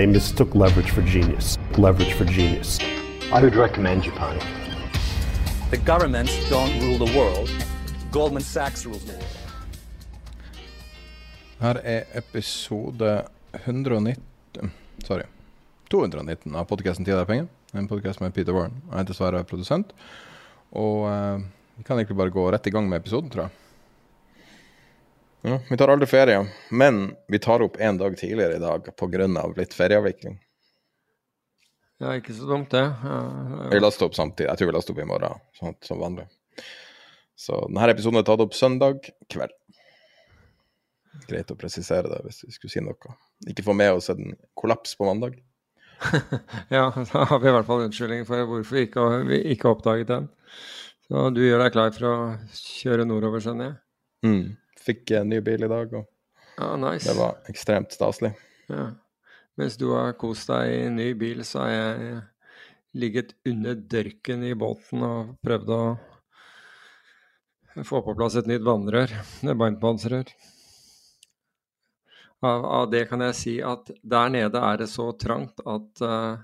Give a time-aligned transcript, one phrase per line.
[0.00, 1.58] They mistook leverage for genius.
[1.76, 2.78] Leverage for genius.
[3.36, 4.38] I would recommend Japan.
[5.70, 7.50] The governments don't rule the world.
[8.10, 9.36] Goldman Sachs rules the world.
[11.60, 14.16] Her er episode 119
[15.04, 15.24] Sorry.
[15.90, 17.48] 219 av podkasten 'Tid er penger'.
[17.74, 18.82] En podkast med Peter Warren.
[18.90, 19.92] Jeg heter Sverre, produsent.
[20.72, 21.40] Og eh,
[21.76, 23.50] vi kan egentlig bare gå rett i gang med episoden, tror jeg.
[25.42, 29.26] Ja, vi tar aldri ferie, men vi tar opp en dag tidligere i dag pga.
[29.56, 30.36] litt ferieavvikling.
[32.00, 32.84] Ja, ikke så dumt, det.
[33.04, 34.48] Ja, Vi laster opp samtidig.
[34.48, 36.26] Jeg tror vi laster opp i morgen, sånn som vanlig.
[37.36, 39.52] Så denne episoden er tatt opp søndag kveld.
[41.28, 43.16] Greit å presisere det hvis vi skulle si noe.
[43.48, 45.40] Ikke få med oss en kollaps på mandag.
[46.76, 50.08] ja, da har vi i hvert fall unnskyldning for hvorfor vi ikke, vi ikke oppdaget
[50.12, 50.28] den.
[51.08, 52.16] Så du gjør deg klar for å
[52.56, 53.78] kjøre nordover, skjønner jeg?
[54.24, 54.44] Mm.
[54.80, 56.06] Fikk en ny bil i dag, og
[56.56, 57.06] ah, nice.
[57.08, 58.32] det var ekstremt staselig.
[58.70, 58.90] Ja.
[59.60, 62.20] Mens du har kost deg i ny bil, så har jeg
[62.96, 65.82] ligget under dørken i båten og prøvd å
[67.86, 69.12] få på plass et nytt vannrør.
[69.46, 70.32] Varmtvannsrør.
[72.40, 76.40] Av, av det kan jeg si at der nede er det så trangt at eh,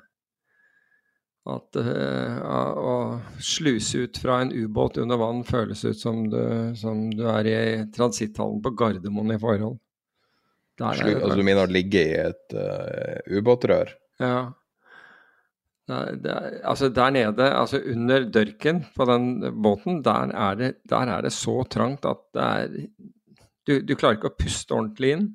[1.46, 2.94] at uh, å
[3.42, 6.40] sluse ut fra en ubåt under vann føles ut som du,
[6.78, 7.58] som du er i
[7.94, 9.78] transitthallen på Gardermoen i forhold.
[10.76, 13.94] Der er Slu, altså, du mener å ligge i et uh, ubåtrør?
[14.20, 14.38] Ja.
[15.86, 19.28] Det er, det er, altså der nede, altså under dørken på den
[19.62, 22.72] båten, der er det, der er det så trangt at det er
[23.66, 25.26] du, du klarer ikke å puste ordentlig inn.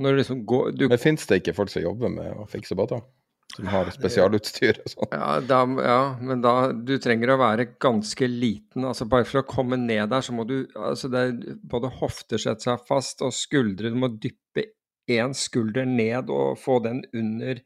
[0.00, 3.02] Liksom går du, Men fins det ikke folk som jobber med å fikse båter?
[3.50, 5.14] Som har spesialutstyr og sånn?
[5.14, 8.86] ja, da, ja, men da Du trenger å være ganske liten.
[8.86, 12.40] altså Bare for å komme ned der, så må du altså det er Både hofter
[12.40, 14.70] setter seg fast, og skuldre Du må dyppe
[15.10, 17.58] én skulder ned og få den under,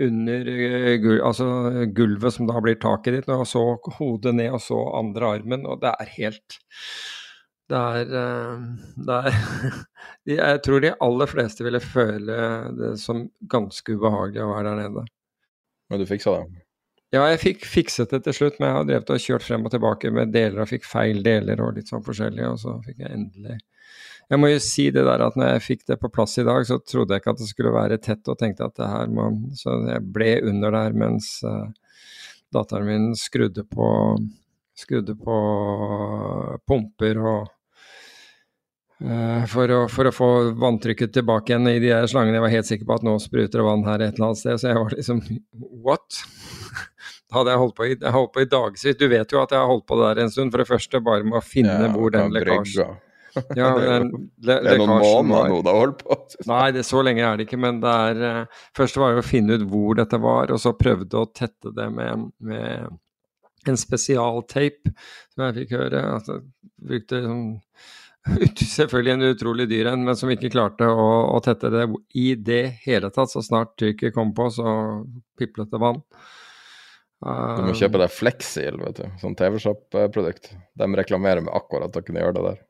[0.00, 1.48] under eh, gul, altså
[1.92, 3.64] gulvet som da blir taket ditt, og så
[3.98, 5.66] hodet ned, og så andre armen.
[5.68, 6.56] Og det er helt
[7.70, 8.62] Det er, eh,
[9.06, 9.36] det er
[10.36, 12.40] Jeg tror de aller fleste ville føle
[12.76, 15.04] det som ganske ubehagelig å være der nede.
[15.90, 16.64] Men du fiksa det?
[17.10, 19.72] Ja, jeg fikk fikset det til slutt, men jeg har drevet og kjørt frem og
[19.74, 23.10] tilbake med deler og fikk feil deler og litt sånn forskjellig, og så fikk jeg
[23.16, 23.56] endelig
[24.30, 26.62] Jeg må jo si det der at når jeg fikk det på plass i dag,
[26.66, 29.26] så trodde jeg ikke at det skulle være tett, og tenkte at det her må
[29.58, 31.66] Så jeg ble under der mens uh,
[32.54, 33.88] datteren min skrudde på
[34.78, 35.34] Skrudde på
[36.64, 37.50] pumper og
[39.48, 40.26] for, å, for å få
[40.60, 42.36] vanntrykket tilbake igjen i de der slangene.
[42.36, 44.60] Jeg var helt sikker på at nå spruter det vann her et eller annet sted,
[44.60, 45.22] så jeg var liksom
[45.86, 46.20] What?
[47.30, 48.98] Da hadde jeg holdt på i, holdt på i dagevis.
[48.98, 50.50] Du vet jo at jeg har holdt på der en stund.
[50.50, 52.98] For det første bare med å finne Ja, hvor den lekkasjen
[53.54, 54.08] ja, det, er den
[54.42, 56.16] le det er noen måneder nå det har holdt på.
[56.50, 59.26] Nei, det, så lenge er det ikke, men det er uh, Først var jo å
[59.26, 64.90] finne ut hvor dette var, og så prøvde å tette det med, med en spesialtape
[65.30, 66.02] som jeg fikk høre.
[66.16, 66.40] Altså,
[66.90, 67.46] brukte sånn
[68.76, 71.86] Selvfølgelig en utrolig dyr en, men som ikke klarte å, å tette det
[72.20, 73.32] i det hele tatt.
[73.32, 74.74] Så snart tyrket kom på, så
[75.40, 76.02] piplet det vann.
[77.20, 77.28] Du
[77.66, 79.06] må Eh, kjøpe deg Flexil, vet du.
[79.20, 80.54] Sånn TV-shop-produkt.
[80.80, 82.60] De reklamerer med akkurat å kunne gjøre det der.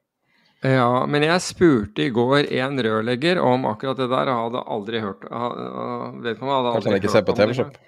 [0.75, 5.01] Ja, men jeg spurte i går en rørlegger om akkurat det der, og hadde aldri
[5.01, 7.79] hørt Vedkommende hadde Kanskje aldri han ikke ser på TV-shop?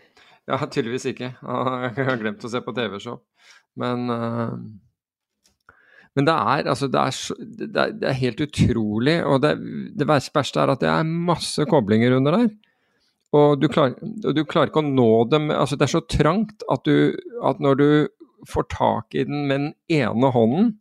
[0.49, 1.29] Ja, tydeligvis ikke.
[1.99, 3.21] Jeg har glemt å se på TV-shop.
[3.83, 4.55] Men eh,
[6.17, 9.17] Men det er altså det er, det er, det er helt utrolig.
[9.25, 9.55] Og det,
[9.97, 12.51] det verste er at det er masse koblinger under der.
[13.33, 16.67] Og du klarer, og du klarer ikke å nå dem altså Det er så trangt
[16.69, 17.89] at, du, at når du
[18.49, 20.75] får tak i den med den ene hånden,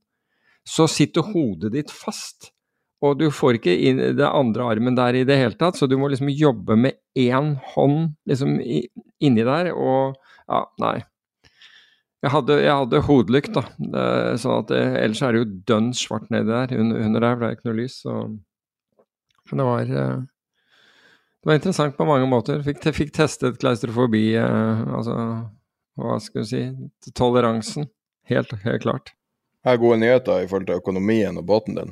[0.67, 2.51] så sitter hodet ditt fast.
[3.01, 5.95] Og du får ikke inn det andre armen der i det hele tatt, så du
[5.97, 10.97] må liksom jobbe med én hånd liksom inni der, og ja, nei.
[12.21, 13.63] Jeg hadde, jeg hadde hodelykt, da.
[14.37, 16.73] Sånn at det, ellers er det jo dønn svart nedi der.
[16.77, 17.95] Under, under der ble det ikke noe lys.
[18.03, 18.17] Så.
[19.49, 20.19] Men det var eh,
[21.41, 22.61] Det var interessant på mange måter.
[22.67, 25.17] Fikk, fikk testet klaustrofobi, eh, altså
[25.97, 26.61] hva skal du si
[27.17, 27.89] Toleransen.
[28.29, 29.15] Helt, helt klart.
[29.65, 31.91] Jeg har gode nyheter i forhold til økonomien og båten din.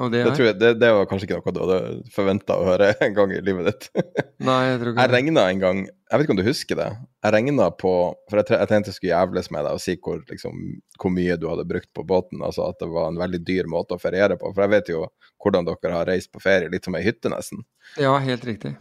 [0.00, 2.94] Og det, det, jeg, det, det, var kanskje ikke noe du hadde forventa å høre
[3.04, 4.04] en gang i livet ditt.
[4.48, 6.86] Nei, Jeg tror ikke Jeg regna en gang, jeg vet ikke om du husker det,
[7.26, 7.92] jeg regna på
[8.30, 10.62] For jeg, jeg, tenkte jeg skulle jævles med deg og si hvor, liksom,
[10.96, 12.40] hvor, mye du hadde brukt på båten.
[12.40, 14.54] Altså at det var en veldig dyr måte å feriere på.
[14.54, 15.04] For jeg vet jo
[15.44, 17.60] hvordan dere har reist på ferie, litt som ei hytte, nesten.
[18.00, 18.72] Ja, helt riktig.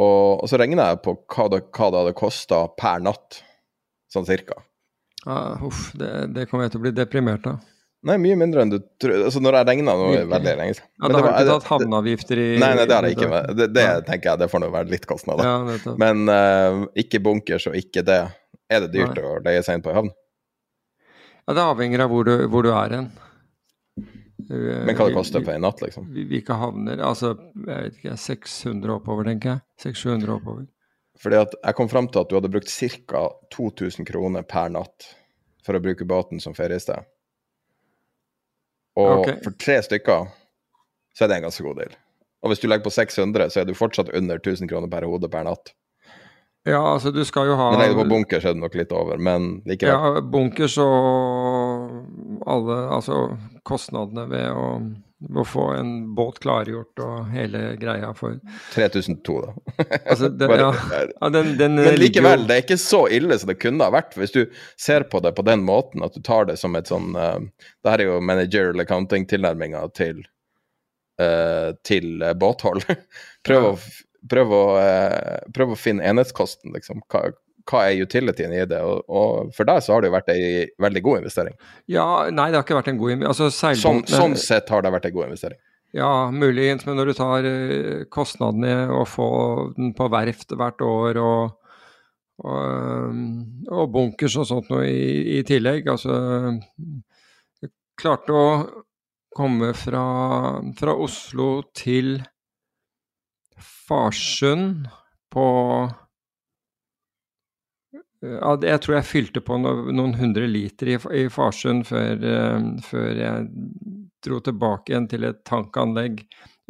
[0.00, 3.40] Og, og så regna jeg på hva det, hva det hadde kosta per natt,
[4.12, 4.60] sånn cirka.
[5.24, 7.64] Ja, uff, det, det kommer jeg til å bli deprimert av.
[8.08, 9.26] Nei, mye mindre enn du tror.
[9.26, 10.88] Altså, når jeg regna nå er veldig lenge siden.
[11.02, 13.40] Ja, da har du ikke tatt havneavgifter i Nei, nei, det har jeg ikke.
[13.58, 15.50] Det, det tenker jeg, det får nå være litt kostnader.
[15.50, 18.22] Ja, Men uh, ikke bunkers og ikke det.
[18.72, 19.26] Er det dyrt nei.
[19.26, 20.14] å leie seg inn på ei havn?
[21.44, 23.10] Ja, det avhenger av hvor du, hvor du er hen.
[24.48, 26.08] Men hva det koster på en natt, liksom?
[26.14, 29.64] Hvilke havner Altså, jeg vet ikke, 600 oppover, tenker jeg.
[29.84, 30.68] 600-700 oppover.
[31.20, 33.26] Fordi at jeg kom fram til at du hadde brukt ca.
[33.52, 35.10] 2000 kroner per natt
[35.66, 37.04] for å bruke båten som feriested.
[38.98, 39.36] Og okay.
[39.44, 40.30] for tre stykker
[41.14, 41.92] så er det en ganske god deal.
[42.40, 45.28] Og hvis du legger på 600, så er du fortsatt under 1000 kroner per hode
[45.30, 45.74] per natt.
[46.68, 48.90] Ja, altså du skal jo ha Men legger du på bunkers, er det nok litt
[48.92, 49.94] over, men likevel.
[49.94, 51.94] Ja, bunkers og
[52.48, 53.20] alle Altså
[53.64, 54.66] kostnadene ved å
[55.20, 58.38] å få en båt klargjort og hele greia for
[58.72, 59.52] 3002, da.
[59.98, 63.58] altså, den, ja, ja, den, den Men likevel, det er ikke så ille som det
[63.60, 64.16] kunne ha vært.
[64.16, 64.42] Hvis du
[64.80, 67.36] ser på det på den måten, at du tar det som et sånn uh,
[67.84, 70.24] Det her er jo managerial accounting-tilnærminga til,
[71.20, 72.88] uh, til uh, båthold.
[73.46, 73.76] prøv, å,
[74.32, 74.64] prøv, å,
[75.56, 77.04] prøv å finne enhetskosten, liksom.
[77.12, 77.28] Hva,
[77.70, 78.80] hva er utilityen i det?
[78.82, 80.44] Og, og, for deg så har det jo vært ei
[80.82, 81.56] veldig god investering.
[81.90, 83.30] Ja, nei, det har ikke vært en god investering.
[83.30, 85.60] Altså, sånn, sånn, sett har det vært en god investering.
[85.96, 91.18] Ja, muligens, men når du tar uh, kostnadene og får den på verft hvert år
[91.18, 91.56] og,
[92.44, 93.16] og, eh,
[93.74, 96.20] og bunkers og sånt noe i, i tillegg, altså
[98.00, 98.44] Klarte å
[99.36, 100.04] komme fra,
[100.78, 102.14] fra Oslo til
[103.60, 104.86] Farsund
[105.28, 105.44] på
[108.20, 110.96] jeg tror jeg fylte på noen hundre liter i,
[111.32, 113.46] Farsund før, uh, før, jeg
[114.20, 116.20] dro tilbake igjen til et tankanlegg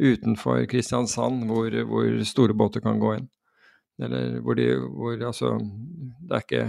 [0.01, 3.27] utenfor Kristiansand, hvor, hvor store båter kan gå inn.
[4.01, 5.57] Eller hvor de hvor, Altså,
[6.23, 6.63] det er ikke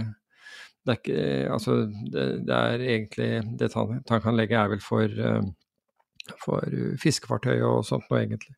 [0.83, 1.77] det er ikke Altså,
[2.11, 8.19] det, det er egentlig Det tankanlegget er vel for, uh, for fiskefartøy og sånt noe,
[8.19, 8.57] egentlig.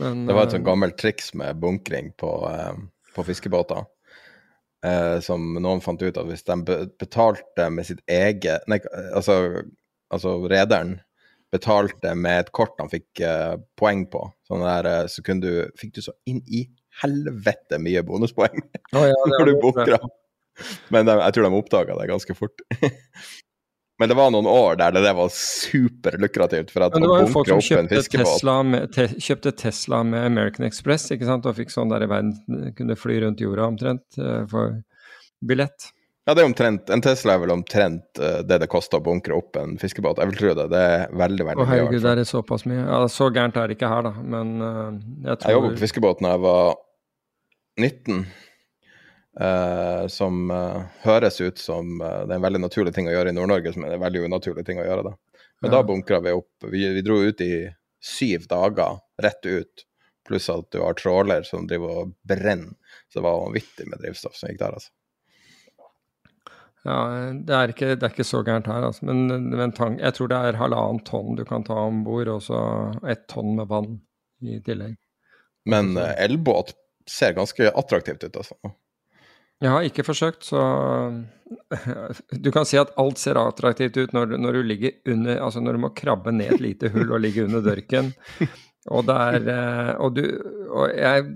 [0.00, 2.30] Men, det var et sånt gammelt triks med bunkring på,
[3.16, 3.88] på fiskebåter
[4.86, 6.58] eh, som noen fant ut at hvis de
[7.00, 8.80] betalte med sitt eget Nei,
[9.14, 9.62] altså,
[10.12, 10.98] altså rederen
[11.52, 15.78] betalte med et kort han fikk eh, poeng på, sånn der, eh, så kunne du,
[15.78, 16.64] fikk du så inn i
[17.02, 18.58] helvete mye bonuspoeng
[18.96, 19.96] oh, ja, når du booker.
[20.92, 22.64] Men de, jeg tror de oppdaga det ganske fort.
[24.00, 26.70] Men det var noen år der det var superlukrativt.
[26.74, 30.26] for at Men det var jo folk som kjøpte Tesla, med, te, kjøpte Tesla med
[30.26, 31.46] American Express ikke sant?
[31.46, 34.80] og fikk sånn der i verden kunne fly rundt jorda omtrent uh, for
[35.44, 35.92] billett.
[36.26, 39.34] Ja, det er omtrent, En Tesla er vel omtrent uh, det det koster å bunkre
[39.36, 40.20] opp en fiskebåt.
[40.22, 40.68] Jeg vil tro det.
[40.72, 41.66] Det er veldig veldig mye.
[41.66, 42.84] Å herregud, det er såpass mye.
[42.84, 44.14] Ja, Så gærent er det ikke her, da.
[44.22, 44.88] Men uh,
[45.26, 46.72] jeg tror Jeg jobbet på fiskebåt da jeg var
[47.82, 48.24] 19.
[49.40, 53.32] Uh, som uh, høres ut som uh, det er en veldig naturlig ting å gjøre
[53.32, 55.06] i Nord-Norge, som er en veldig unaturlig ting å gjøre.
[55.06, 55.14] da.
[55.62, 55.78] Men ja.
[55.78, 56.66] da bunkra vi opp.
[56.66, 57.54] Vi, vi, dro ut i
[58.04, 59.86] syv dager, rett ut.
[60.28, 62.76] Pluss at du har tråler som driver og brenner.
[63.08, 64.92] Så det var vanvittig med drivstoff som gikk der, altså.
[66.82, 66.98] Ja,
[67.32, 69.06] det er ikke, det er ikke så gærent her, altså.
[69.08, 72.44] Men, men tank, jeg tror det er halvannet tonn du kan ta om bord, og
[72.44, 72.60] så
[73.08, 73.96] ett tonn med vann
[74.44, 74.98] i tillegg.
[75.70, 76.74] Men elbåt
[77.08, 78.74] ser ganske attraktivt ut, altså.
[79.62, 80.62] Jeg har ikke forsøkt, så
[82.44, 85.76] Du kan si at alt ser attraktivt ut når, når, du ligger under Altså når
[85.76, 88.12] du må krabbe ned et lite hull og ligge under dørken.
[88.90, 90.24] Og det er eh, Og du
[90.72, 91.26] Og jeg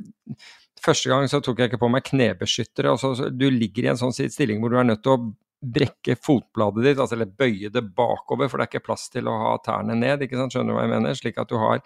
[0.87, 2.93] Første gang så tok jeg ikke på meg knebeskyttere.
[2.93, 5.23] Altså, du ligger i en sånn stilling hvor du er nødt til å
[5.75, 9.35] brekke fotbladet ditt, altså, eller bøye det bakover, for det er ikke plass til å
[9.41, 10.23] ha tærne ned.
[10.23, 11.19] ikke sant, Skjønner du hva jeg mener?
[11.19, 11.81] Slik at du har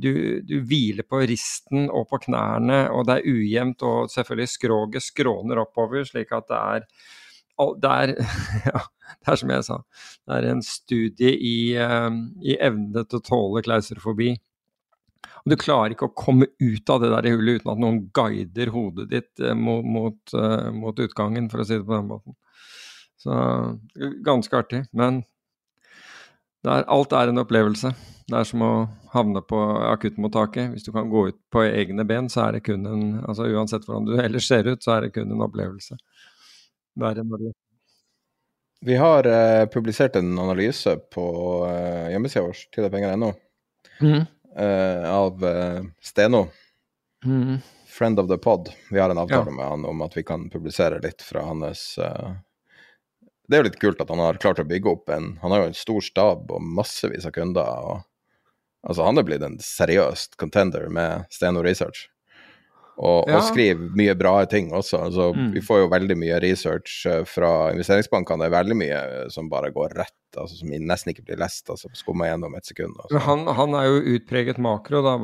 [0.00, 0.12] Du,
[0.46, 5.62] du hviler på risten og på knærne, og det er ujevnt, og selvfølgelig skroget skråner
[5.62, 6.86] oppover, slik at det er
[7.80, 8.14] det er,
[8.70, 8.80] ja,
[9.20, 9.80] det er som jeg sa,
[10.24, 12.08] det er en studie i, uh,
[12.40, 14.30] i evne til å tåle klaustrofobi.
[15.40, 18.72] Og du klarer ikke å komme ut av det der hullet uten at noen guider
[18.74, 22.36] hodet ditt uh, mot, mot, uh, mot, utgangen, for å si det på den måten.
[23.20, 23.36] Så
[24.24, 24.84] ganske artig.
[24.96, 25.22] Men
[26.68, 27.92] er, alt er en opplevelse.
[28.30, 28.72] Det er som å
[29.14, 29.58] havne på
[29.90, 30.70] akuttmottaket.
[30.74, 33.86] Hvis du kan gå ut på egne ben, så er det kun en altså Uansett
[33.88, 35.98] hvordan du ellers ser ut, så er det kun en opplevelse.
[37.00, 37.50] Verre når du
[38.86, 41.24] Vi har eh, publisert en analyse på
[41.68, 43.32] eh, hjemmesida vår, tidepenger.no,
[44.00, 44.22] mm.
[44.56, 46.46] eh, av eh, Steno.
[47.24, 47.58] Mm.
[47.90, 48.70] Friend of the pod.
[48.88, 49.56] Vi har en avtale ja.
[49.56, 52.30] med han om at vi kan publisere litt fra hans eh,
[53.50, 55.64] det er jo litt kult at han har klart å bygge opp en Han har
[55.64, 57.66] jo en stor stab og massevis av kunder.
[57.66, 58.06] og
[58.86, 62.06] Altså, han er blitt en seriøst contender med Steno Research.
[63.00, 63.38] Og, ja.
[63.38, 64.98] og skriver mye bra ting også.
[65.06, 65.52] Altså, mm.
[65.54, 68.44] Vi får jo veldig mye research eh, fra investeringsbankene.
[68.44, 68.98] Det er veldig mye
[69.32, 71.70] som bare går rett, altså, som nesten ikke blir lest.
[71.72, 72.98] altså Skumma gjennom et sekund.
[73.00, 73.22] Altså.
[73.24, 75.14] Han, han, er jo utpreget makro, da,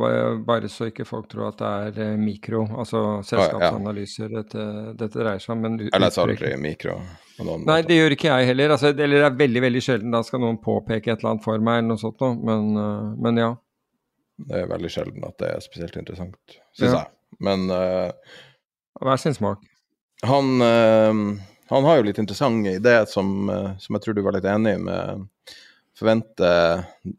[0.49, 2.63] bare så ikke folk tror at det er eh, mikro.
[2.65, 4.65] Altså selskapsanalyser dette,
[4.97, 5.67] dette dreier seg om.
[5.67, 6.97] Men jeg leser aldri mikro.
[7.67, 8.73] Nei, det gjør ikke jeg heller.
[8.79, 10.17] Altså, eller det er veldig veldig sjelden.
[10.17, 12.41] Da skal noen påpeke et eller annet for meg, eller noe sånt noe.
[12.41, 12.73] Men,
[13.21, 13.53] men, ja.
[14.49, 17.03] Det er veldig sjelden at det er spesielt interessant, syns ja.
[17.03, 17.16] jeg.
[17.43, 18.11] Men uh,
[19.01, 19.65] Hver sin smak.
[20.25, 21.39] Han, uh,
[21.69, 25.27] han, har jo litt interessant ideer som, som, jeg tror du var litt enig med.
[25.97, 26.49] Forvente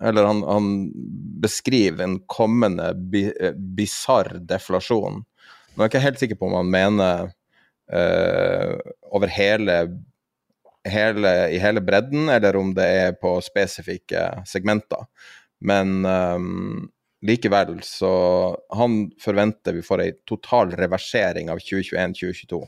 [0.05, 0.67] Eller han, han
[1.41, 3.25] beskriver en kommende bi,
[3.77, 5.23] bisarr deflasjon.
[5.77, 7.31] Nå er jeg ikke helt sikker på om han mener
[7.93, 8.73] uh,
[9.13, 9.77] over hele,
[10.89, 15.05] hele, i hele bredden, eller om det er på spesifikke segmenter.
[15.61, 16.87] Men um,
[17.25, 18.11] likevel så
[18.77, 22.61] Han forventer vi får ei total reversering av 2021-2022.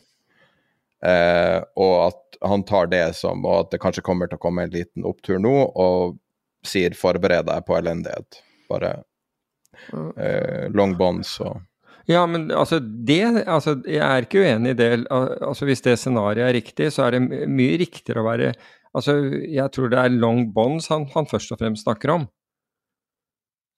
[0.99, 4.41] Uh, eh, og at han tar det som Og at det kanskje kommer til å
[4.43, 6.17] komme en liten opptur nå, og
[6.65, 8.41] sier 'forbered deg på elendighet'.
[8.69, 9.03] Bare
[9.93, 11.61] eh, long bonds og
[12.09, 15.05] ja, men altså det altså, Jeg er ikke uenig i det.
[15.11, 18.53] Altså Hvis det scenarioet er riktig, så er det mye riktigere å være
[18.97, 19.13] Altså
[19.45, 22.25] Jeg tror det er long bonds han, han først og fremst snakker om.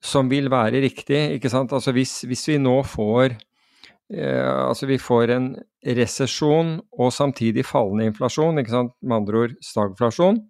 [0.01, 1.73] Som vil være riktig, ikke sant.
[1.73, 5.51] Altså hvis, hvis vi nå får eh, Altså vi får en
[5.97, 8.95] resesjon og samtidig fallende inflasjon, ikke sant.
[9.01, 10.41] Med andre ord stagflasjon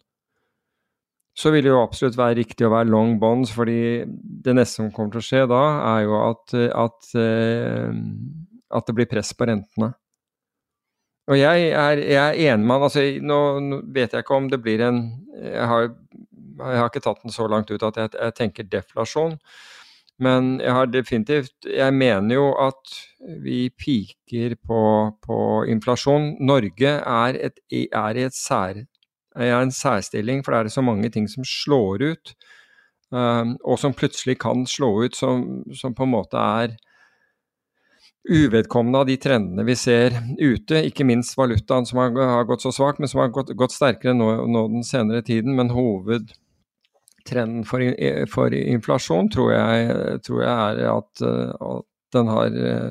[1.37, 4.03] så vil det jo absolutt være riktig å være long bonds, fordi
[4.43, 5.61] det neste som kommer til å skje da,
[5.93, 7.93] er jo at, at, eh,
[8.75, 9.93] at det blir press på rentene.
[11.31, 12.85] Og jeg er, jeg er enig med han.
[12.89, 15.03] altså nå, nå, vet jeg ikke om det blir en
[15.37, 15.91] jeg har,
[16.61, 19.37] jeg har, ikke tatt den så langt ut at jeg, jeg tenker deflasjon.
[20.21, 22.93] Men jeg har definitivt Jeg mener jo at
[23.41, 24.83] vi piker på,
[25.25, 25.37] på
[25.71, 26.35] inflasjon.
[26.41, 28.83] Norge er, et, er i sær,
[29.35, 32.33] er en særstilling, for det er så mange ting som slår ut.
[33.11, 36.77] Um, og som plutselig kan slå ut, som, som, på en måte er
[38.29, 40.83] uvedkommende av de trendene vi ser ute.
[40.87, 44.15] Ikke minst valutaen som har, har gått så svakt, men som har gått, gått sterkere
[44.15, 45.57] nå, nå, den senere tiden.
[45.57, 45.73] Men
[47.21, 47.81] hovedtrenden for,
[48.29, 52.49] for inflasjon tror jeg, tror jeg er at, at den, har,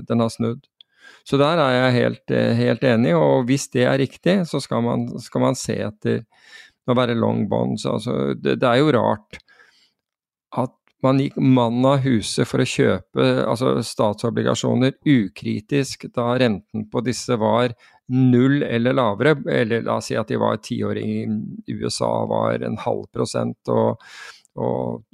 [0.09, 0.67] den har snudd.
[1.25, 4.83] Så der er jeg helt, eh, helt, enig, og hvis det er riktig, så skal
[4.83, 6.23] man, skal man se etter
[6.89, 7.85] å være long bonds.
[7.87, 9.41] Altså, det, det, er jo rart
[10.59, 17.03] at man gikk mann av huset for å kjøpe altså statsobligasjoner ukritisk da renten på
[17.07, 17.75] disse var
[18.11, 21.13] null eller lavere, eller la oss si at de var tiåring
[21.71, 24.03] i USA var en halv prosent, og,
[24.59, 25.05] og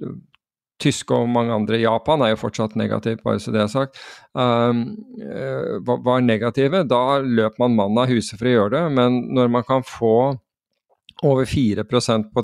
[0.82, 4.00] tyske og mange andre, Japan er jo fortsatt negativ, bare så det er sagt,
[4.36, 4.82] um,
[5.20, 6.84] eh, var negative.
[6.88, 10.36] Da løp man mann av huset for å gjøre det, men når man kan få
[11.22, 12.42] over 4 på,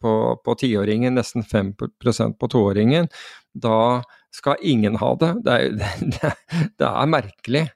[0.00, 0.12] på,
[0.44, 3.08] på, tiåringen, nesten 5% på toåringen,
[3.52, 5.32] da skal ingen ha det.
[5.44, 5.70] Det er,
[6.16, 6.34] det,
[6.78, 7.66] det er merkelig.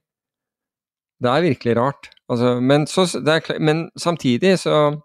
[1.21, 2.11] Det er virkelig rart.
[2.29, 5.01] Altså, men, så, er, men samtidig så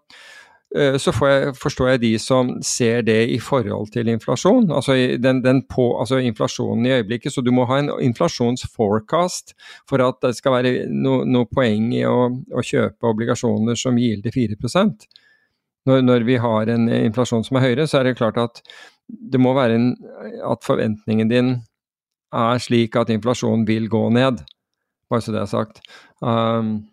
[0.72, 4.70] så jeg, forstår jeg de som ser det i forhold til inflasjon.
[4.72, 7.32] Altså, den, den på, altså, inflasjonen i øyeblikket.
[7.34, 9.52] Så du må ha en inflasjonsforecast
[9.88, 14.32] for at det skal være noe no poeng i å, å, kjøpe obligasjoner som gilder
[14.32, 15.06] 4%
[15.88, 18.62] når, når vi har en inflasjon som er høyere, så er det klart at
[19.08, 19.88] det må være en,
[20.46, 21.52] at forventningen din
[22.32, 24.40] er slik at inflasjonen vil gå ned.
[25.10, 25.82] Bare så det er sagt.
[26.22, 26.91] Um,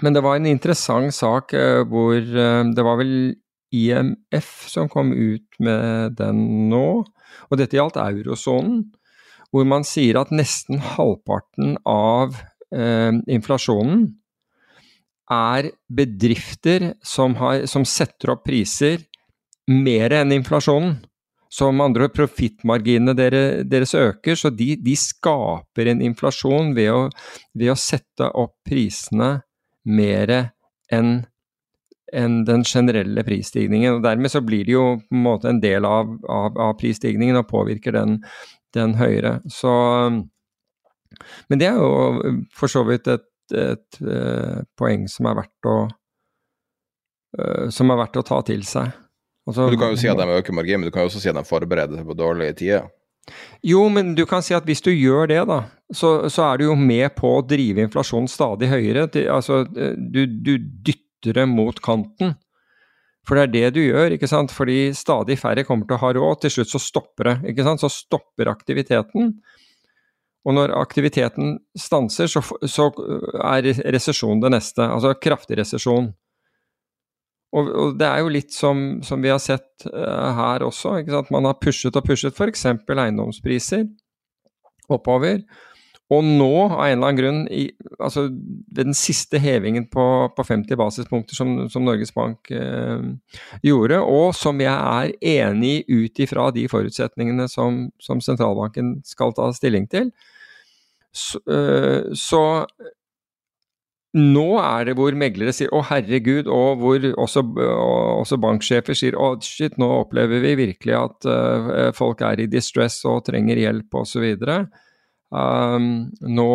[0.00, 3.34] men det var en interessant sak eh, hvor eh, det var vel
[3.72, 6.86] IMF som kom ut med den nå,
[7.48, 8.86] og dette gjaldt eurosonen,
[9.52, 12.38] hvor man sier at nesten halvparten av
[12.72, 14.06] eh, inflasjonen
[15.32, 19.04] er bedrifter som, har, som setter opp priser
[19.70, 20.98] mer enn inflasjonen.
[21.52, 26.88] Så med andre ord, profittmarginene deres, deres øker, så de, de, skaper en inflasjon ved
[26.94, 27.00] å,
[27.52, 29.34] ved å sette opp prisene
[29.88, 30.34] mer
[30.92, 31.22] enn
[32.12, 33.96] enn den generelle prisstigningen.
[33.96, 37.38] og Dermed så blir det jo på en måte en del av, av, av prisstigningen
[37.40, 38.18] og påvirker den,
[38.76, 39.38] den høyere.
[39.48, 39.72] Så,
[41.48, 45.70] men det er jo for så vidt et, et, et uh, poeng som er verdt
[45.72, 45.76] å
[47.38, 48.92] uh, som er verdt å ta til seg.
[49.48, 51.32] Altså, du kan jo si at de øker marginen, men du kan jo også si
[51.32, 52.92] at de forbereder seg på dårlige tider.
[53.62, 55.60] Jo, men du kan si at hvis du gjør det, da,
[55.94, 59.06] så, så er du jo med på å drive inflasjonen stadig høyere.
[59.30, 62.34] Altså, du, du dytter det mot kanten.
[63.28, 64.52] For det er det du gjør, ikke sant.
[64.54, 66.40] Fordi stadig færre kommer til å ha råd.
[66.42, 67.36] Til slutt så stopper det.
[67.52, 67.82] ikke sant?
[67.84, 69.36] Så stopper aktiviteten.
[70.42, 72.88] Og når aktiviteten stanser, så, så
[73.46, 74.82] er resesjon det neste.
[74.82, 76.10] Altså kraftig resesjon.
[77.52, 80.96] Og, og, det er jo litt som, som vi har sett uh, her også.
[81.02, 81.34] ikke sant?
[81.34, 82.64] Man har pushet og pushet f.eks.
[82.88, 83.84] eiendomspriser
[84.92, 85.42] oppover.
[86.12, 87.66] Og nå, av en eller annen grunn, i,
[87.96, 90.04] altså ved den siste hevingen på,
[90.36, 93.06] på 50 basispunkter som, som Norges Bank eh,
[93.64, 95.14] gjorde, og som jeg er
[95.46, 100.10] enig i ut ifra de forutsetningene som, som, sentralbanken skal ta stilling til,
[101.16, 102.42] så, eh, så
[104.12, 109.34] nå er det hvor meglere sier 'å, herregud', og hvor også, også banksjefer sier 'å,
[109.40, 114.26] shit, nå opplever vi virkelig at uh, folk er i distress og trenger hjelp', osv.
[115.32, 116.50] Um, nå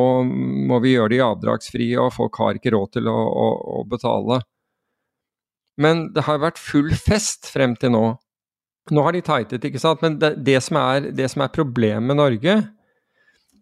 [0.70, 3.48] må vi gjøre de avdragsfrie, og folk har ikke råd til å, å,
[3.80, 4.44] å, betale.
[5.82, 8.06] Men det har vært full fest frem til nå.
[8.94, 10.04] Nå har de tightet, ikke sant.
[10.06, 12.60] Men det, det, som, er, det som, er, problemet med Norge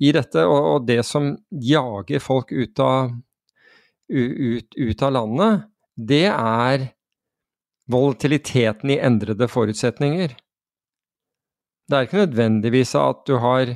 [0.04, 1.32] i dette, og, og det som
[1.64, 3.16] jager folk ut av,
[4.10, 6.90] ut, ut av landet, det er
[7.92, 10.36] volatiliteten i endrede forutsetninger.
[11.86, 13.76] Det er ikke nødvendigvis at du har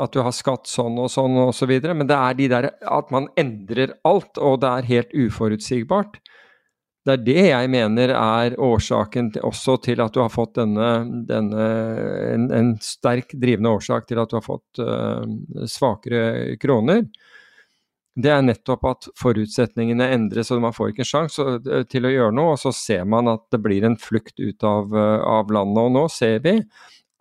[0.00, 3.10] at du har skatt sånn og sånn og så men det er de der at
[3.12, 6.16] man endrer alt, og det er helt uforutsigbart.
[7.04, 10.88] Det er det jeg mener er årsaken til, også til at du har fått denne,
[11.28, 11.68] denne
[12.34, 15.24] en, en, sterk drivende årsak til at du har fått uh,
[15.64, 17.06] svakere kroner.
[18.18, 22.10] Det er nettopp at forutsetningene endres, og man får ikke en sjanse eh, til å
[22.12, 22.56] gjøre noe.
[22.56, 25.84] Og så ser man at det blir en flukt ut av, uh, av landet.
[25.84, 26.56] Og nå ser vi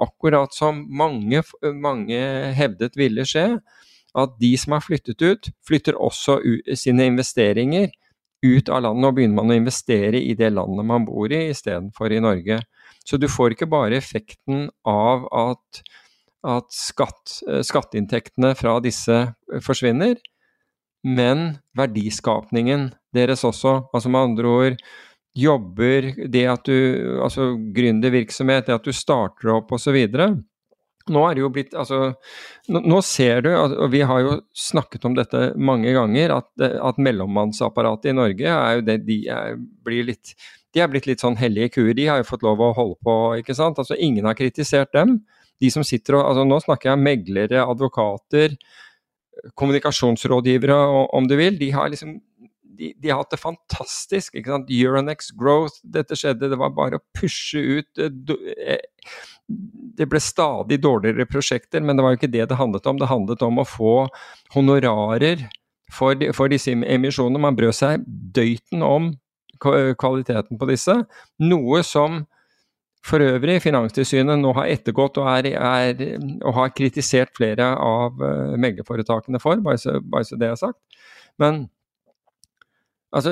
[0.02, 1.43] akkurat som mange,
[1.75, 2.19] mange
[2.58, 3.60] hevdet ville skje,
[4.17, 6.39] at de som har flyttet ut, flytter også
[6.80, 7.91] sine investeringer
[8.41, 12.15] ut av landet, og begynner man å investere i det landet man bor i, istedenfor
[12.15, 12.62] i Norge.
[13.06, 15.82] Så du får ikke bare effekten av at,
[16.47, 19.19] at skatt, skatteinntektene fra disse
[19.65, 20.15] forsvinner,
[21.06, 23.92] men verdiskapningen deres også.
[23.94, 24.82] Altså med andre ord
[25.38, 29.98] jobber, det at du Altså gründervirksomhet, det at du starter opp osv.
[31.10, 32.14] Nå er det jo blitt Altså,
[32.70, 38.12] nå, ser du, og vi har jo snakket om dette mange ganger, at, at mellommannsapparatet
[38.12, 40.36] i Norge er jo det de er, blir litt
[40.76, 41.96] de er blitt litt sånn hellige kuer.
[41.98, 43.80] De har jo fått lov å holde på, ikke sant.
[43.82, 45.16] Altså ingen har kritisert dem.
[45.60, 48.54] De som sitter og altså Nå snakker jeg meglere, advokater,
[49.60, 50.75] kommunikasjonsrådgivere
[51.15, 51.60] om du vil.
[51.60, 52.17] De har liksom
[52.80, 54.36] de, de, har hatt det fantastisk.
[54.36, 54.71] ikke sant?
[54.71, 56.52] Euronex Growth, dette skjedde.
[56.52, 59.15] Det var bare å pushe ut eh, eh,
[59.99, 63.02] Det ble stadig dårligere prosjekter, men det var jo ikke det det handlet om.
[63.02, 63.95] Det handlet om å få
[64.56, 65.43] honorarer
[65.91, 67.41] for, for disse emisjonene.
[67.41, 69.13] Man brød seg døyten om
[69.60, 70.93] kvaliteten på disse,
[71.43, 72.21] noe som
[73.06, 76.02] for øvrig Finanstilsynet nå har ettergått og, er, er,
[76.44, 80.82] og har kritisert flere av uh, meglerforetakene for, bare så, bare så det er sagt.
[81.40, 81.68] Men
[83.10, 83.32] Altså,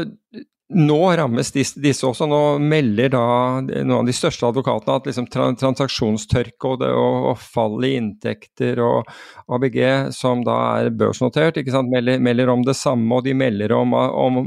[0.68, 2.26] nå rammes disse, disse, også.
[2.28, 3.24] Nå melder da
[3.62, 9.08] noen av de største advokatene at liksom transaksjonstørke og, og, og, fall i inntekter og
[9.54, 9.80] ABG,
[10.18, 13.08] som da er børsnotert, melder, melder, om det samme.
[13.16, 14.42] Og de melder om, om,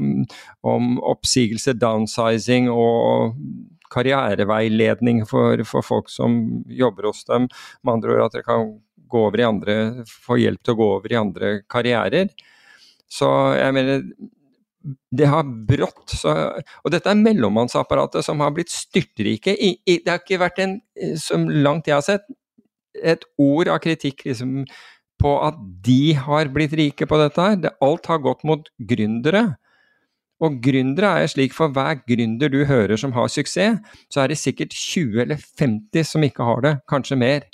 [0.67, 3.39] om oppsigelse, downsizing og
[3.93, 7.49] karriereveiledning for, for, folk som jobber hos dem.
[7.85, 8.75] Med andre ord at dere kan
[9.11, 9.77] gå over i andre,
[10.07, 12.31] få hjelp til å gå over i andre karrierer.
[13.11, 14.05] Så jeg mener
[15.13, 16.33] det har brått så,
[16.85, 19.53] Og dette er mellommannsapparatet som har blitt styrtrike.
[19.53, 20.79] I, i, det har ikke vært en,
[21.21, 22.25] som langt jeg har sett,
[22.97, 24.65] et ord av kritikk liksom,
[25.21, 27.59] på at de har blitt rike på dette her.
[27.61, 29.45] Det, alt har gått mot gründere.
[30.41, 34.41] Og gründere er slik for hver gründer du hører som har suksess, så er det
[34.41, 37.49] sikkert 20 eller 50 som ikke har det, kanskje mer.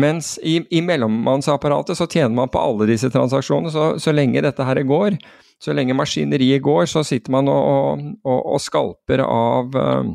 [0.00, 3.72] Mens i, i mellommannsapparatet så tjener man på alle disse transaksjonene.
[3.74, 5.16] Så, så lenge dette her går,
[5.60, 10.14] så lenge maskineriet går, så sitter man og, og, og skalper av, um,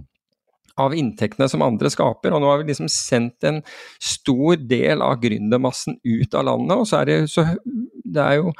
[0.81, 2.33] av inntektene som andre skaper.
[2.33, 3.61] Og nå har vi liksom sendt en
[3.99, 6.77] stor del av gründermassen ut av landet.
[6.79, 8.55] Og så er det, så, det er jo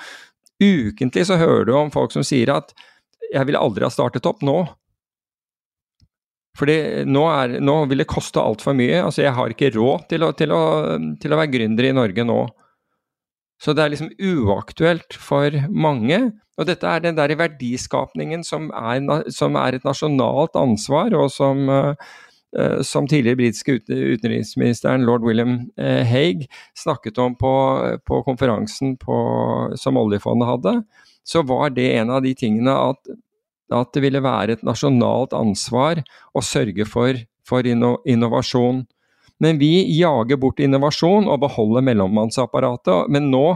[0.64, 2.74] Ukentlig så hører du om folk som sier at
[3.32, 4.64] 'jeg ville aldri ha startet opp nå'.
[6.56, 9.02] Fordi nå, er, nå vil det koste altfor mye.
[9.04, 10.62] Altså, jeg har ikke råd til å, til, å,
[11.20, 12.46] til å være gründer i Norge nå.
[13.60, 16.22] Så det er liksom uaktuelt for mange.
[16.56, 19.04] Og dette er den der verdiskapningen som er,
[19.36, 21.96] som er et nasjonalt ansvar, og som, uh,
[22.88, 26.46] som tidligere britiske utenriksministeren lord William Haig
[26.78, 27.52] snakket om på,
[28.08, 29.18] på konferansen på,
[29.76, 30.74] som oljefondet hadde,
[31.26, 33.14] så var det en av de tingene at,
[33.74, 36.04] at det ville være et nasjonalt ansvar
[36.38, 38.84] å sørge for, for inno, innovasjon.
[39.42, 43.10] Men vi jager bort innovasjon og beholder mellommannsapparatet.
[43.12, 43.48] Men nå,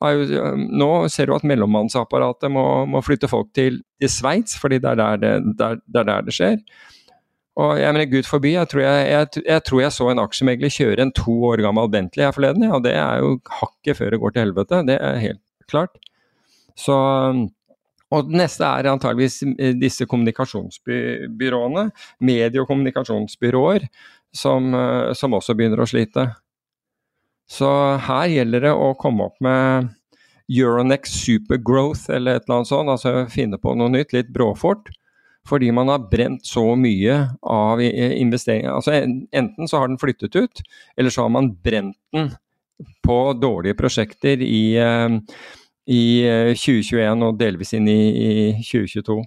[0.00, 4.94] jo, nå ser du at mellommannsapparatet må, må, flytte folk til, til Sveits, fordi det
[4.94, 6.56] er der det, der, der det skjer.
[7.58, 10.72] Og jeg mener, Gud forby, jeg tror jeg, jeg, jeg tror jeg, så en aksjemegler
[10.72, 12.68] kjøre en to år gammel Bentley her forleden.
[12.68, 14.84] Ja, og det er jo hakket før det går til helvete.
[14.86, 15.98] Det er helt klart.
[16.78, 16.96] Så
[18.10, 19.36] og det neste er antageligvis
[19.78, 21.84] disse kommunikasjonsbyråene,
[22.26, 23.86] medie- og kommunikasjonsbyråer,
[24.34, 26.26] som, eh, som, også begynner å slite.
[27.50, 27.68] Så
[28.06, 29.90] her gjelder det å komme opp med
[30.50, 34.90] Euronex Supergrowth eller et eller annet sånt, altså finne på noe nytt litt bråfort.
[35.50, 38.70] Fordi man har brent så mye av investeringen.
[38.70, 40.62] Altså enten så har den flyttet ut,
[40.94, 42.30] eller så har man brent den
[43.02, 45.18] på dårlige prosjekter i, eh,
[45.86, 46.04] i
[46.54, 48.32] 2021 eh, og delvis inn i, i
[48.62, 49.18] 2022.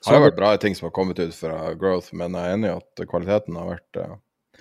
[0.00, 2.70] Det har vært bra ting som har kommet ut fra Growth, men jeg er enig
[2.70, 4.14] i at kvaliteten har vært uh,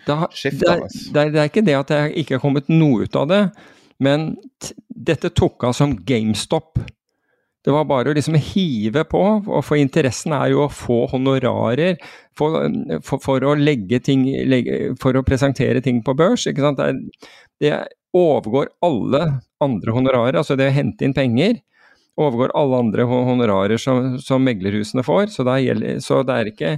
[0.04, 0.90] eh, skiftende.
[0.92, 3.44] Det, det, det, er ikke det at det ikke har kommet noe ut av det,
[4.04, 4.34] men
[4.90, 6.82] dette tok av som GameStop.
[7.70, 9.22] Det var bare å liksom hive på,
[9.62, 12.00] for interessen er jo å få honorarer
[12.38, 12.66] for,
[13.06, 16.48] for, for å legge ting legge, For å presentere ting på børs.
[16.50, 16.82] ikke sant?
[16.82, 17.30] Det,
[17.62, 17.76] det
[18.18, 19.22] overgår alle
[19.62, 21.60] andre honorarer, altså det å hente inn penger
[22.20, 25.30] overgår alle andre honorarer som, som meglerhusene får.
[25.36, 26.74] Så, gjelder, så, det er ikke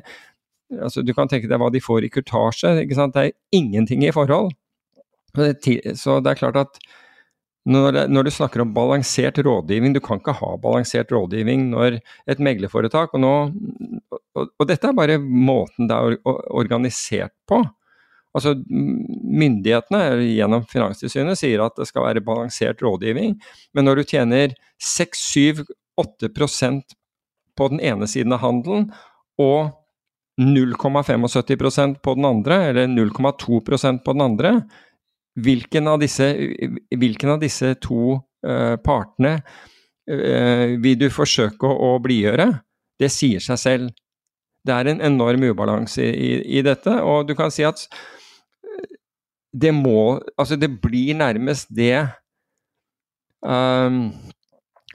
[0.82, 2.76] altså Du kan tenke deg hva de får i kurtasje.
[2.84, 3.16] ikke sant?
[3.16, 4.54] Det er ingenting i forhold.
[5.36, 6.84] Så det er klart at
[7.70, 12.40] når, når, du snakker om balansert rådgivning, du kan ikke ha balansert rådgivning når et
[12.42, 13.52] meglerforetak og,
[14.34, 17.62] og, og dette er bare måten det er organisert på.
[18.34, 23.42] Altså Myndighetene gjennom Finanstilsynet sier at det skal være balansert rådgivning,
[23.76, 24.48] men når du tjener
[24.82, 26.82] 6-7-8%
[27.60, 28.84] på den ene siden av handelen
[29.42, 29.72] og
[30.42, 34.52] 0,75% på den andre, eller 0,2% på den andre,
[35.40, 36.28] hvilken av disse,
[36.92, 42.50] hvilken av disse to uh, partene uh, vil du forsøke å, å blidgjøre?
[43.00, 43.94] Det sier seg selv.
[44.62, 47.88] Det er en enorm ubalanse i, i, dette, og du kan si at
[49.52, 52.06] det må Altså, det blir nærmest det
[53.44, 54.14] um,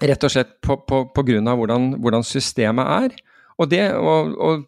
[0.01, 3.15] Rett og slett på, på, på grunn av hvordan, hvordan, systemet er.
[3.57, 4.67] Og det og, og,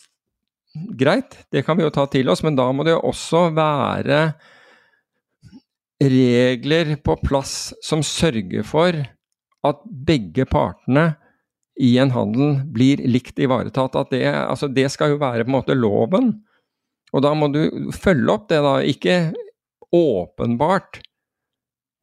[0.96, 4.20] Greit, det kan vi jo ta til oss, men da må det jo også være
[6.02, 8.94] regler på plass som sørger for
[9.66, 11.10] at begge partene
[11.78, 13.96] i en handel blir likt ivaretatt.
[13.98, 16.32] At det, altså det skal jo være på en måte loven.
[17.14, 18.78] Og da må du følge opp det, da.
[18.84, 19.18] Ikke
[19.94, 21.00] åpenbart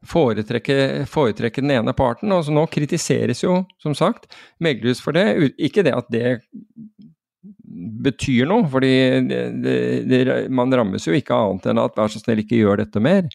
[0.06, 2.34] foretrekke, foretrekke den ene parten.
[2.34, 4.30] Altså nå kritiseres jo, som sagt,
[4.64, 5.54] meglerhus for det.
[5.56, 6.38] Ikke det at det
[8.06, 8.94] betyr noe, fordi
[9.28, 9.42] det,
[10.10, 10.22] det,
[10.54, 13.28] man rammes jo ikke annet enn at vær så snill, ikke gjør dette mer.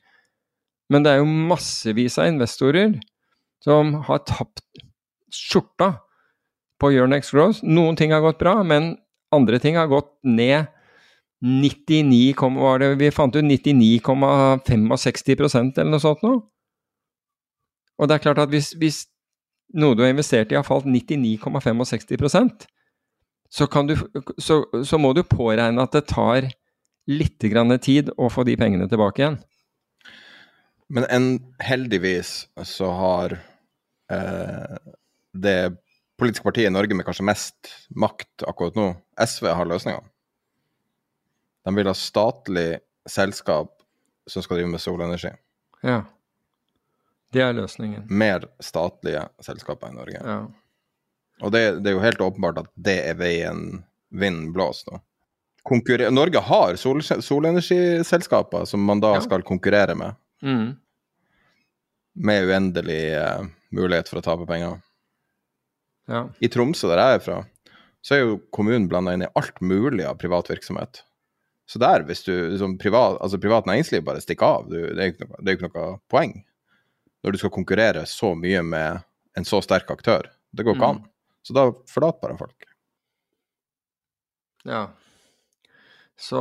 [0.90, 2.90] Men det er jo massevis av investorer
[3.64, 4.64] som har tapt
[5.30, 5.88] skjorta
[6.80, 7.58] på Your Next Growth.
[7.62, 8.96] Noen ting har gått bra, men
[9.34, 10.66] andre ting har gått ned
[11.40, 16.38] 99, var det, vi fant ut 99,65% eller noe sånt noe.
[18.00, 18.98] Og det er klart at hvis, hvis
[19.76, 22.66] noe du har investert i har falt 99,65
[23.50, 23.94] så, du,
[24.38, 26.40] så, så må du påregne at det tar
[27.10, 27.38] litt
[27.82, 29.38] tid å få de pengene tilbake igjen.
[30.90, 31.26] Men en,
[31.62, 33.36] heldigvis så har
[34.10, 34.78] eh,
[35.32, 35.58] det
[36.18, 38.88] politiske partiet i Norge med kanskje mest makt akkurat nå,
[39.22, 40.00] SV, har løsninga.
[41.64, 43.76] De vil ha statlig selskap
[44.26, 45.30] som skal drive med solenergi.
[45.86, 46.00] Ja.
[47.30, 48.08] Det er løsningen.
[48.10, 50.22] Mer statlige selskaper i Norge.
[50.24, 50.40] Ja.
[51.40, 55.00] Og det, det, er jo helt åpenbart at det er veien vinden blåser nå.
[56.10, 59.22] Norge har sol solenergiselskaper som man da ja.
[59.22, 60.18] skal konkurrere med.
[60.42, 60.76] Mm.
[62.26, 64.80] Med uendelig uh, mulighet for å tape penger.
[66.10, 66.24] Ja.
[66.42, 67.38] I Tromsø, der jeg er fra,
[68.02, 71.02] så er jo kommunen blanda inn i alt mulig av privat virksomhet.
[71.70, 75.12] Så der, hvis du som privat, altså privat næringsliv bare stikker av, du, det er
[75.12, 76.32] jo ikke, ikke noe poeng.
[77.22, 79.04] Når du skal konkurrere så mye med
[79.38, 80.26] en så sterk aktør.
[80.50, 80.96] Det går ikke Mm.
[80.96, 81.04] an.
[81.46, 82.66] Så da forlater bare folk.
[84.66, 84.88] Ja.
[86.20, 86.40] Så,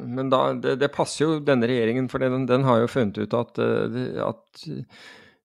[0.00, 3.34] men da, det, det passer jo denne regjeringen, for den, den har jo funnet ut
[3.36, 4.62] at, eh, at,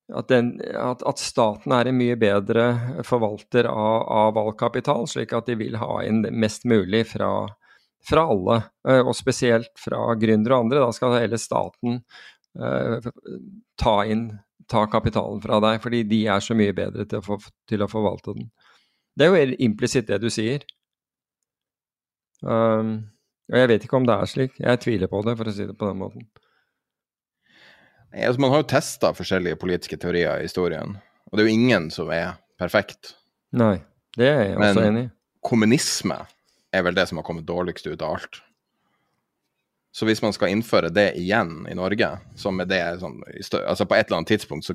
[0.07, 2.69] at, den, at, at staten er en mye bedre
[3.03, 7.33] forvalter av, av valgkapital, slik at de vil ha inn mest mulig fra,
[8.07, 10.85] fra alle, eh, og spesielt fra gründere og andre.
[10.85, 11.99] Da skal hele staten
[12.55, 13.11] eh,
[13.83, 14.29] ta inn
[14.71, 17.91] ta kapitalen fra deg, fordi de er så mye bedre til å, for, til å
[17.91, 18.47] forvalte den.
[19.19, 20.63] Det er jo implisitt det du sier.
[22.39, 23.12] Um,
[23.51, 24.55] og jeg vet ikke om det er slik.
[24.61, 26.27] Jeg tviler på det, for å si det på den måten.
[28.13, 30.95] Nei, Altså, man har jo testa forskjellige politiske teorier i historien,
[31.31, 33.15] og det er jo ingen som er perfekt.
[33.57, 33.77] Nei,
[34.17, 35.09] det er jeg også enig i.
[35.09, 36.19] Men kommunisme
[36.73, 38.41] er vel det som har kommet dårligst ut av alt.
[39.93, 42.07] Så hvis man skal innføre det igjen i Norge,
[42.39, 43.19] som er det sånn,
[43.61, 44.73] altså på et eller annet tidspunkt så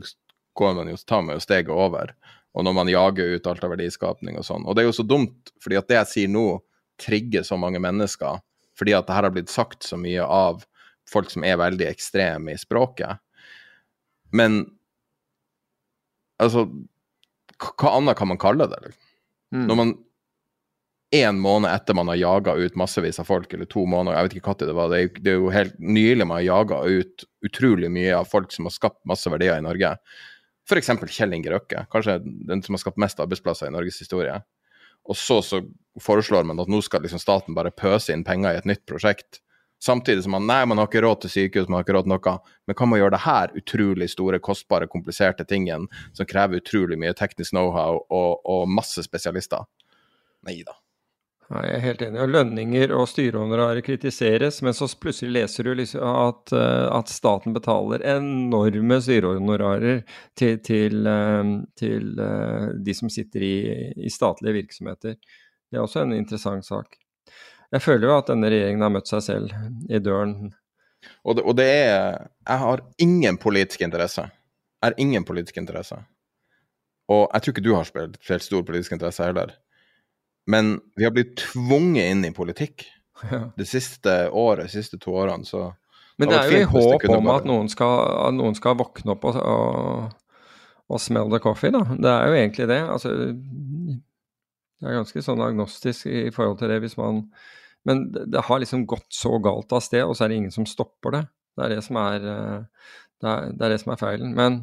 [0.58, 2.12] går man jo, tar man jo steget over.
[2.54, 4.64] Og når man jager ut alt av verdiskapning og sånn.
[4.66, 6.46] Og det er jo så dumt, fordi at det jeg sier nå,
[6.98, 8.38] trigger så mange mennesker.
[8.78, 10.64] Fordi at det her har blitt sagt så mye av
[11.08, 13.20] folk som er veldig ekstreme i språket.
[14.34, 14.60] Men
[16.38, 16.68] altså
[17.58, 18.78] Hva annet kan man kalle det?
[18.84, 19.06] Liksom?
[19.56, 19.64] Mm.
[19.66, 19.94] Når man
[21.10, 24.34] en måned etter man har jaga ut massevis av folk, eller to måneder, jeg vet
[24.36, 26.80] ikke når det var, det er, jo, det er jo helt nylig man har jaga
[26.84, 29.94] ut utrolig mye av folk som har skapt masse verdier i Norge.
[30.68, 30.92] F.eks.
[31.08, 34.36] Kjell Inge Røkke, kanskje den som har skapt mest arbeidsplasser i Norges historie.
[35.08, 35.62] Og så, så
[36.02, 39.40] foreslår man at nå skal liksom staten bare pøse inn penger i et nytt prosjekt.
[39.82, 42.14] Samtidig som man nei, man har ikke råd til sykehus, man har ikke råd til
[42.16, 42.34] noe.
[42.66, 45.86] Men kan man gjøre det her utrolig store, kostbare, kompliserte tingen
[46.18, 49.68] som krever utrolig mye teknisk know-how og, og masse spesialister?
[50.46, 50.74] Nei da.
[51.48, 52.24] Ja, jeg er helt enig.
[52.28, 58.02] Lønninger og styrehonorarer kritiseres, men så plutselig leser du liksom at, eh, at staten betaler
[58.04, 60.02] enorme styrehonorarer
[60.36, 63.54] til, til, eh, til eh, de som sitter i,
[63.96, 65.16] i statlige virksomheter.
[65.16, 66.98] Det er også en interessant sak.
[67.72, 69.54] Jeg føler jo at denne regjeringen har møtt seg selv
[69.88, 70.50] i døren.
[71.24, 74.26] Og det, og det er Jeg har ingen politisk interesse.
[74.28, 75.96] Jeg har ingen politisk interesse.
[77.08, 79.56] Og jeg tror ikke du har spilt helt stor politisk interesse heller.
[80.48, 82.86] Men vi har blitt tvunget inn i politikk
[83.30, 83.48] Ja.
[83.58, 85.72] det siste året, de siste to årene, så
[86.18, 88.74] Men Det det er jo i håp om bare- at noen skal, at noen skal
[88.78, 90.12] våkne opp og, og,
[90.90, 91.84] og smell the coffee, da.
[91.94, 92.78] Det er jo egentlig det.
[92.90, 93.12] Altså,
[94.80, 97.24] det er ganske sånn agnostisk i forhold til det hvis man
[97.86, 100.50] Men det, det har liksom gått så galt av sted, og så er det ingen
[100.52, 101.20] som stopper det.
[101.56, 102.88] Det er det som er, eh,
[103.22, 104.34] det er, det er, det som er feilen.
[104.34, 104.58] Men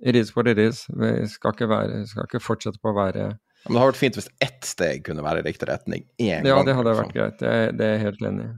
[0.00, 0.86] it is what it is.
[0.88, 3.26] Vi skal ikke, være, skal ikke fortsette på å være
[3.66, 6.56] Men det hadde vært fint hvis ett steg kunne være i riktig retning én Ja,
[6.56, 6.66] gang.
[6.66, 7.04] det hadde liksom.
[7.10, 7.38] vært greit.
[7.42, 8.52] Det, det er jeg helt enig i.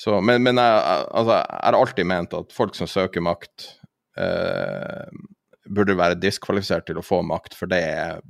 [0.00, 3.66] Så, men men jeg, altså, jeg har alltid ment at folk som søker makt,
[4.22, 5.08] eh,
[5.70, 8.20] burde være diskvalifisert til å få makt, for det er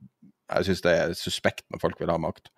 [0.50, 2.48] Jeg syns det er suspekt når folk vil ha makt.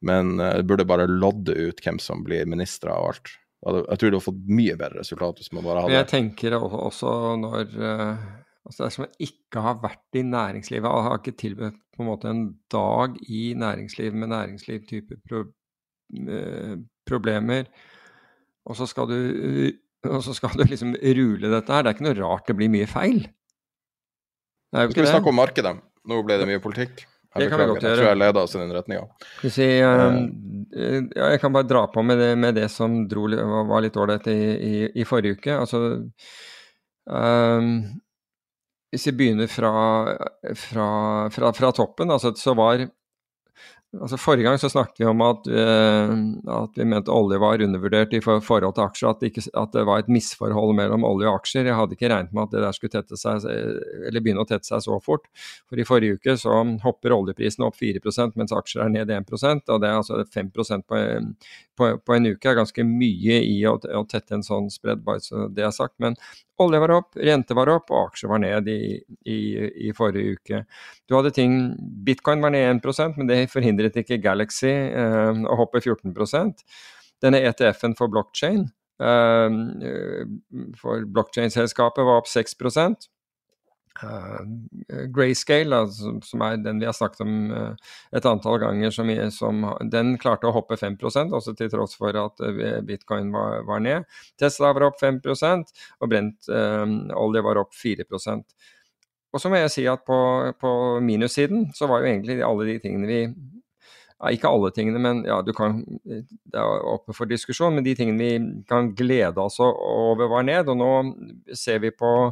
[0.00, 3.34] Men eh, burde bare lodde ut hvem som blir ministre og alt.
[3.66, 7.12] Jeg tror du hadde fått mye bedre resultat hvis man bare hadde jeg tenker også
[7.42, 8.24] når eh,
[8.66, 12.30] altså Dersom man ikke har vært i næringslivet og har ikke tilbudt på en måte
[12.30, 15.44] en dag i næringsliv med næringslivtype pro,
[16.26, 16.76] eh,
[17.06, 17.70] problemer,
[18.66, 19.18] og så skal du
[20.06, 21.82] og så skal du liksom rule dette her.
[21.82, 23.24] Det er ikke noe rart det blir mye feil.
[24.70, 25.76] Det er jo Skal vi snakke om markedet?
[26.06, 27.06] Nå ble det mye politikk.
[27.36, 29.08] Jeg Det Jeg tror jeg leda oss i den retninga.
[29.42, 33.26] Si, eh, ja, jeg kan bare dra på med det, med det som dro,
[33.68, 35.52] var litt ålreit i, i, i forrige uke.
[35.52, 35.80] Altså
[37.10, 37.60] eh,
[38.94, 39.72] Hvis vi begynner fra,
[40.54, 40.90] fra,
[41.34, 42.86] fra, fra toppen, altså, så var
[43.96, 46.12] altså Forrige gang så snakket vi om at, eh,
[46.56, 49.72] at vi mente olje var undervurdert i for, forhold til aksjer, at det, ikke, at
[49.74, 51.68] det var et misforhold mellom olje og aksjer.
[51.68, 54.68] Jeg hadde ikke regnet med at det der skulle tette seg, eller begynne å tette
[54.68, 55.28] seg så fort.
[55.70, 59.32] For i forrige uke så hopper oljeprisen opp 4% mens aksjer er ned 1
[59.72, 60.66] og det er altså 5 på,
[61.76, 65.22] på, på en uke er ganske mye i å, å tette en sånn spredd, bare
[65.24, 65.96] så det er sagt.
[66.02, 66.18] Men
[66.62, 68.80] olje var opp, rente var opp, og aksjer var ned i,
[69.28, 69.38] i,
[69.88, 70.62] i forrige uke.
[71.08, 71.58] Du hadde ting
[72.06, 76.14] Bitcoin var ned 1% men det forhindret ikke Galaxy eh, å hoppe 14
[77.24, 78.66] Denne ETF-en for blockchain
[79.00, 79.58] eh,
[80.80, 82.56] for blockchain-selskapet var opp 6
[84.02, 88.92] Uh, Grayscale, da, som, som er den vi har snakket om uh, et antall ganger,
[88.94, 93.62] som, som, den klarte å hoppe 5 også til tross for at uh, bitcoin var,
[93.68, 94.08] var, ned.
[94.38, 96.48] Tesla var opp 5% og brent
[97.16, 98.06] olje var opp 4
[99.36, 100.16] og så må jeg si at på,
[100.56, 100.70] på
[101.04, 103.20] minussiden så var jo egentlig alle de tingene vi
[104.16, 107.74] ja, Ikke alle tingene, men ja, du kan, det er oppe for diskusjon.
[107.76, 110.70] Men de tingene vi kan glede oss over, var ned.
[110.72, 110.88] Og nå
[111.52, 112.30] ser vi på,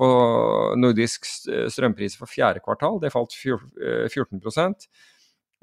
[0.00, 0.06] på
[0.80, 1.26] nordisk
[1.70, 3.00] strømpris for fjerde kvartal.
[3.02, 4.88] Det falt 14%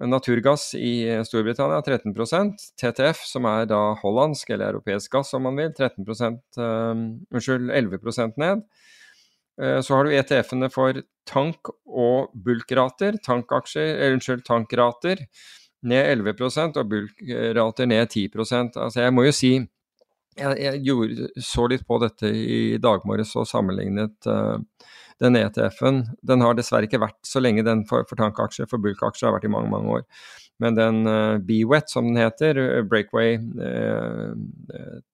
[0.08, 5.74] Naturgass i Storbritannia 13% TTF, som er da hollandsk eller europeisk gass om man vil,
[5.78, 8.64] 13% uh, unnskyld, 11% ned.
[9.62, 15.28] Uh, så har du ETF-ene for tank- og bulkrater, tankaksjer, unnskyld, tankrater
[15.86, 19.56] ned 11% og bulkrater ned 10% Altså jeg må jo si
[20.40, 24.58] jeg, jeg gjorde, så litt på dette i dag morges og sammenlignet uh,
[25.22, 29.30] den ETF-en den har dessverre ikke vært så lenge den for, for tankaksjer, for bulkaksjer
[29.30, 30.06] har vært i mange, mange år.
[30.62, 33.38] Men den uh, BWET, som den heter, uh, Breakaway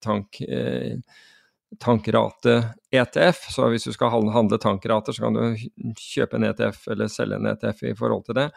[0.03, 0.39] tank,
[1.83, 2.53] tankrate
[2.95, 7.39] ETF, så hvis du skal handle tankrater, så kan du kjøpe en ETF eller selge
[7.39, 8.47] en ETF i forhold til det.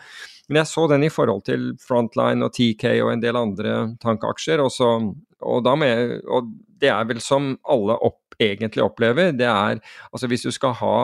[0.49, 4.63] Men jeg så den i forhold til Frontline og TK og en del andre tankaksjer,
[4.63, 4.93] og, så,
[5.41, 6.51] og, jeg, og
[6.81, 9.81] det er vel som alle opp, egentlig opplever, det er
[10.13, 10.97] altså hvis du skal ha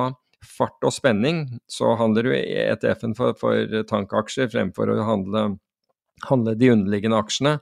[0.47, 5.45] fart og spenning, så handler du ETF-en for, for, tankaksjer fremfor å handle,
[6.29, 7.55] handle de underliggende aksjene.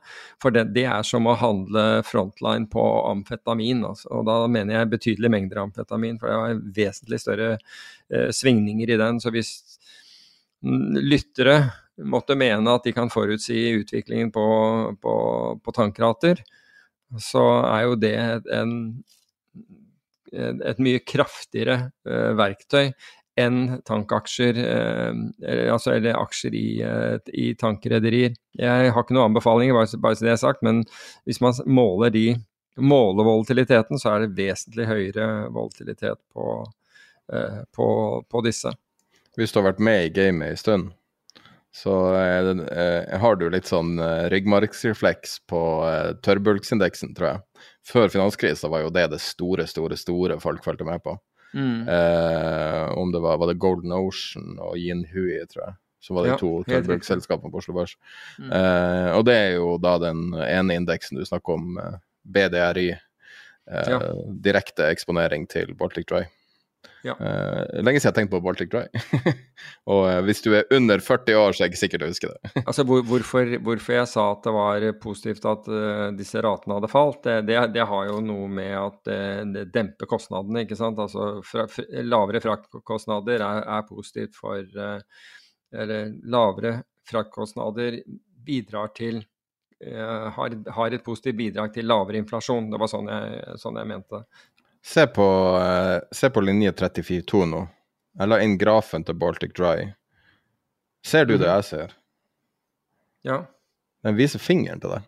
[0.43, 3.85] For det, det, er som å handle frontline på amfetamin.
[3.89, 4.11] Altså.
[4.13, 9.01] Og da mener jeg betydelige mengder amfetamin, for det har vesentlig større eh, svingninger i
[9.01, 9.23] den.
[9.23, 9.55] Så hvis
[10.65, 11.59] lyttere
[12.11, 14.45] måtte mene at de kan forutsi utviklingen på,
[15.03, 15.15] på,
[15.63, 16.43] på tankrater,
[17.21, 18.17] så er jo det
[18.55, 18.73] en
[20.35, 22.91] et mye kraftigere uh, verktøy
[23.39, 25.13] enn tankaksjer, uh,
[25.73, 28.35] altså, eller aksjer i, uh, i tankrederier.
[28.59, 30.85] Jeg har ikke noen anbefalinger, bare, bare så det er sagt, men
[31.29, 32.29] hvis man måler de
[32.83, 36.65] måler volatiliteten, så er det vesentlig høyere volatilitet på,
[37.71, 37.87] på,
[38.27, 38.73] på disse.
[39.39, 40.89] Hvis du har vært med i gamet en stund,
[41.75, 47.43] så det, eh, har du litt sånn eh, ryggmargsrefleks på eh, tørrbulksindeksen, tror jeg
[47.85, 51.17] før finanskrisa var jo det det store, store, store folk fulgte med på.
[51.55, 51.89] Mm.
[51.89, 55.77] Eh, om det var, var det Golden Ocean og Yin Hui, tror jeg.
[56.05, 57.95] Så var det ja, to tørrbruksselskapene på Oslo Børs.
[58.37, 58.51] Mm.
[58.53, 62.91] Eh, og det er jo da den ene indeksen du snakker om, eh, BDRI.
[62.93, 64.01] Eh, ja.
[64.45, 66.27] Direkte eksponering til Baltic Dry.
[67.05, 67.15] Ja.
[67.21, 68.87] Uh, lenge siden jeg har tenkt på Baltic Dry.
[69.93, 72.33] og uh, hvis du er under 40 år, så er jeg ikke sikker du husker
[72.33, 72.53] det.
[72.69, 76.93] altså hvor, hvorfor, hvorfor, jeg sa at det var positivt at uh, disse ratene hadde
[76.93, 79.21] falt, det, det, det, har jo noe med at det,
[79.53, 80.65] det demper kostnadene.
[80.65, 81.03] ikke sant?
[81.03, 81.69] Altså fra,
[82.09, 84.65] Lavere fraktkostnader er, er, positivt for
[85.75, 88.01] Eller lavere fraktkostnader
[88.45, 89.21] bidrar til
[89.85, 92.71] har, har, et positivt bidrag til lavere inflasjon.
[92.73, 94.21] Det var sånn jeg, sånn jeg mente.
[94.85, 97.69] Se på, uh, se på linje 34 nå.
[98.19, 99.95] Jeg la inn grafen til Baltic Dry.
[101.05, 101.41] Ser du mm.
[101.41, 101.93] det jeg ser?
[103.25, 103.39] Ja.
[104.05, 105.03] Den viser fingeren til deg.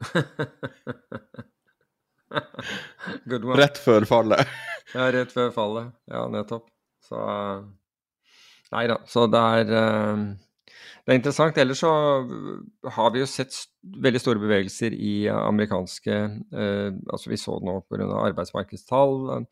[3.60, 4.40] rett før fallet.
[4.96, 5.92] ja, rett før fallet.
[6.08, 6.66] Ja, nettopp.
[7.04, 7.18] Så
[8.70, 9.00] Nei da.
[9.10, 10.18] Så det er uh,
[11.10, 11.56] det er interessant.
[11.58, 11.90] Ellers så
[12.94, 17.80] har vi jo sett veldig store bevegelser i amerikanske eh, altså Vi så det nå
[17.82, 18.06] pga.
[18.28, 19.42] arbeidsmarkedstall.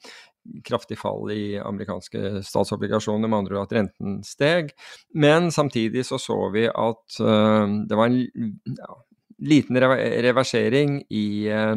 [0.69, 4.71] Kraftig fall i amerikanske statsobligasjoner, med andre ord at renten steg.
[5.19, 8.23] Men samtidig så så vi at eh, det var en
[8.79, 9.01] ja,
[9.51, 11.75] liten reversering i, eh,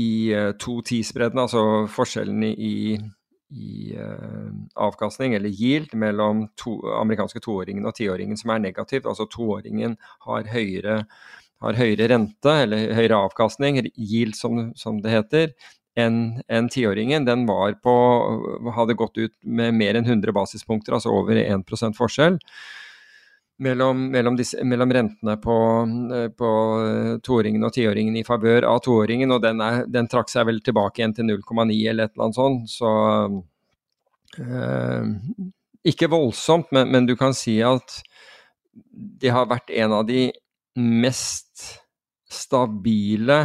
[0.00, 0.10] i
[0.64, 2.74] to tidsbreddene, altså forskjellene i
[3.98, 9.08] uh, avkastning, eller yield, mellom to, amerikanske toåringen og tiåringen som er negativt.
[9.08, 11.00] Altså toåringen har høyere,
[11.64, 15.52] har høyere rente, eller høyere avkastning, yield som, som det heter,
[15.96, 17.24] enn en tiåringen.
[17.28, 17.94] Den var på,
[18.76, 21.64] hadde gått ut med mer enn 100 basispunkter, altså over 1
[21.96, 22.40] forskjell
[23.58, 25.56] mellom, mellom, disse, mellom rentene på,
[26.14, 26.50] eh, på
[26.84, 30.60] eh, toåringen og tiåringen i favør av toåringen, og den, er, den, trakk seg vel
[30.64, 32.70] tilbake igjen til 0,9 eller et eller annet sånt.
[32.70, 32.90] Så
[34.44, 35.12] øh,
[35.86, 38.00] Ikke voldsomt, men, men, du kan si at
[39.22, 40.28] det har vært en av de
[40.76, 41.62] mest
[42.28, 43.38] stabile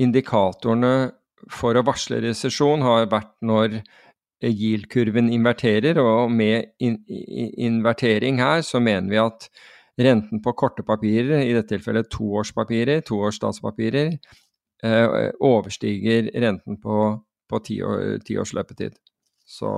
[0.00, 1.10] indikatorene
[1.50, 3.80] for å varsle resesjon, har vært når
[4.48, 9.48] yield-kurven inverterer, og med in invertering her så mener vi at
[10.00, 14.14] renten på korte papirer, i dette tilfellet toårspapirer, toårs statspapirer,
[14.84, 17.00] eh, overstiger renten på,
[17.48, 18.96] på tiårs ti løpetid.
[19.44, 19.70] Så,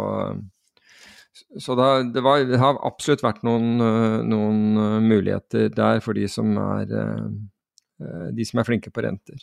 [1.58, 3.80] så da, det, var, det, har absolutt vært noen,
[4.28, 4.60] noen,
[5.08, 9.42] muligheter der for de som er, eh, de som er flinke på renter.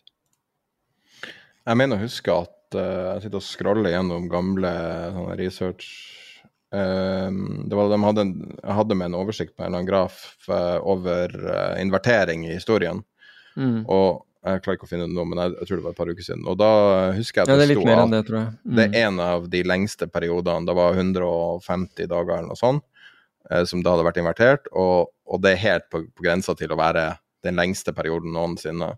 [1.69, 4.73] Jeg mener å huske at uh, jeg sitter og scroller gjennom gamle
[5.39, 5.89] research
[6.71, 9.89] Ehm, det var, de hadde en, jeg hadde med en oversikt på en eller annen
[9.89, 10.19] graf
[10.51, 13.01] uh, over uh, invertering i historien.
[13.57, 13.87] Mm.
[13.89, 15.99] Og jeg klarer ikke å finne det nå, men jeg, jeg tror det var et
[15.99, 16.45] par uker siden.
[16.47, 16.71] Og da
[17.17, 18.43] husker jeg Ja, at det det, er sto at det.
[18.61, 18.75] Mm.
[18.77, 20.69] det er en av de lengste periodene.
[20.69, 22.85] Det var 150 dager eller noe sånt
[23.49, 26.71] eh, som det hadde vært invertert, og, og det er helt på, på grensa til
[26.71, 27.09] å være
[27.43, 28.93] den lengste perioden noensinne.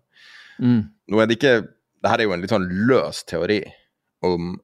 [0.60, 0.82] Mm.
[1.10, 1.56] Nå er det ikke
[2.02, 3.62] Det her er jo en litt sånn løs teori
[4.26, 4.56] om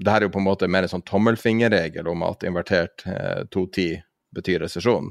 [0.00, 3.42] Det her er jo på en måte mer en sånn tommelfingerregel om at invertert eh,
[3.52, 4.00] 210
[4.32, 5.10] betyr resesjon.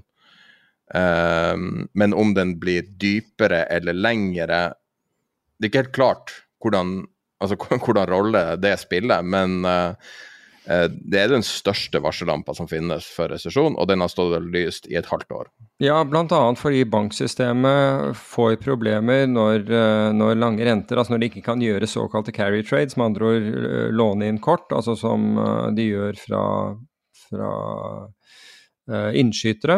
[0.90, 7.04] Um, men om den blir dypere eller lengre Det er ikke helt klart hvordan,
[7.38, 10.16] altså, hvordan rolle det spiller, men eh,
[10.70, 14.98] det er den største varsellampa som finnes for resesjon, og den har stått lyst i
[15.00, 15.48] et halvt år.
[15.82, 16.56] Ja, bl.a.
[16.60, 21.88] fordi banksystemet får problemer når, eh, når lange renter, altså når de ikke kan gjøre
[21.88, 26.20] såkalte carry trades, med andre ord eh, låne inn kort, altså som eh, de gjør
[26.20, 26.42] fra,
[27.30, 27.54] fra
[28.92, 29.78] eh, innskytere,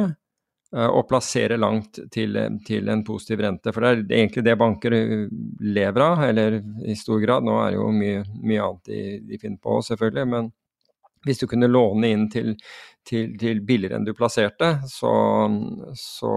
[0.74, 3.70] eh, og plassere langt til, til en positiv rente.
[3.76, 5.28] For det er egentlig det banker eh,
[5.70, 7.46] lever av, eller i stor grad.
[7.46, 10.26] Nå er det jo mye, mye annet de, de finner på, selvfølgelig.
[10.34, 10.50] men
[11.26, 12.56] hvis du kunne låne inn til,
[13.08, 15.14] til, til billigere enn du plasserte, så,
[15.98, 16.34] så,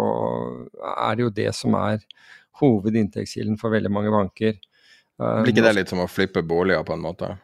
[0.94, 2.04] er det jo det som er
[2.60, 4.58] hovedinntektskilden for veldig mange banker.
[4.58, 7.34] Eh, Blir ikke det litt som å flippe boliger, på en måte?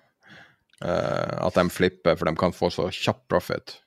[0.80, 3.80] Eh, at de flipper, for de kan få så kjapp profit.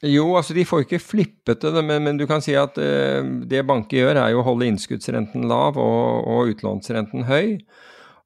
[0.00, 3.66] Jo, altså de får ikke flippet det, men, men du kan si at eh, det
[3.68, 7.58] banker gjør, er jo å holde innskuddsrenten lav og, og utlånsrenten høy.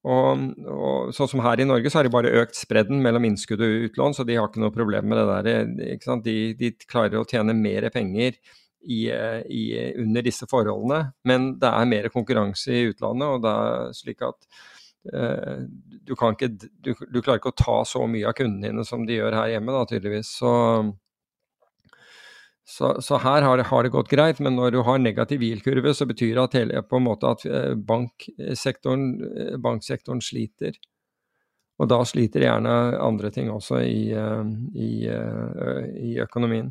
[0.04, 3.62] Og, og, sånn som her i Norge, så har de bare økt spredden mellom innskudd
[3.64, 6.02] og utlån, så de har ikke noe problem med det der.
[6.04, 6.26] Sant?
[6.26, 8.36] De, de klarer å tjene mer penger
[8.84, 9.64] i, i,
[10.02, 14.44] under disse forholdene, men det er mer konkurranse i utlandet, og det er slik at
[15.14, 15.64] eh,
[16.04, 19.06] du, kan ikke, du, du, klarer ikke å ta så mye av kundene dine som
[19.08, 20.34] de gjør her hjemme, da, tydeligvis.
[20.42, 20.52] Så,
[22.64, 25.92] så, så her har det, har det, gått greit, men når du har negativ yield-kurve,
[25.94, 27.44] så betyr det at, hele, på en måte at
[27.88, 29.10] banksektoren,
[29.60, 30.78] banksektoren, sliter.
[31.76, 34.90] Og da sliter gjerne andre ting også i, i,
[36.08, 36.70] i økonomien.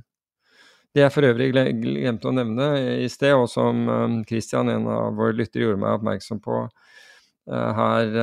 [0.93, 2.71] Det jeg for øvrig glemte å nevne
[3.03, 3.85] i sted, og som
[4.29, 6.63] Christian, en av våre lyttere, gjorde meg oppmerksom på
[7.51, 8.13] her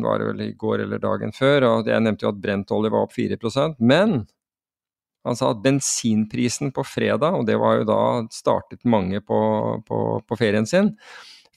[0.00, 3.04] var det vel i går eller dagen før, og jeg nevnte jo at brentolje var
[3.04, 4.22] opp 4% men
[5.26, 8.02] han sa at bensinprisen på fredag, og det var jo da
[8.32, 9.40] startet mange på,
[9.86, 10.94] på, på ferien sin,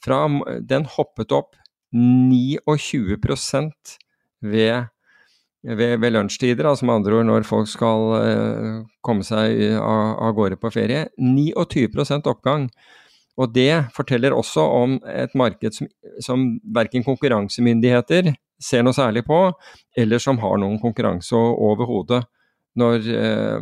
[0.03, 0.25] fra,
[0.59, 1.55] den hoppet opp
[1.93, 3.19] 29
[4.43, 4.89] ved,
[5.63, 10.33] ved, ved lunsjtider, altså med andre ord når folk skal uh, komme seg av, av,
[10.35, 11.05] gårde på ferie.
[11.21, 12.67] 29% oppgang.
[13.39, 15.87] Og det forteller også om et marked som,
[16.21, 19.47] som verken konkurransemyndigheter ser noe særlig på,
[19.97, 22.23] eller som har noen konkurranse overhodet
[22.79, 23.05] når,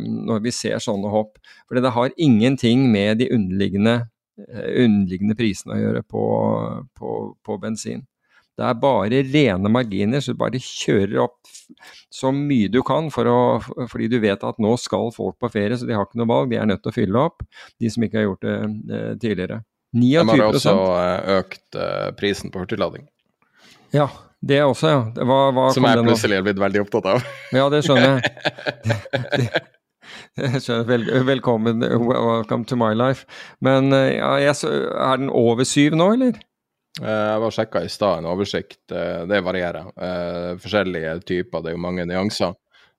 [0.02, 1.36] når, vi ser sånne hopp.
[1.66, 3.98] For det har ingenting med de underliggende,
[4.38, 6.24] underliggende prisene å gjøre på,
[6.98, 7.12] på,
[7.44, 8.06] på, bensin.
[8.56, 11.52] Det er bare rene marginer, så du bare kjører opp
[12.12, 13.38] så mye du kan for å,
[13.90, 16.50] fordi du vet at nå skal folk på ferie, så de har ikke noe valg.
[16.52, 17.46] De er nødt til å fylle opp,
[17.80, 19.62] de som ikke har gjort det eh, tidligere.
[19.92, 20.76] 29 De har også
[21.38, 23.08] økt eh, prisen på hurtiglading.
[23.92, 24.08] Ja,
[24.42, 25.02] det også, ja.
[25.22, 27.28] Hva, hva Som jeg plutselig er blitt veldig opptatt av.
[27.58, 29.50] Ja, det skjønner jeg.
[30.42, 33.28] jeg skjønner, vel, velkommen, welcome to my life.
[33.64, 36.40] Men ja, jeg, er den over syv nå, eller?
[36.98, 38.82] Jeg var sjekka i stad, en oversikt.
[38.90, 39.86] Det varierer.
[40.60, 42.52] Forskjellige typer, det er jo mange nyanser.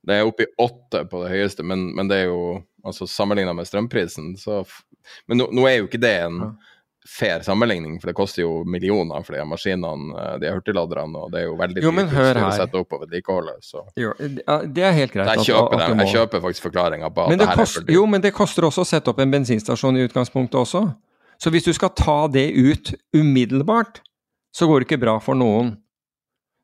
[0.03, 3.53] Det er oppe i åtte på det høyeste, men, men det er jo altså sammenligna
[3.55, 4.63] med strømprisen, så
[5.27, 6.37] Men nå, nå, er jo ikke det en
[7.09, 11.45] fair sammenligning, for det koster jo millioner for de maskinene, de hurtigladerne, og det er
[11.49, 13.57] jo veldig dyrt å sette opp og vedlikeholde.
[13.65, 13.83] Så.
[13.99, 15.33] Jo, det er helt greit.
[15.35, 17.87] Jeg kjøper, at, at jeg kjøper faktisk forklaringa på at det her kost, er for
[17.89, 17.95] dyrt.
[17.97, 20.85] Jo, men det koster også å sette opp en bensinstasjon i utgangspunktet også.
[21.43, 23.99] Så hvis du skal ta det ut umiddelbart,
[24.55, 25.75] så går det ikke bra for noen.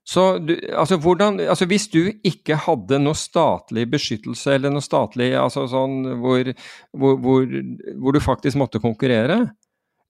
[0.09, 5.33] Så du, altså hvordan, altså Hvis du ikke hadde noe statlig beskyttelse, eller noe statlig
[5.37, 6.49] altså sånn hvor,
[6.97, 7.45] hvor, hvor,
[7.99, 9.43] hvor du faktisk måtte konkurrere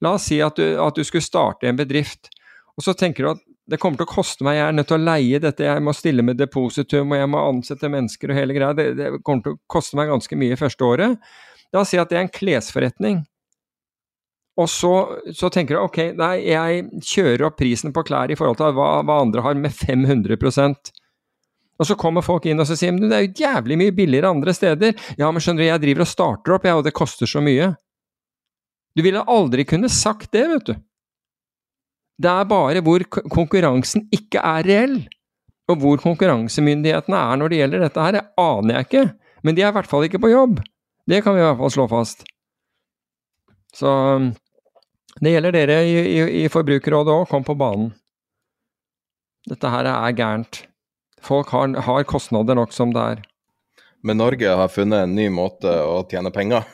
[0.05, 2.31] La oss si at du, at du, skulle starte en bedrift,
[2.77, 4.97] og så tenker du at det kommer til å koste meg, jeg er nødt til
[4.97, 8.55] å leie dette, jeg må stille med depositum, og jeg må ansette mennesker og hele
[8.55, 11.27] greia, det, det kommer til å koste meg ganske mye første året.
[11.69, 13.19] La oss si at det er en klesforretning.
[14.59, 14.93] Og så,
[15.35, 18.89] så, tenker du ok, nei, jeg kjører opp prisen på klær i forhold til hva,
[19.07, 20.91] hva andre har, med 500%
[21.79, 24.33] Og så kommer folk inn og så sier men det er jo jævlig mye billigere
[24.33, 24.97] andre steder.
[25.21, 27.71] Ja, men skjønner du, jeg driver og starter opp, jeg, og det koster så mye.
[28.97, 30.75] Du ville aldri kunne sagt det, vet du.
[32.19, 34.97] Det er bare hvor konkurransen ikke er reell,
[35.69, 39.05] og hvor konkurransemyndighetene er når det gjelder dette her, det aner jeg ikke.
[39.45, 40.59] Men de er i hvert fall ikke på jobb.
[41.09, 42.25] Det kan vi i hvert fall slå fast.
[43.75, 43.91] Så
[45.21, 47.93] det gjelder dere i, i, i Forbrukerrådet òg, kom på banen.
[49.49, 50.63] Dette her er gærent.
[51.23, 53.23] Folk har, har, kostnader nok som det er.
[54.03, 56.67] Men Norge har funnet en ny måte å tjene penger.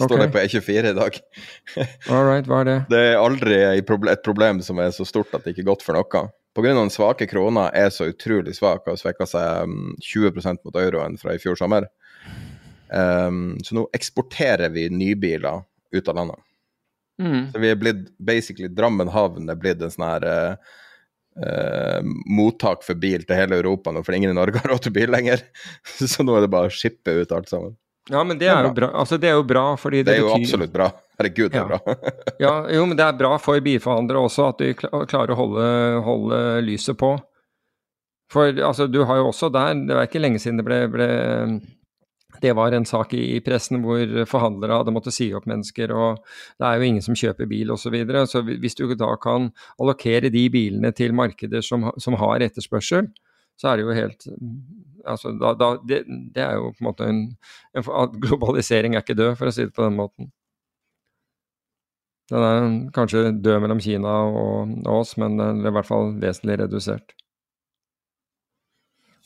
[0.00, 0.26] Står okay.
[0.26, 1.16] det på E24 i dag.
[2.14, 2.76] All right, hva er det?
[2.88, 5.98] Det er aldri et problem som er så stort at det ikke er godt for
[5.98, 6.22] noe.
[6.56, 6.72] Pga.
[6.74, 11.36] den svake krona er så utrolig svak og svekka seg 20 mm, mot euroen fra
[11.36, 11.86] i fjor sommer.
[12.90, 16.46] Um, så nå eksporterer vi nybiler ut av landet.
[17.20, 17.52] Mm.
[17.52, 20.72] Så vi er blitt basically Drammen havn er blitt en sånn her uh,
[21.44, 24.96] uh, mottak for bil til hele Europa nå, for ingen i Norge har råd til
[24.96, 25.44] bil lenger.
[26.00, 27.76] så nå er det bare å shippe ut alt sammen.
[28.10, 28.90] Ja, men det er, jo bra.
[29.02, 30.44] Altså, det er jo bra fordi det, det er jo betyr...
[30.44, 30.90] absolutt bra.
[31.20, 31.96] Herregud, det er bra.
[32.44, 35.66] ja, jo, men det er bra for bilforhandlere også at de klarer å holde,
[36.06, 37.12] holde, lyset på.
[38.30, 41.08] For altså, du har jo også der Det var ikke lenge siden det ble, ble
[42.40, 46.22] det var en sak i, i pressen hvor forhandlere hadde måttet si opp mennesker, og
[46.56, 47.90] det er jo ingen som kjøper bil osv.
[47.90, 48.22] Så, videre.
[48.30, 53.10] så hvis du da kan allokere de bilene til markeder som, som har etterspørsel,
[53.60, 54.30] så er det jo helt
[55.04, 56.02] altså, da, da, det,
[56.34, 57.22] det, er jo på en måte en,
[57.76, 60.30] en, Globalisering er ikke død, for å si det på den måten.
[62.30, 66.12] Den er kanskje død mellom Kina og, og oss, men den er i hvert fall
[66.22, 67.16] vesentlig redusert.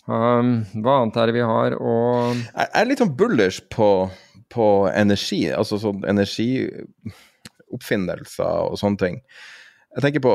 [0.04, 1.92] Um, hva annet er det vi har å
[2.36, 4.12] Jeg er litt sånn bullish på,
[4.52, 9.16] på energi, altså sånn energioppfinnelser og sånne ting.
[9.96, 10.34] Jeg tenker på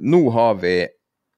[0.00, 0.86] Nå har vi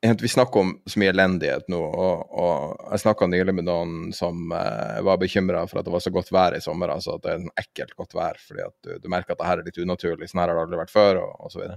[0.02, 4.50] vi snakker om så mye elendighet nå, og, og jeg snakka nylig med noen som
[4.50, 6.90] uh, var bekymra for at det var så godt vær i sommer.
[6.90, 9.46] altså At det er en ekkelt godt vær, fordi at du, du merker at det
[9.46, 10.26] her er litt unaturlig.
[10.30, 11.68] Sånn her har det aldri vært før, og osv.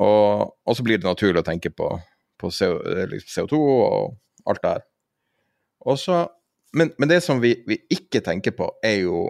[0.00, 1.90] Og, og så blir det naturlig å tenke på,
[2.40, 2.80] på CO,
[3.20, 4.86] CO2 og alt det her.
[5.92, 6.22] Også,
[6.76, 9.26] men, men, det som vi, vi ikke tenker på, er jo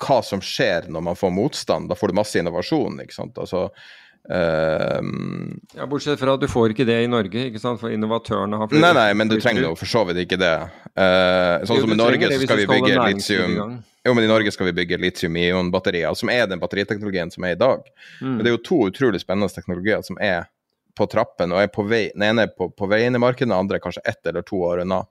[0.00, 1.88] hva som skjer når man får motstand.
[1.88, 3.00] Da får du masse innovasjon.
[3.04, 3.40] ikke sant?
[3.40, 3.68] Altså,
[4.30, 5.02] Uh,
[5.74, 7.80] ja, Bortsett fra at du får ikke det i Norge, ikke sant?
[7.80, 10.54] for innovatørene har Nei, nei, men du trenger jo for så vidt ikke det.
[10.94, 13.56] Uh, sånn jo, som i Norge så skal vi bygge litium
[14.06, 17.60] Jo, men i Norge skal vi bygge litium-ion-batterier, som er den batteriteknologien som er i
[17.60, 17.82] dag.
[18.20, 18.36] Mm.
[18.36, 20.46] Men det er jo to utrolig spennende teknologier som er
[20.96, 23.50] på trappen, og er på vei, den ene er på, på vei inn i markedet,
[23.50, 25.02] den andre er kanskje ett eller to år unna.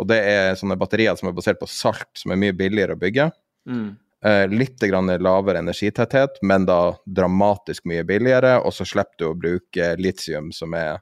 [0.00, 3.00] Og det er sånne batterier som er basert på salt, som er mye billigere å
[3.00, 3.30] bygge.
[3.68, 3.92] Mm.
[4.22, 8.60] Eh, litt lavere energitetthet, men da dramatisk mye billigere.
[8.62, 11.00] Og så slipper du å bruke litium, som er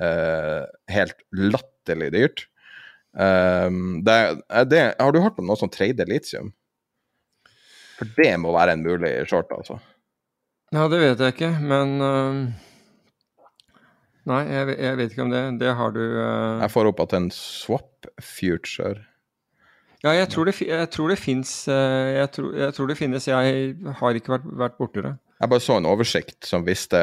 [0.00, 0.64] eh,
[0.94, 2.46] helt latterlig dyrt.
[3.12, 4.40] Um, det,
[4.72, 6.54] det, har du hørt om noe som trader litium?
[7.98, 9.76] For det må være en mulig short, altså.
[10.72, 12.68] Ja, det vet jeg ikke, men uh,
[14.32, 15.42] Nei, jeg, jeg, vet ikke om det.
[15.60, 16.62] Det har du uh...
[16.62, 18.96] Jeg får opp at en swap future
[20.02, 23.28] ja, jeg tror det, jeg tror det fins eh, jeg, jeg, tror det finnes.
[23.28, 25.14] Jeg har ikke vært, vært borti det.
[25.42, 26.98] Jeg bare så en oversikt som viste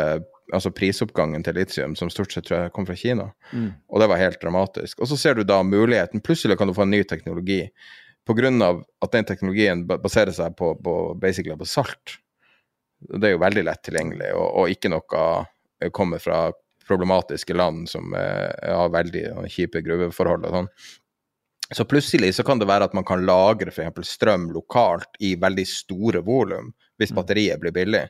[0.55, 3.29] altså prisoppgangen til litium, som stort sett tror jeg kom fra Kina.
[3.51, 3.71] Mm.
[3.87, 4.99] Og det var helt dramatisk.
[4.99, 6.23] Og så ser du da muligheten.
[6.25, 7.65] Plutselig kan du få en ny teknologi.
[8.27, 8.49] Pga.
[9.01, 12.19] at den teknologien baserer seg på, på, basically på salt.
[12.99, 16.49] Det er jo veldig lett tilgjengelig, og, og ikke noe kommer fra
[16.89, 20.69] problematiske land som eh, har veldig kjipe gruveforhold og sånn.
[21.75, 24.15] Så plutselig så kan det være at man kan lagre f.eks.
[24.15, 27.19] strøm lokalt i veldig store volum, hvis mm.
[27.19, 28.07] batteriet blir billig.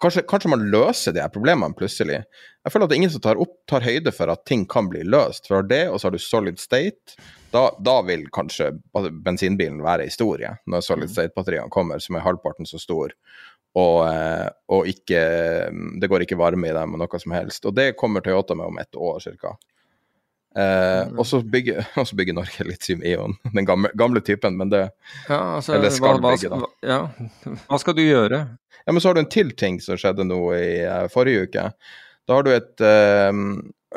[0.00, 2.18] Kanskje, kanskje, man løser de her problemene plutselig.
[2.64, 4.90] Jeg føler at det er ingen som tar, opp, tar høyde for at ting kan
[4.92, 5.48] bli løst.
[5.48, 7.16] For det, og så har du solid state.
[7.52, 8.74] Da, da vil kanskje
[9.24, 11.14] bensinbilen være historie, når solid mm.
[11.14, 13.14] state-batteriene kommer, som er halvparten så stor.
[13.76, 15.22] Og, eh, og ikke,
[16.00, 17.64] det går ikke varme i dem og noe som helst.
[17.68, 19.56] Og det kommer Toyota med om ett år ca.
[20.56, 21.18] Eh, mm.
[21.18, 21.84] og så bygger,
[22.16, 24.86] bygger, Norge Litium Ion, den gamle, gamle, typen, men det
[25.28, 26.70] ja, altså, Eller skal hva, hva, bygge, da.
[26.88, 27.56] Ja.
[27.68, 28.38] Hva skal du gjøre?
[28.86, 31.66] Ja, men så har du en til ting som skjedde nå i uh, forrige uke.
[32.26, 33.42] Da har du et uh,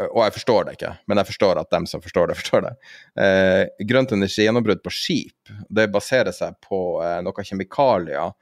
[0.09, 2.75] Og jeg forstår det ikke, men jeg forstår at dem som forstår det, forstår det.
[3.15, 6.83] Uh, grønt energigjennombrudd på skip, det baserer seg på
[7.23, 8.35] noen kjemikalier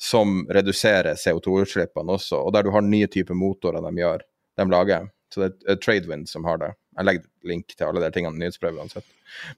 [0.00, 4.22] som reduserer CO2-utslippene også, og der du har nye typer motorer de gjør,
[4.56, 5.10] de lager.
[5.30, 6.70] Så det er Tradewind som har det.
[6.98, 9.06] Jeg legger link til alle de tingene i nyhetsbrevet uansett.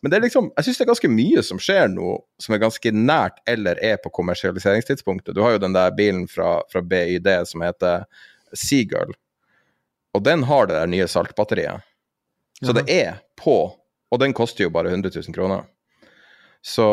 [0.00, 2.10] Men det er liksom, jeg syns det er ganske mye som skjer nå
[2.42, 5.34] som er ganske nært eller er på kommersialiseringstidspunktet.
[5.34, 8.04] Du har jo den der bilen fra, fra BYD som heter
[8.52, 9.14] Seagull,
[10.12, 11.88] og den har det der nye saltbatteriet.
[12.62, 13.56] Så det er på,
[14.12, 15.64] og den koster jo bare 100 000 kroner.
[16.62, 16.86] Så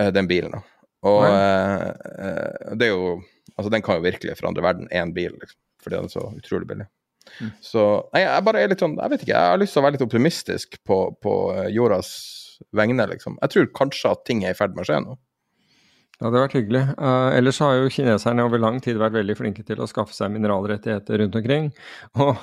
[0.00, 0.62] eh, den bilen, da.
[1.06, 3.20] Og eh, eh, det er jo
[3.58, 5.58] Altså, den kan jo virkelig forandre verden, én bil, liksom.
[5.82, 6.86] Fordi den er så utrolig billig.
[7.64, 9.84] Så nei, jeg bare er litt sånn Jeg vet ikke, jeg har lyst til å
[9.86, 12.10] være litt optimistisk på, på eh, jordas
[12.76, 13.38] vegne, liksom.
[13.40, 15.16] Jeg tror kanskje at ting er i ferd med å skje nå.
[16.20, 16.82] Ja, det har vært hyggelig.
[17.00, 20.34] Uh, ellers har jo kineserne over lang tid vært veldig flinke til å skaffe seg
[20.34, 21.70] mineralrettigheter rundt omkring.
[22.26, 22.36] Og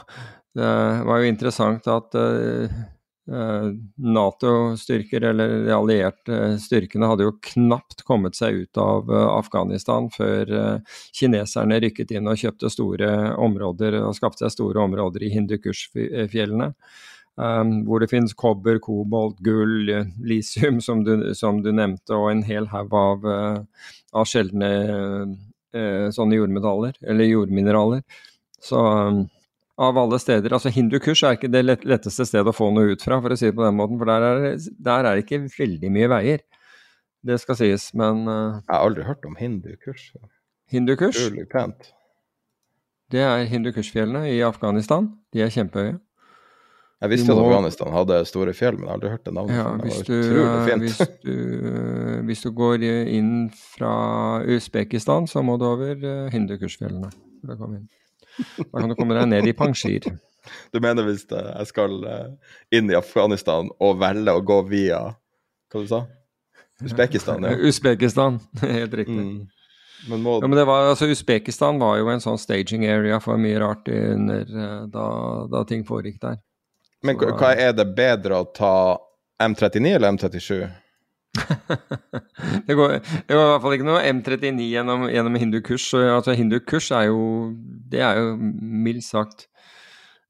[0.58, 0.72] det
[1.06, 2.80] var jo interessant at uh,
[3.28, 10.80] Nato-styrker, eller de allierte styrkene, hadde jo knapt kommet seg ut av Afghanistan før
[11.16, 16.72] kineserne rykket inn og kjøpte store områder og skapte seg store områder i Hindukush-fjellene.
[17.38, 19.92] Hvor det finnes kobber, kobolt, gull,
[20.24, 23.28] lisium, som du, som du nevnte, og en hel haug av,
[24.16, 24.72] av sjeldne
[26.16, 28.02] sånne jordmetaller, eller jordmineraler.
[28.64, 28.80] Så
[29.78, 33.20] av alle steder Altså Hindukush er ikke det letteste stedet å få noe ut fra,
[33.22, 35.92] for å si det på den måten, for der er, der er det ikke veldig
[35.94, 36.42] mye veier.
[37.28, 39.38] Det skal sies, men uh, Jeg har aldri hørt om?
[41.28, 41.94] Utrolig pent.
[43.12, 45.08] Det er Hindukush-fjellene i Afghanistan.
[45.34, 45.96] De er kjempehøye.
[46.98, 47.38] Jeg visste må...
[47.38, 49.60] at Afghanistan hadde store fjell, men jeg har aldri hørt det navnet.
[49.60, 51.36] Ja, hvis, det du, hvis, du,
[52.26, 53.32] hvis du går inn
[53.76, 53.94] fra
[54.42, 57.14] Usbekistan, så må du over eh, Hindukushfjellene
[58.38, 60.08] Da kan du komme deg ned i Panjshir.
[60.72, 65.02] Du mener hvis jeg skal eh, inn i Afghanistan og velge å gå via
[65.72, 66.06] Hva du sa
[66.84, 67.44] Usbekistan?
[67.44, 67.56] Ja.
[67.58, 69.18] Usbekistan, helt riktig.
[69.18, 69.48] Mm.
[70.08, 73.42] Men må, Ja, men det var, altså Usbekistan var jo en sånn staging area for
[73.42, 75.08] mye rart under, eh, da,
[75.52, 76.38] da ting foregikk der.
[77.04, 78.76] men hva hva er det bedre å ta
[79.42, 80.62] M39 eller M37?
[82.68, 85.94] det, går, det går i hvert fall ikke noe M39 gjennom, gjennom Hindukush.
[86.02, 87.22] Altså, Hindukush er jo
[87.92, 89.48] Det er jo mildt sagt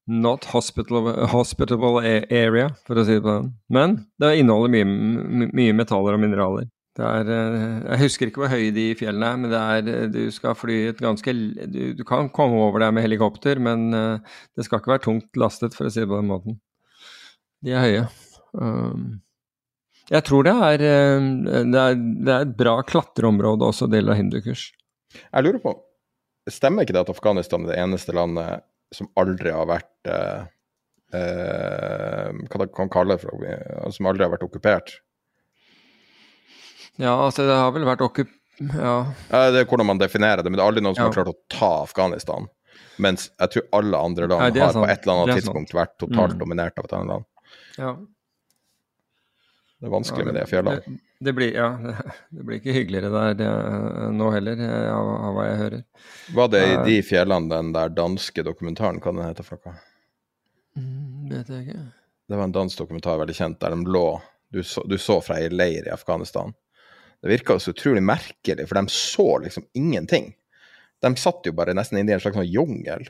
[0.08, 2.00] not hospitable,
[2.32, 3.52] area, for å si det på den.
[3.68, 6.68] Men det inneholder mye, mye metaller og mineraler.
[6.98, 10.56] Er, eh, jeg husker ikke hvor høye de fjellene er, men det er, du skal
[10.58, 11.30] fly et ganske
[11.70, 15.38] Du, du kan komme over der med helikopter, men eh, det skal ikke være tungt
[15.38, 16.58] lastet, for å si det på den måten.
[17.62, 18.02] De er høye.
[18.58, 19.20] Um,
[20.10, 21.26] jeg tror det er, eh,
[21.72, 24.70] det er, det er et bra klatreområde også, del av hindukurs.
[25.32, 25.74] Jeg lurer på
[26.48, 28.62] Stemmer ikke det at Afghanistan er det eneste landet
[28.96, 30.46] som aldri har vært eh,
[31.12, 34.94] eh, Hva det kan kalle det for Som aldri har vært okkupert?
[36.98, 38.30] Ja, altså det har vel vært okkup...
[38.58, 38.94] Ja.
[39.30, 41.10] Det er hvordan man definerer det, men det er aldri noen som Ja.
[41.12, 42.48] har klart å ta Afghanistan.
[42.98, 46.34] Mens jeg tror alle andre land Nei, har på et eller annet tidspunkt vært totalt
[46.34, 46.40] Mm.
[46.40, 47.24] dominert av et annet land.
[47.78, 47.92] ja.
[49.78, 50.86] Det er vanskelig med det fjellet.
[50.86, 50.96] Det,
[51.28, 51.68] det, blir, ja,
[52.34, 53.50] det blir ikke hyggeligere der det,
[54.18, 55.84] nå heller, eh, av, av hva jeg hører.
[56.34, 56.84] Var det i Eh.
[56.88, 59.76] de fjellene den der danske dokumentaren, hva den heter for noe?
[60.78, 61.84] Mm, vet jeg ikke.
[62.28, 64.06] Det var en dansk dokumentar veldig kjent, der de lå
[64.50, 66.54] Du så, du så fra ei leir i Afghanistan.
[67.20, 70.30] Det virka så utrolig merkelig, for de så liksom ingenting.
[71.04, 73.04] De satt jo bare nesten inni en slags sånn jungel.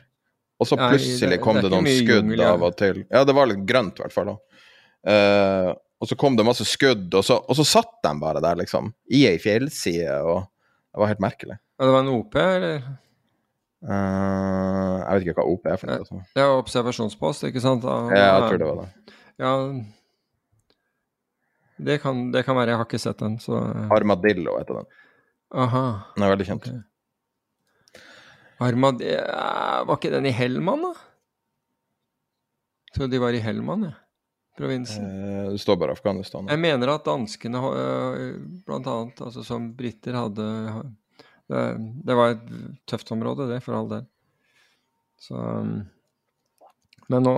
[0.59, 3.05] Og så plutselig kom det noen skudd av og til.
[3.07, 4.33] Ja, det var litt grønt i hvert fall.
[4.33, 4.35] da.
[5.13, 5.69] Eh,
[5.99, 8.93] og så kom det masse skudd, og så, og så satt de bare der, liksom.
[9.11, 11.59] I ei fjellside, og det var helt merkelig.
[11.79, 12.87] Ja, det var en OP, eller?
[13.79, 16.01] Uh, jeg vet ikke hva OP er for noe.
[16.03, 16.21] Altså.
[16.35, 17.83] Det er observasjonspost, ikke sant?
[17.83, 19.15] Da, Ja, jeg tror det var det.
[19.39, 19.51] Ja,
[21.79, 22.73] det kan, det kan være.
[22.73, 23.59] Jeg har ikke sett den, så
[23.95, 24.89] Armadillo heter den.
[25.55, 25.85] Aha.
[26.15, 26.67] Den er veldig kjent.
[26.67, 28.03] Okay.
[28.59, 29.23] Armadillo
[29.87, 30.93] var ikke den i Hellmann, da?
[32.89, 33.95] Jeg Trodde de var i Hellmann, jeg.
[34.59, 35.05] Provinsen.
[35.07, 36.49] Eh, det står bare Afghanistan.
[36.51, 38.33] Jeg mener at danskene, øh,
[38.67, 40.47] blant annet, altså som briter, hadde
[41.49, 41.61] det,
[42.05, 42.49] det var et
[42.89, 44.03] tøft område, det, for all del.
[45.19, 45.79] Så um,
[47.09, 47.31] Men nå,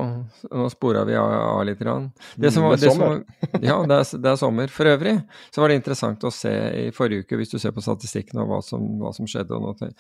[0.52, 1.80] nå spora vi av, av litt.
[1.80, 2.10] Grann.
[2.36, 3.62] Det som, Mm, det er det som, sommer.
[3.64, 4.68] ja, det er, det er sommer.
[4.68, 5.14] For øvrig
[5.48, 6.52] så var det interessant å se
[6.82, 9.64] i forrige uke, hvis du ser på statistikken og hva som, hva som skjedde og
[9.70, 9.94] noe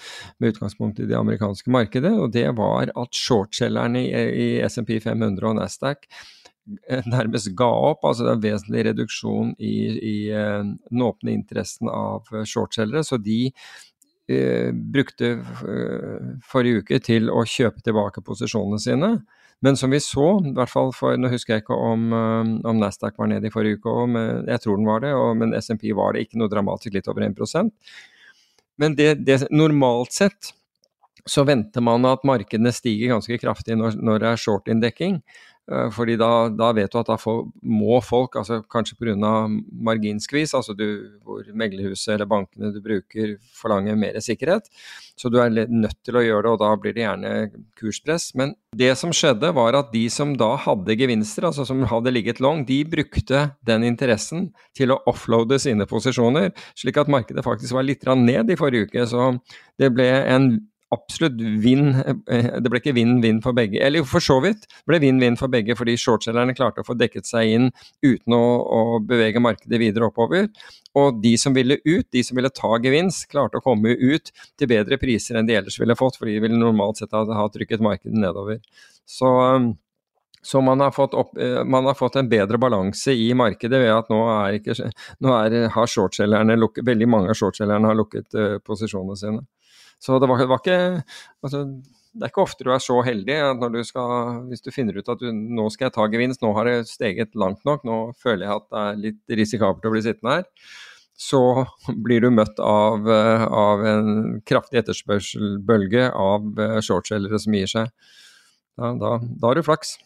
[0.43, 5.47] med utgangspunkt i det amerikanske markedet, og det var at shortselgerne i, i SMP 500
[5.47, 6.27] og Nasdaq eh,
[7.15, 8.05] nærmest ga opp.
[8.05, 13.03] altså Det er en vesentlig reduksjon i, i eh, den åpne interessen av eh, shortselgere.
[13.07, 13.51] Så de
[14.29, 19.15] eh, brukte eh, forrige uke til å kjøpe tilbake posisjonene sine.
[19.61, 22.79] Men som vi så, i hvert fall for, nå husker jeg ikke om, eh, om
[22.81, 25.53] Nasdaq var nede i forrige uke, og, men jeg tror den var det, og, men
[25.57, 27.69] SMP var det ikke noe dramatisk, litt over 1%
[28.81, 30.55] Men det, det, normalt sett
[31.29, 35.19] så venter man at markedene stiger ganske kraftig når, når det er short-inndekking.
[35.69, 39.33] Eh, Fordi da, da vet du at da får, må folk, altså kanskje pga.
[39.71, 40.87] marginskvis, altså du,
[41.23, 44.69] hvor meglerhuset eller bankene du bruker forlanger mer sikkerhet,
[45.15, 47.33] så du er nødt til å gjøre det, og da blir det gjerne
[47.77, 48.31] kurspress.
[48.35, 52.41] Men det som skjedde, var at de som da hadde gevinster, altså som hadde ligget
[52.41, 56.49] long, de brukte den interessen til å offloade sine posisjoner,
[56.79, 59.05] slik at markedet faktisk var litt ned i forrige uke.
[59.07, 59.35] Så
[59.79, 60.51] det ble en
[60.91, 63.79] absolutt vinn eh, Det ble ikke vinn-vinn for begge.
[63.83, 67.55] Eller for så vidt ble vinn-vinn for begge, fordi shortselgerne klarte å få dekket seg
[67.55, 67.69] inn
[68.03, 70.49] uten å, å, bevege markedet videre oppover.
[70.99, 74.71] Og de som ville ut, de som ville ta gevinst, klarte å komme ut til
[74.71, 78.19] bedre priser enn de ellers ville fått, for de ville normalt sett ha, trykket markedet
[78.19, 78.59] nedover.
[79.07, 79.31] Så
[80.41, 81.35] så man har, opp,
[81.69, 84.73] man har, fått en bedre balanse i markedet ved at nå, er ikke,
[85.21, 89.43] nå er, har shortselgerne veldig mange av shortselgerne har lukket uh, posisjonene sine.
[90.01, 90.77] Så det var, det var ikke
[91.45, 91.65] altså,
[92.11, 94.97] det er ikke ofte du er så heldig at når du skal, hvis du finner
[94.97, 97.99] ut at du, nå skal jeg ta gevinst, nå har det steget langt nok, nå
[98.19, 100.47] føler jeg at det er litt risikabelt å bli sittende her,
[101.21, 101.41] så
[102.03, 107.91] blir du møtt av, av en kraftig etterspørselbølge av eh, shortselgere som gir seg.
[108.79, 109.99] Da, da, da har du flaks.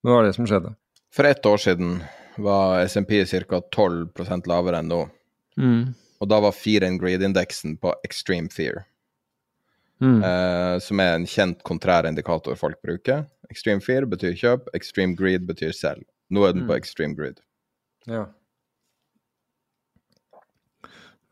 [0.00, 0.76] Men det var det som skjedde.
[1.12, 1.96] For ett år siden
[2.40, 3.18] var SMP
[3.50, 3.60] ca.
[3.74, 5.02] 12 lavere enn nå.
[5.60, 5.82] Mm.
[6.22, 8.84] Og da var Fear and Greed-indeksen på extreme fear.
[10.02, 10.18] Mm.
[10.26, 13.24] Eh, som er en kjent kontrær indikator folk bruker.
[13.52, 16.02] Extreme fear betyr kjøp, extreme greed betyr selv.
[16.32, 16.70] Nå er den mm.
[16.70, 17.38] på extreme greed.
[18.10, 18.26] Ja.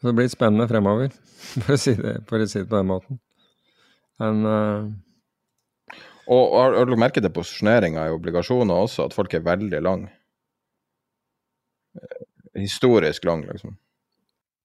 [0.00, 1.10] Så det blir spennende fremover,
[1.64, 3.20] for å si det, å si det på den måten.
[4.22, 4.90] Men uh...
[6.30, 10.04] Og har, har du merket det posisjoneringa i obligasjoner også, at folk er veldig lang?
[11.98, 12.20] Eh,
[12.62, 13.74] historisk lang, liksom.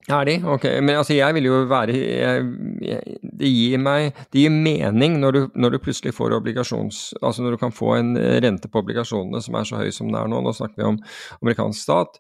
[0.06, 0.36] Er de?
[0.46, 0.66] Ok.
[0.86, 2.42] Men altså, jeg vil jo være jeg,
[2.86, 7.00] jeg, Det gir meg Det gir mening når du, når du, plutselig får obligasjons...
[7.22, 8.14] Altså når du kan få en
[8.46, 11.00] rente på obligasjonene som er så høy som den er nå, nå snakker vi om
[11.42, 12.20] amerikansk stat,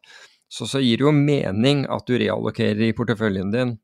[0.50, 3.78] så, så gir det jo mening at du reallokerer i porteføljen din.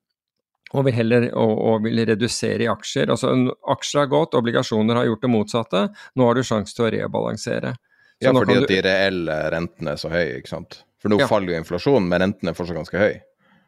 [0.72, 3.12] Og vil heller og, og vil redusere i aksjer.
[3.12, 3.34] Altså
[3.74, 5.88] Aksjer har gått, obligasjoner har gjort det motsatte.
[6.16, 7.76] Nå har du sjanse til å rebalansere.
[8.22, 10.86] Så ja, fordi at de reelle rentene er så høye, ikke sant.
[11.02, 11.28] For nå ja.
[11.30, 13.20] faller jo inflasjonen, men rentene er fortsatt ganske høye.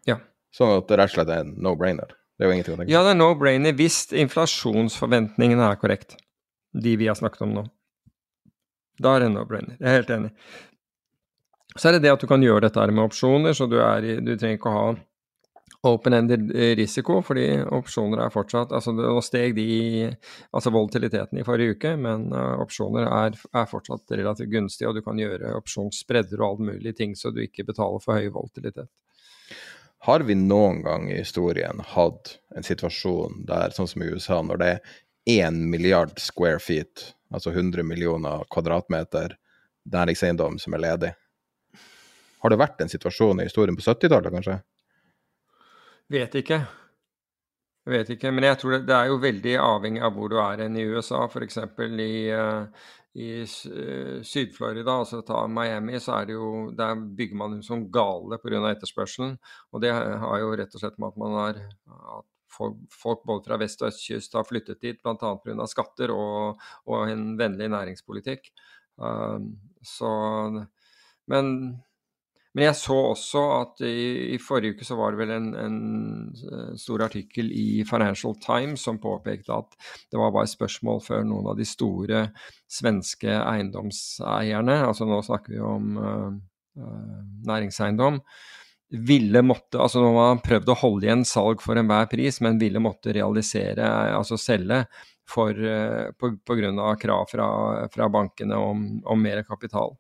[0.10, 0.20] Ja.
[0.54, 2.12] Sånn at det rett og slett er en no-brainer.
[2.38, 2.96] Det er jo ingenting å tenke på.
[2.96, 6.18] Ja, det er no-brainer hvis inflasjonsforventningene er korrekt.
[6.74, 7.66] De vi har snakket om nå.
[9.02, 9.78] Da er det no-brainer.
[9.80, 10.34] Jeg er helt enig.
[11.74, 14.36] Så er det det at du kan gjøre dette med opsjoner, så du, er, du
[14.38, 14.86] trenger ikke å ha
[15.84, 19.66] open-ended risiko, fordi opsjoner er fortsatt altså Nå steg de
[20.56, 25.04] altså volatiliteten i forrige uke, men uh, opsjoner er, er, fortsatt relativt gunstige, og du
[25.04, 28.92] kan gjøre opsjonsspredder og alt mulig ting, så du ikke betaler for høy volatilitet.
[30.04, 34.60] Har vi noen gang i historien hatt en situasjon der, sånn som i USA, når
[34.60, 34.98] det er
[35.48, 39.38] 1 milliard square feet, altså 100 millioner kvadratmeter
[39.94, 41.12] næringseiendom som er ledig?
[42.44, 44.58] Har det vært en situasjon i historien på 70-tallet, kanskje?
[46.12, 46.60] Vet ikke.
[47.88, 50.66] Vet ikke, men jeg tror det, det, er jo veldig avhengig av hvor du er
[50.66, 51.24] enn i USA.
[51.32, 51.62] F.eks.
[51.64, 57.60] i, uh, i uh, Syd-Florida, altså ta Miami, så er det jo Der bygger man
[57.66, 58.62] som gale pga.
[58.72, 59.38] etterspørselen.
[59.72, 61.60] Og det har jo rett og slett med at man har
[62.20, 65.16] at folk, folk både fra vest- og østkyst har flyttet dit bl.a.
[65.46, 65.68] pga.
[65.70, 68.50] skatter og, og, en vennlig næringspolitikk.
[68.98, 69.40] Uh,
[69.82, 70.14] så
[71.28, 71.82] Men
[72.54, 75.78] men jeg så også at i, i, forrige uke så var det vel en, en,
[76.46, 79.74] eh, stor artikkel i Financial Times som påpekte at
[80.14, 82.28] det var bare spørsmål før noen av de store
[82.70, 86.30] svenske eiendomseierne, altså nå snakker vi om uh,
[87.50, 88.22] næringseiendom,
[88.94, 92.62] ville måtte Altså nå har man prøvd å holde igjen salg for enhver pris, men
[92.62, 94.84] ville måtte realisere, altså selge,
[95.30, 95.58] for,
[96.20, 97.48] på, på grunn av krav fra,
[97.94, 99.96] fra bankene om, om mer kapital.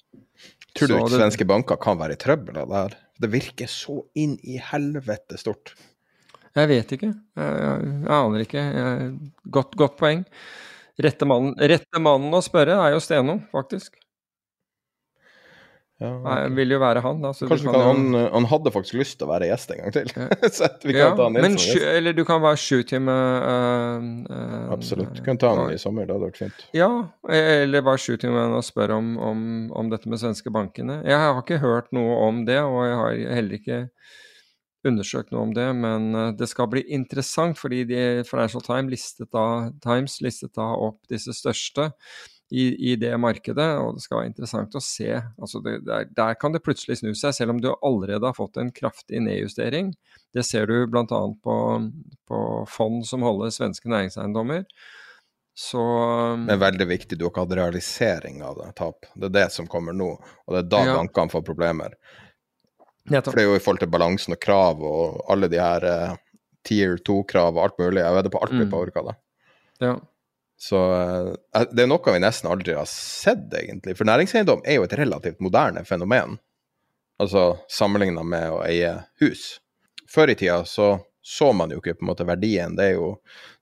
[0.74, 2.95] Tror du ikke svenske banker kan være i trøbbel av det her?
[3.24, 5.76] Det virker så inn i helvete stort.
[6.53, 7.09] Jeg vet ikke.
[7.09, 8.63] Jeg, jeg, jeg aner ikke.
[8.78, 9.11] Jeg,
[9.53, 10.24] godt, godt poeng.
[11.01, 13.97] Rette mannen, rette mannen å spørre er jo Steno, faktisk.
[16.04, 16.39] Ja, okay.
[16.43, 17.22] Jeg vil jo være han.
[17.24, 20.10] Da, Kanskje kan, han, han, hadde faktisk lyst til å være gjest en gang til.
[20.58, 21.86] Så vi kan ja, ta han inn men, som gjest.
[21.93, 25.14] Eller du kan være him uh, uh, Absolutt.
[25.16, 26.66] Du kan ta han uh, i sommer, det hadde vært fint.
[26.76, 26.89] Ja,
[27.30, 30.99] eller bare him og spørre om, om, om, dette med svenske bankene.
[31.08, 33.80] Jeg har ikke hørt noe om det, og jeg har heller ikke
[34.84, 39.32] undersøkt noe om det, men uh, det skal bli interessant, fordi de, Financial Times listet,
[39.32, 41.93] da, Times listet da opp disse største
[42.54, 45.10] i, i, det markedet, og det skal være interessant å se.
[45.41, 48.60] Altså det, der, der, kan det plutselig snu seg, selv om du allerede har fått
[48.62, 49.89] en kraftig nedjustering.
[50.38, 51.06] Det ser du bl.a.
[51.08, 51.56] På,
[52.30, 54.68] på fond som holder svenske næringseiendommer.
[55.58, 55.82] Så
[56.45, 59.10] Det er veldig viktig du har ikke hatt realisering av det, tap.
[59.18, 60.95] Det er det som kommer nå, og det er da ja.
[61.01, 61.97] bankene får problemer.
[63.10, 66.18] For det er jo i forhold til balansen og krav og alle de her uh,
[66.66, 68.06] tier 2-krav og alt mulig.
[68.06, 68.74] Jeg vedder på alt blir mm.
[68.78, 69.22] påvirka av det.
[69.84, 69.95] Ja.
[70.64, 73.97] Så uh, det er noe vi nesten aldri har sett, egentlig.
[73.99, 76.38] For næringseiendom er jo et relativt moderne fenomen.
[77.22, 79.57] Altså sammenligna med å eie hus.
[80.09, 82.76] Før i tida så så man jo ikke på en måte verdien.
[82.76, 83.14] Det er jo,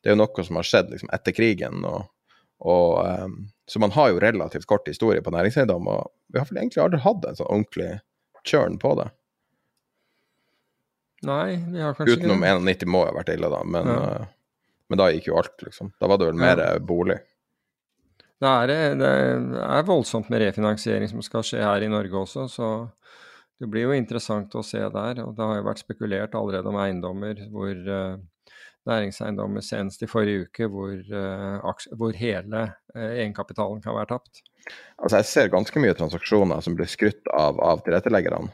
[0.02, 1.84] det er jo noe som har skjedd liksom, etter krigen.
[1.86, 2.08] og,
[2.66, 3.36] og um,
[3.70, 7.02] Så man har jo relativt kort historie på næringseiendom, og vi har vel egentlig aldri
[7.06, 7.92] hatt en sånn ordentlig
[8.50, 9.08] kjørn på det.
[11.30, 12.56] Nei, vi har kanskje Utenom ikke det.
[12.58, 14.14] Utenom 91 må jo ha vært ille, da, men, Ja.
[14.92, 15.94] Men da gikk jo alt, liksom.
[16.02, 16.74] Da var det vel mer Ja.
[16.76, 17.20] eh, bolig.
[18.42, 19.10] Det er, det
[19.62, 22.70] er voldsomt med refinansiering som skal skje her i Norge også, så
[23.62, 25.22] det blir jo interessant å se der.
[25.22, 28.18] Og det har jo vært spekulert allerede om eiendommer hvor uh,
[28.90, 32.64] næringseiendommer senest i forrige uke hvor, uh, hvor hele
[32.98, 34.42] uh, egenkapitalen kan være tapt.
[34.98, 38.50] Altså, jeg ser ganske mye transaksjoner som blir skrytt av av tilretteleggerne.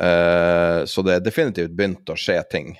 [0.00, 2.70] Eh, så det er definitivt begynt å skje ting.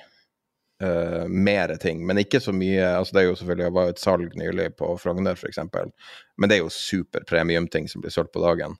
[0.81, 2.81] Uh, mer ting, men ikke så mye.
[2.97, 6.49] altså Det er jo selvfølgelig, det var jo et salg nylig på Frogner f.eks., men
[6.49, 8.79] det er jo super premium-ting som blir solgt på dagen.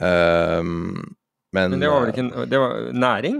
[0.00, 3.38] Eh, men, Men det var vel eh, ikke en- det var næring?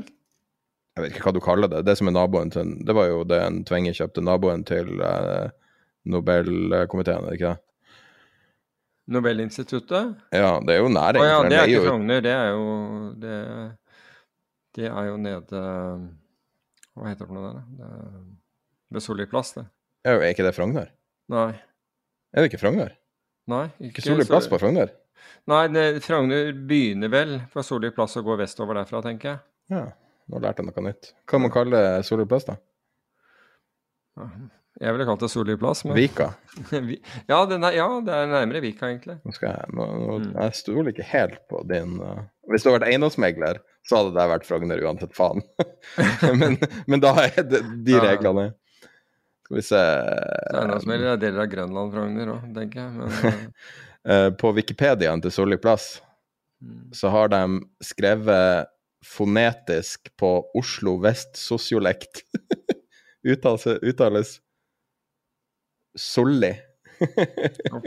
[0.97, 1.85] Jeg vet ikke hva du kaller det.
[1.87, 5.51] Det som er naboen til Det var jo det en Tvenge kjøpte, naboen til uh,
[6.09, 7.59] Nobelkomiteen, er det ikke det?
[9.09, 10.17] Nobelinstituttet?
[10.33, 11.23] Ja, det er jo næring.
[11.23, 12.65] Å ja, for det er ikke Frogner, det er jo
[13.23, 13.37] det,
[14.77, 15.63] det er jo nede
[16.99, 17.65] Hva heter det for noe der, da?
[17.79, 19.67] Det Ved Solli plass, det.
[20.09, 20.89] Er ikke det Frogner?
[21.33, 21.51] Nei.
[22.33, 22.95] Er det ikke Frogner?
[23.49, 24.91] Nei, Ikke Solli plass på Frogner?
[25.49, 29.41] Nei, det, Frogner begynner vel på Solli plass og går vestover derfra, tenker jeg.
[29.73, 29.83] Ja,
[30.29, 31.13] nå lærte jeg noe nytt.
[31.29, 32.57] Hva man kalle Solli plass, da?
[34.79, 35.85] Jeg ville kalt det Solli plass.
[35.87, 35.97] Men...
[35.99, 36.31] Vika?
[37.31, 39.19] Ja, det er, ja, det er nærmere Vika, egentlig.
[39.27, 40.33] Nå skal jeg, nå, nå, Mm.
[40.37, 42.21] jeg stoler ikke helt på din uh,
[42.51, 45.41] Hvis du hadde vært eiendomsmegler, så hadde det vært Frogner uansett faen.
[46.41, 48.51] men, men da er det de reglene.
[49.49, 52.91] Skal vi se Det er noe som gjelder deler av Grønland-Frogner òg, tenker jeg.
[52.99, 53.45] Men eh,
[54.09, 55.99] Eh, På Wikipediaen til Solli plass
[56.59, 56.89] Mm.
[56.91, 57.39] så har de
[57.87, 58.67] skrevet
[59.07, 62.25] fonetisk på Oslo vest-sosiolekt.
[63.33, 64.33] uttales, uttales
[65.95, 66.51] Solli.
[67.71, 67.87] ok.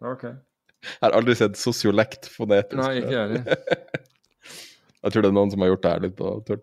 [0.00, 0.24] ok.
[0.24, 2.78] Jeg har aldri sett sosiolekt fonetisk.
[2.80, 3.95] Nei, ikke jeg heller.
[5.06, 6.62] Jeg tror det er noen som har gjort det her litt på tull.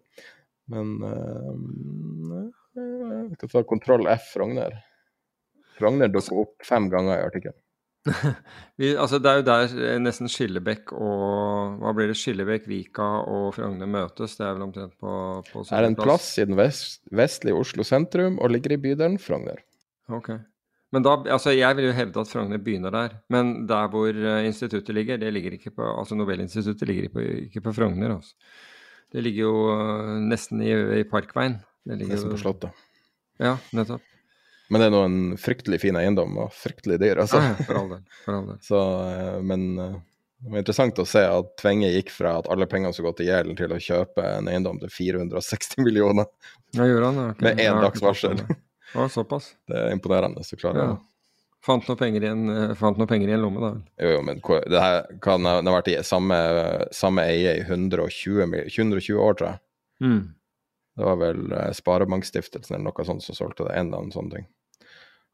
[0.74, 4.76] Men uh, Jeg skal ta kontroll F Frogner.
[5.78, 7.60] Frogner dukker opp fem ganger i artikkelen.
[8.80, 12.18] Vi, altså det er jo der eh, nesten Skillebekk og Hva blir det?
[12.20, 14.36] Skillebekk, Vika og Frogner møtes.
[14.36, 15.14] Det er vel omtrent på,
[15.48, 19.16] på Det er en plass i den vest, vestlige Oslo sentrum og ligger i bydelen
[19.24, 19.64] Frogner.
[20.12, 20.34] Ok.
[20.94, 23.16] Men da, altså jeg vil jo hevde at Frogner begynner der.
[23.34, 27.64] Men der hvor eh, instituttet ligger, det ligger ikke på altså Nobelinstituttet ligger på, ikke
[27.66, 28.14] på Frogner.
[28.20, 28.36] Også.
[29.14, 31.58] Det ligger jo eh, nesten i, i Parkveien.
[31.84, 32.84] Det ligger Nesten på Slottet.
[33.42, 34.06] Ja, nettopp.
[34.72, 37.42] Men det er nå en fryktelig fin eiendom og fryktelig dyr, altså.
[37.42, 38.04] Ja, for all del.
[38.24, 38.60] For all del.
[38.70, 42.94] Så, eh, men det var interessant å se at Tvenge gikk fra at alle pengene
[42.94, 46.30] skulle gå til gjelden, til å kjøpe en eiendom til 460 millioner.
[46.78, 47.28] Ja, gjorde han det?
[47.48, 48.46] Med én dags varsel.
[48.94, 49.54] Å, såpass.
[49.70, 50.44] Det er imponerende.
[50.46, 50.94] så klarer Ja.
[51.64, 53.70] Fant noe penger i en, eh, noe penger i en lomme, da.
[53.72, 53.84] vel.
[54.04, 56.36] Jo, jo, men det her kan ha vært i samme,
[56.92, 59.60] samme eie i 120, 120 år, tror jeg.
[60.04, 60.36] Mm.
[60.98, 64.32] Det var vel eh, Sparebankstiftelsen eller noe sånt som solgte det, en eller annen sånn
[64.34, 64.46] ting.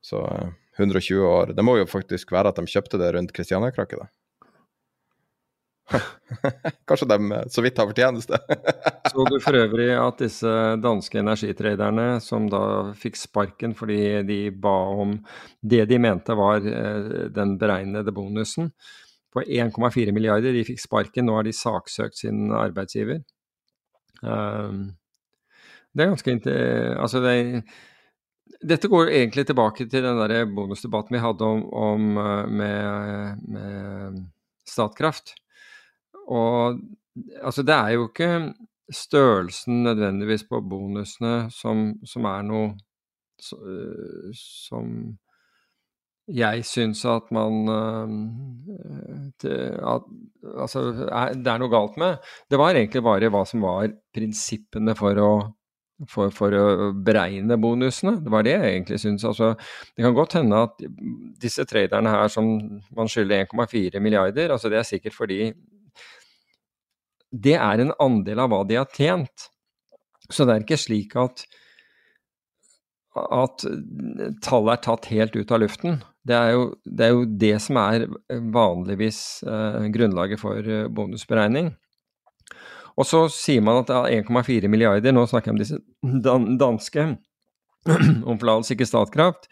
[0.05, 1.53] Så eh, 120 år.
[1.57, 4.07] Det må jo faktisk være at de kjøpte det rundt Kristiania-krakket, da.
[6.87, 8.39] Kanskje de eh, så vidt har fortjeneste.
[9.09, 10.51] Så du for øvrig at disse
[10.83, 12.61] danske energitraderne som da
[12.97, 15.15] fikk sparken fordi de ba om
[15.61, 18.69] det de mente var eh, den beregnede bonusen
[19.33, 23.21] på 1,4 milliarder, de fikk sparken, nå har de saksøkt sin arbeidsgiver.
[24.21, 24.87] Um,
[25.93, 26.55] det er ganske
[26.97, 27.35] Altså, det
[28.59, 34.17] dette går egentlig tilbake til den der bonusdebatten vi hadde om, om eh, med, med
[34.67, 35.35] Statkraft.
[36.29, 36.79] Og
[37.41, 38.53] altså, det er jo ikke
[38.89, 42.69] størrelsen nødvendigvis på bonusene som, som er noe
[43.61, 44.93] øh, som
[46.29, 48.09] jeg syns at man øh,
[49.41, 49.59] det,
[49.93, 50.09] at,
[50.57, 50.83] Altså,
[51.35, 52.17] det er noe galt med.
[52.49, 55.31] Det var egentlig bare hva som var prinsippene for å
[56.07, 58.19] for, for å beregne bonusene.
[58.23, 59.25] Det var det jeg egentlig syns.
[59.27, 59.49] Altså,
[59.95, 60.83] det kan godt hende at
[61.41, 62.47] disse traderne her som
[62.95, 65.49] man skylder 1,4 milliarder, altså det er sikkert fordi
[67.31, 69.49] det er en andel av hva de har tjent.
[70.29, 71.45] Så det er ikke slik at
[73.19, 73.65] at
[74.45, 75.99] tallet er tatt helt ut av luften.
[76.27, 78.05] Det er jo det, er jo det som er
[78.53, 79.19] vanligvis
[79.49, 81.71] eh, grunnlaget for eh, bonusberegning.
[82.99, 85.79] Og så sier man at det er 1,4 milliarder, nå snakker jeg om disse
[86.25, 87.05] dan danske,
[88.29, 89.47] om forlatelse, ikke Statkraft,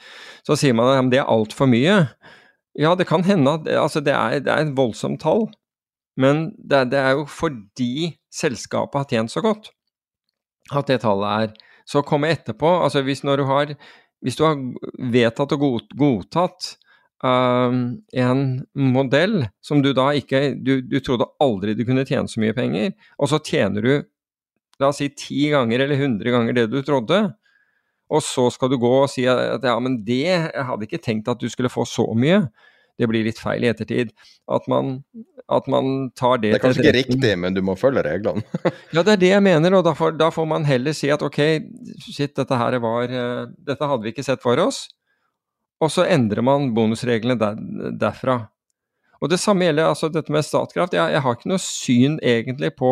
[0.45, 2.01] så sier man at det er altfor mye.
[2.77, 5.47] Ja, det kan hende at altså det, er, det er et voldsomt tall,
[6.17, 9.71] men det, det er jo fordi selskapet har tjent så godt
[10.75, 13.71] at det tallet er Så å komme etterpå altså hvis, du har,
[14.25, 14.57] hvis du har
[15.13, 16.73] vedtatt og god, godtatt
[17.23, 17.71] uh,
[18.11, 18.43] en
[18.75, 22.91] modell som du da ikke du, du trodde aldri du kunne tjene så mye penger,
[23.17, 23.93] og så tjener du
[24.77, 27.21] la oss si ti ganger eller hundre ganger det du trodde,
[28.13, 31.31] og så skal du gå og si at ja, men det Jeg hadde ikke tenkt
[31.31, 32.45] at du skulle få så mye.
[32.97, 34.11] Det blir litt feil i ettertid.
[34.49, 34.99] At man,
[35.53, 38.43] at man tar det Det er kanskje ikke riktig, men du må følge reglene.
[38.95, 41.23] ja, det er det jeg mener, og da får, da får, man heller si at
[41.25, 41.39] ok,
[42.07, 43.13] shit, dette her var
[43.53, 44.87] Dette hadde vi ikke sett for oss.
[45.83, 47.59] Og så endrer man bonusreglene der,
[48.01, 48.39] derfra.
[49.21, 50.93] Og Det samme gjelder altså dette med Statkraft.
[50.93, 52.91] Jeg, jeg, har ikke noe syn egentlig på,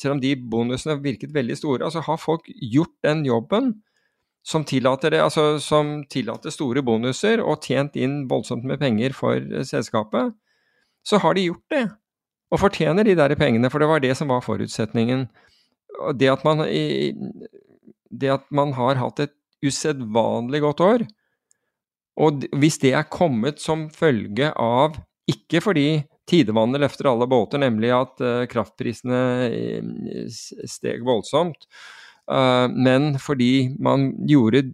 [0.00, 3.74] selv om de bonusene virket veldig store, altså har folk gjort den jobben
[4.46, 9.42] som tillater, det, altså, som tillater store bonuser og tjent inn voldsomt med penger for
[9.66, 10.36] selskapet,
[11.06, 11.84] så har de gjort det.
[12.54, 15.26] Og fortjener de der pengene, for det var det som var forutsetningen.
[16.14, 19.34] Det at man, det at man har hatt et
[19.66, 21.06] usedvanlig godt år,
[22.16, 24.96] og hvis det er kommet som følge av
[25.28, 25.88] ikke fordi
[26.30, 30.30] tidevannet løfter alle båter, nemlig at uh, kraftprisene eh,
[30.70, 31.68] steg voldsomt,
[32.26, 34.64] men fordi man gjorde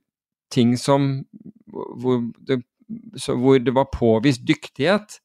[0.53, 1.25] ting som
[1.69, 2.63] hvor det,
[3.29, 5.19] hvor det var påvist dyktighet,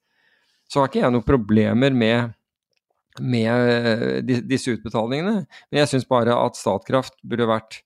[0.68, 2.34] så har ikke jeg noen problemer med,
[3.24, 5.46] med disse utbetalingene.
[5.70, 7.82] Men jeg syns bare at Statkraft burde vært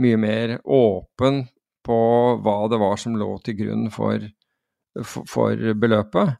[0.00, 1.46] mye mer åpen
[1.86, 2.00] på
[2.44, 4.24] hva det var som lå til grunn for,
[5.00, 6.36] for, for beløpet.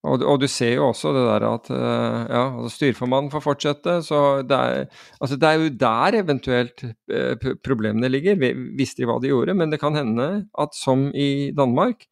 [0.00, 3.98] Og, og, du ser jo også det der at uh, ja, altså styreformannen får fortsette.
[4.06, 4.86] Så det er,
[5.20, 8.38] altså det er jo der eventuelt uh, problemene ligger.
[8.40, 12.08] Vi visste de hva de gjorde, men det kan hende at som i Danmark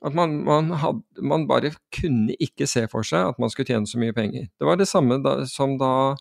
[0.00, 3.88] at man, man, had, man, bare kunne ikke se for seg at man skulle tjene
[3.88, 4.46] så mye penger.
[4.56, 6.16] Det var det samme da, som da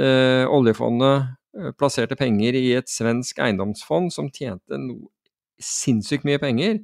[0.00, 1.34] eh, oljefondet
[1.76, 5.10] plasserte penger i et svensk eiendomsfond som tjente no,
[5.60, 6.80] sinnssykt mye penger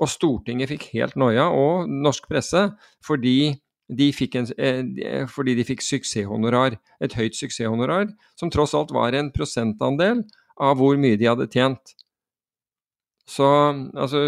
[0.00, 2.70] og Stortinget fikk helt noia, og norsk presse,
[3.04, 3.52] fordi
[3.90, 6.78] de fikk, en, eh, fordi de fikk suksesshonorar.
[7.02, 10.24] Et høyt suksesshonorar, som tross alt var en prosentandel
[10.60, 11.96] av hvor mye de hadde tjent.
[13.28, 13.46] Så
[13.94, 14.24] altså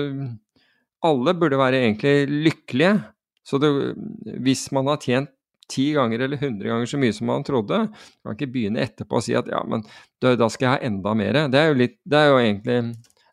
[1.02, 2.92] Alle burde være egentlig lykkelige.
[3.42, 3.70] Så det,
[4.38, 5.32] hvis man har tjent
[5.66, 7.80] ti ganger eller hundre ganger så mye som man trodde,
[8.22, 9.82] kan ikke begynne etterpå å si at ja, men
[10.22, 11.40] da skal jeg ha enda mer.
[11.50, 12.78] Det er jo, litt, det er jo egentlig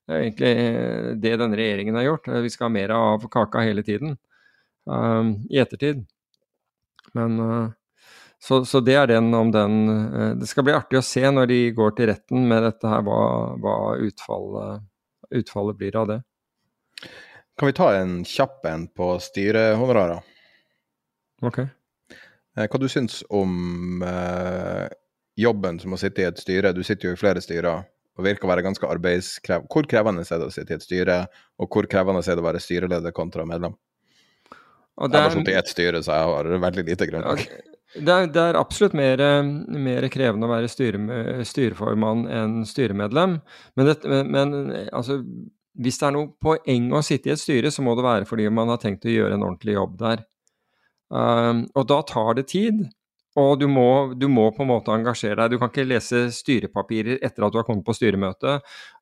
[0.09, 2.29] det er egentlig eh, det denne regjeringen har gjort.
[2.41, 4.15] Vi skal ha mer av kaka hele tiden,
[4.89, 6.01] um, i ettertid.
[7.13, 7.67] Men uh,
[8.41, 11.49] så, så, det er den om den uh, Det skal bli artig å se når
[11.51, 13.19] de går til retten med dette her, hva,
[13.61, 13.75] hva
[14.07, 14.87] utfallet,
[15.29, 16.17] utfallet, blir av det.
[17.59, 20.25] Kan vi ta en kjapp en på styrehonorarer?
[21.45, 21.61] Ok.
[22.57, 24.89] Hva du syns om uh,
[25.37, 26.73] jobben som å sitte i et styre?
[26.73, 27.85] Du sitter jo i flere styrer
[28.19, 29.71] og virker å være ganske arbeidskrevende.
[29.71, 31.19] Hvor krevende er det å sitte i et styre,
[31.59, 33.77] og hvor krevende er det å være styreleder kontra medlem?
[34.99, 37.45] Er, jeg har sittet i ett styre, så jeg har veldig lite grunnlag.
[37.95, 39.21] Det er, det er, absolutt mer,
[39.71, 43.39] mer, krevende å være styre, styreformann enn styremedlem.
[43.79, 44.53] Men, det, men
[44.93, 45.21] altså,
[45.79, 48.45] hvis det er noe poeng å sitte i et styre, så må det være fordi
[48.53, 50.27] man har tenkt å gjøre en ordentlig jobb der.
[51.09, 52.83] Um, og da tar det tid.
[53.37, 55.53] Og du må, du må, på en måte engasjere deg.
[55.53, 58.57] Du kan ikke lese styrepapirer etter at du har kommet på styremøte.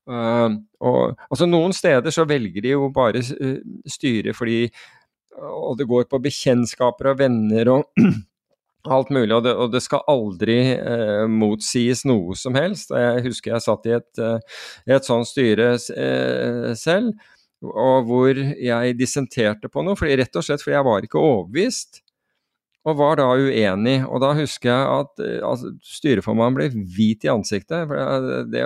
[0.08, 3.58] Uh, altså Noen steder så velger de jo bare uh,
[3.92, 4.70] styre fordi
[5.38, 8.02] Og det går på bekjentskaper og venner og
[8.98, 9.32] alt mulig.
[9.36, 12.92] Og det, og det skal aldri uh, motsies noe som helst.
[12.92, 14.44] Jeg husker jeg satt i et,
[14.90, 17.14] et sånt styre selv,
[17.68, 19.96] og hvor jeg dissenterte på noe.
[20.00, 22.02] Fordi, rett og slett fordi jeg var ikke overbevist
[22.88, 23.98] og var da uenig.
[24.08, 27.88] Og da husker jeg at eh, altså, styreformannen ble hvit i ansiktet.
[27.90, 28.64] for det,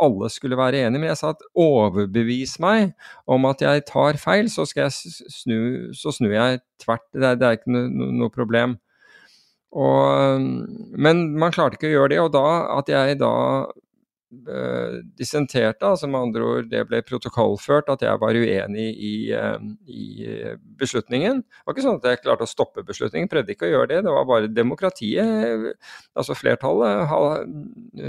[0.00, 2.94] Alle skulle være enige, men jeg sa at overbevis meg
[3.28, 5.58] om at jeg tar feil, så, snu,
[5.96, 7.04] så snur jeg tvert.
[7.12, 8.78] Det er, det er ikke noe, noe problem.
[9.70, 10.40] Og,
[10.98, 12.46] men man klarte ikke å gjøre det, og da
[12.80, 13.34] at jeg da
[14.30, 19.56] dissenterte, altså med andre ord det ble protokollført at jeg var uenig i, uh,
[19.90, 20.04] i,
[20.78, 21.40] beslutningen.
[21.42, 23.98] Det var ikke sånn at jeg klarte å stoppe beslutningen, prøvde ikke å gjøre det.
[24.06, 25.66] Det var bare demokratiet,
[26.14, 27.10] altså flertallet,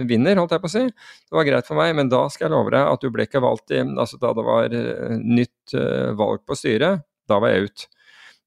[0.10, 0.86] vinner, holdt jeg på å si.
[0.92, 3.42] Det var greit for meg, men da skal jeg love deg at du ble ikke
[3.44, 5.76] valgt i altså Da det var uh, nytt
[6.22, 7.90] valg på styret, da var jeg ut.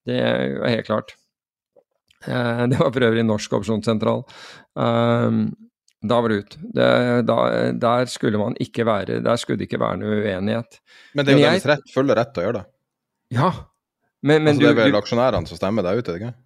[0.07, 0.23] Det
[0.61, 1.15] var helt klart.
[2.25, 4.23] Det var for øvrig Norsk opsjonssentral.
[6.05, 6.57] Da var det ut.
[6.77, 6.87] Det,
[7.29, 7.37] da,
[7.81, 10.81] der skulle man ikke være Der skulle det ikke være noe uenighet.
[11.17, 12.65] Men det er jo deres rett, følge rett å gjøre det.
[13.39, 13.51] Ja.
[14.25, 16.44] Men, men altså, det er vel aksjonærene som stemmer deg ut, er det ikke?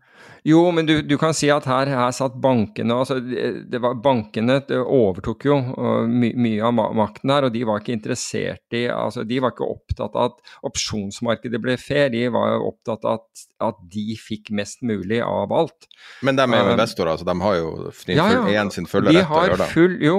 [0.48, 4.58] Jo, men du, du, kan si at her, her satt bankene altså det var, Bankene
[4.78, 5.58] overtok jo
[6.08, 9.68] my, mye av makten her, og de var ikke interessert i altså De var ikke
[9.68, 14.52] opptatt av at opsjonsmarkedet ble fair, de var jo opptatt av at, at de fikk
[14.56, 15.88] mest mulig av alt.
[16.24, 17.70] Men de er jo um, investorer, altså de har jo
[18.14, 19.70] ja, ja, igjen sin fulle rett til å gjøre det?
[19.74, 20.18] Full, jo,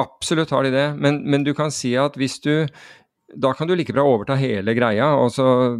[0.00, 2.54] absolutt har de det, men, men du kan si at hvis du
[3.36, 5.10] da kan du like bra overta hele greia.
[5.18, 5.76] Altså,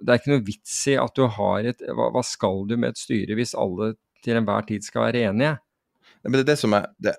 [0.00, 2.94] det er ikke noe vits i at du har et hva, hva, skal du med
[2.94, 5.56] et styre hvis alle til enhver tid skal være enige?
[6.22, 7.16] Men det er det som er det,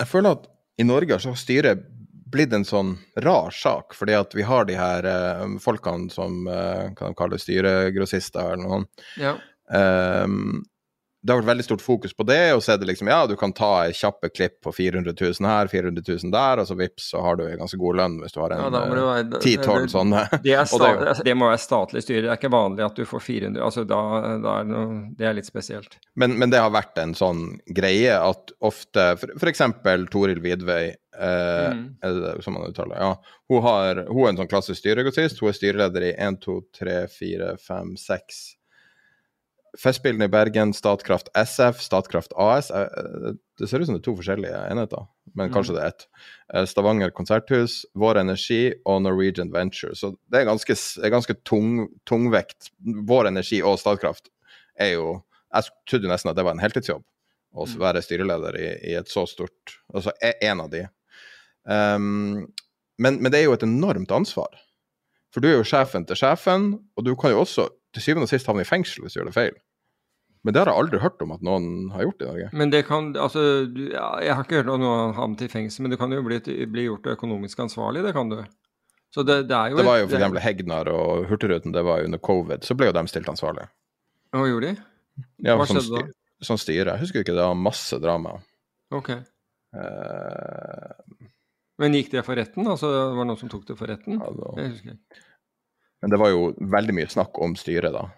[0.00, 0.48] Jeg føler at
[0.80, 1.84] i Norge har styret
[2.32, 6.88] blitt en sånn rar sak, fordi at vi har de her eh, folkene som eh,
[6.96, 9.06] kan kalle styregrossister eller noe.
[9.20, 9.36] Ja.
[9.72, 10.62] Um,
[11.22, 13.36] det har vært veldig stort fokus på det, og så er det liksom ja, du
[13.38, 17.20] kan ta kjappe klipp på 400 000 her, 400 000 der, og så vips, så
[17.22, 20.24] har du en ganske god lønn hvis du har en ti-tolv ja, sånne.
[20.42, 23.62] Det, det, det, må være statlig styre, det er ikke vanlig at du får 400
[23.62, 24.00] altså da,
[24.42, 25.94] da er det, noe, det, er litt spesielt.
[26.18, 29.62] Men, men, det har vært en sånn greie at ofte, f.eks.
[30.10, 32.42] Toril Vidvei, eh, mm.
[32.42, 33.12] som man uttaler, ja,
[33.52, 36.98] hun, har, hun er en sånn klassisk styregrossist, hun er styreleder i 1, 2, 3,
[37.14, 38.42] 4, 5, 6
[39.78, 42.70] Festspillene i Bergen, Statkraft SF, Statkraft AS.
[42.70, 45.54] Eh, eh, det ser ut som det er to forskjellige enheter, men mm.
[45.54, 46.06] kanskje det er ett.
[46.52, 49.96] Eh, Stavanger konserthus, Vår Energi og Norwegian Venture.
[49.96, 50.76] Så det er ganske,
[51.14, 52.68] ganske tung, tungvekt.
[53.08, 54.28] Vår Energi og Statkraft
[54.80, 55.20] er jo
[55.52, 57.02] Jeg trodde nesten at det var en heltidsjobb
[57.52, 57.72] å mm.
[57.80, 60.86] være styreleder i, i, et så stort Altså en av de.
[61.68, 62.46] Um,
[62.96, 64.56] men, men det er jo et enormt ansvar.
[65.32, 68.32] For du er jo sjefen til sjefen, og du kan jo også til syvende og
[68.32, 69.54] sist havne i fengsel hvis du gjør det feil.
[70.42, 72.48] Men det har jeg aldri hørt om at noen har gjort i Norge.
[72.58, 73.42] Men det kan, altså,
[73.92, 76.24] ja, Jeg har ikke hørt om noen har havnet i fengsel, men det kan jo
[76.26, 78.40] bli, bli gjort økonomisk ansvarlig, det kan du.
[79.14, 82.00] Så det, det er jo Det var jo for eksempel Hegnar og Hurtigruten, det var
[82.00, 83.68] jo under covid, så ble jo de stilt ansvarlig.
[84.32, 84.86] Hva gjorde de?
[85.44, 86.06] Ja, Hva skjedde da?
[86.42, 86.96] Sånn styre.
[86.96, 88.32] Jeg husker ikke, det var masse drama.
[88.90, 89.12] Ok.
[89.76, 91.20] Uh,
[91.78, 92.66] men gikk det for retten?
[92.66, 94.18] Altså, var det noen som tok det for retten?
[94.18, 94.50] Ja, da...
[94.58, 95.22] Jeg husker ikke.
[96.02, 98.08] Men det var jo veldig mye snakk om styret, da.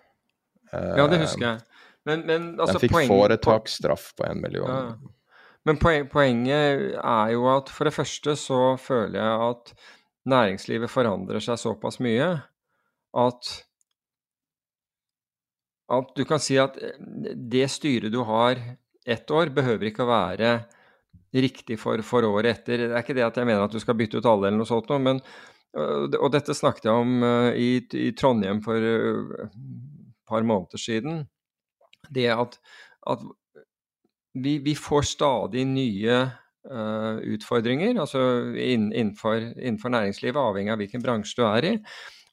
[0.72, 1.82] ja, det husker jeg.
[2.08, 4.68] Men, men altså, De fikk poeng, foretaksstraff på én million.
[4.68, 5.12] Ja.
[5.64, 9.72] Men poen, poenget er jo at for det første så føler jeg at
[10.28, 12.28] næringslivet forandrer seg såpass mye
[13.14, 13.52] at
[15.94, 16.76] at du kan si at
[17.36, 18.60] det styret du har
[19.04, 20.52] ett år, behøver ikke å være
[21.34, 22.86] riktig for, for året etter.
[22.86, 24.68] Det er ikke det at jeg mener at du skal bytte ut alle eller noe
[24.70, 25.20] sånt, men
[25.74, 29.54] og dette snakket jeg om eh, i, i Trondheim for et eh,
[30.28, 31.24] par måneder siden.
[32.14, 32.58] Det at,
[33.10, 33.24] at
[34.34, 36.16] vi, vi, får stadig nye
[36.70, 38.20] uh, utfordringer altså
[38.58, 41.72] innenfor, innenfor, næringslivet, avhengig av hvilken bransje du er i.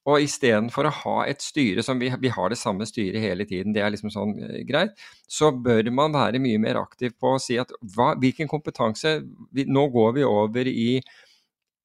[0.10, 3.76] Og istedenfor å ha et styre som vi, vi, har det samme styret hele tiden,
[3.76, 4.34] det er liksom sånn
[4.68, 4.96] greit,
[5.30, 9.20] så bør man være mye mer aktiv på å si at hva, hvilken kompetanse
[9.54, 10.90] vi, Nå går vi over i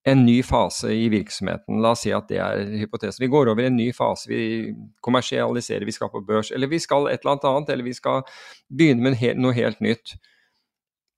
[0.07, 1.81] en ny fase i virksomheten.
[1.83, 3.25] La oss si at det er hypotesen.
[3.25, 4.29] Vi går over i en ny fase.
[4.31, 4.71] Vi
[5.03, 8.23] kommersialiserer, vi skal på børs, eller vi skal et eller annet annet, eller vi skal
[8.71, 10.15] begynne med noe helt nytt.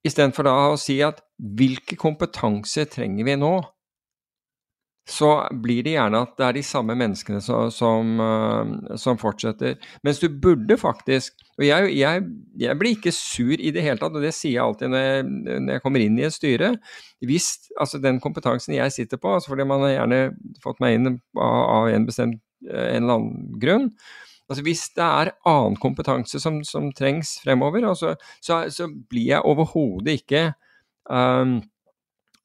[0.09, 3.53] Istedenfor da å si at hvilke kompetanse trenger vi nå?
[5.09, 5.31] Så
[5.65, 9.79] blir det gjerne at det er de samme menneskene som, som, uh, som fortsetter.
[10.05, 12.23] Mens du burde faktisk Og jeg, jeg,
[12.61, 15.25] jeg, blir ikke sur i det hele tatt, og det sier jeg alltid når jeg,
[15.49, 16.69] når jeg kommer inn i et styre.
[17.27, 17.49] Hvis
[17.81, 20.21] altså den kompetansen jeg sitter på, altså fordi man har gjerne
[20.63, 22.39] fått meg inn av, av en bestemt
[22.69, 23.91] eh, en eller annen grunn,
[24.49, 29.45] Altså Hvis det er annen kompetanse som, som trengs fremover, altså, så, så, blir jeg
[29.45, 30.47] overhodet ikke
[31.05, 31.59] um,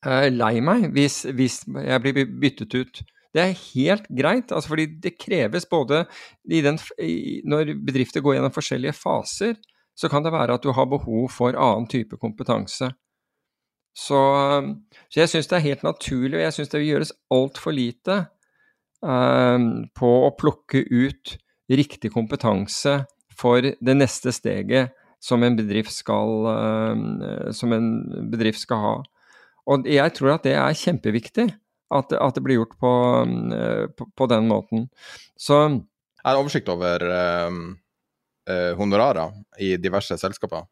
[0.05, 3.03] lei meg hvis, hvis, jeg blir byttet ut.
[3.33, 6.03] Det er helt greit, altså fordi det kreves både
[6.45, 6.77] den,
[7.49, 9.55] Når bedrifter går gjennom forskjellige faser,
[9.95, 12.91] så kan det være at du har behov for annen type kompetanse.
[13.93, 14.19] Så,
[15.09, 18.23] så jeg syns det er helt naturlig, og jeg syns det gjøres altfor lite
[19.05, 21.35] um, på å plukke ut
[21.69, 23.03] riktig kompetanse
[23.37, 24.93] for det neste steget
[25.23, 27.05] som en bedrift skal, um,
[27.53, 27.89] som en
[28.33, 28.95] bedrift skal ha.
[29.69, 31.47] Og jeg tror at det er kjempeviktig
[31.93, 32.91] at, at det blir gjort på,
[33.55, 34.87] eh, på, på, den måten.
[35.37, 37.03] Så Jeg har oversikt over
[37.47, 37.61] um,
[38.49, 40.65] uh, honorarer i diverse selskaper.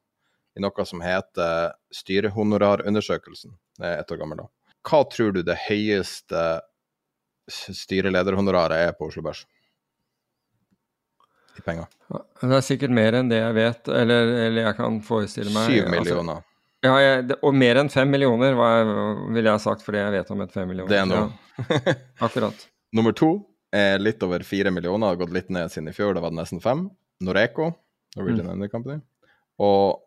[0.56, 3.56] I noe som heter Styrehonorarundersøkelsen.
[3.80, 4.50] Det er ett år gammel, da.
[4.88, 6.44] Hva tror du det høyeste
[7.52, 9.46] styrelederhonoraret er på Oslo Børs?
[11.60, 11.88] I penger.
[12.42, 15.68] Det er sikkert mer enn det jeg vet, eller, eller jeg kan forestille meg.
[15.68, 16.42] Syv millioner.
[16.42, 16.51] Altså,
[16.82, 20.44] ja, jeg, og mer enn fem millioner, ville jeg ha sagt, fordi jeg vet om
[20.46, 20.90] et fem millioner.
[20.90, 21.30] Det er noe.
[21.62, 21.96] Ja,
[22.28, 22.68] akkurat.
[22.98, 23.36] Nummer to
[23.72, 26.42] er litt over fire millioner, har gått litt ned siden i fjor, da var det
[26.42, 26.88] nesten fem.
[27.22, 27.70] Noreco
[28.18, 29.00] Norwegian Energy Company.
[29.62, 30.02] Og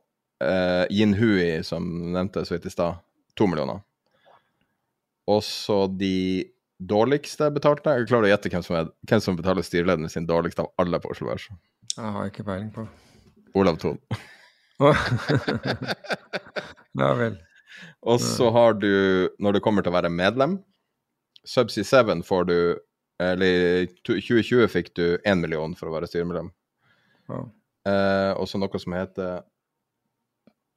[0.44, 3.00] eh, Yin Hui, som nevnte så vidt i stad,
[3.38, 3.80] to millioner.
[5.30, 6.50] Også de
[6.84, 10.60] dårligste betalte Jeg klarer å gjette hvem som, er, hvem som betaler styrelederen sin dårligst
[10.60, 11.46] av alle på Oslo Børs.
[11.94, 12.84] Jeg har ikke peiling på.
[13.56, 14.00] Olav Thon.
[17.00, 17.36] ja vel.
[18.04, 20.58] Og så har du, når det kommer til å være medlem
[21.44, 22.58] Subsea 7 får du
[23.22, 26.48] Eller i 2020 fikk du én million for å være styremedlem.
[27.30, 27.44] Ja.
[27.86, 29.44] Eh, og så noe som heter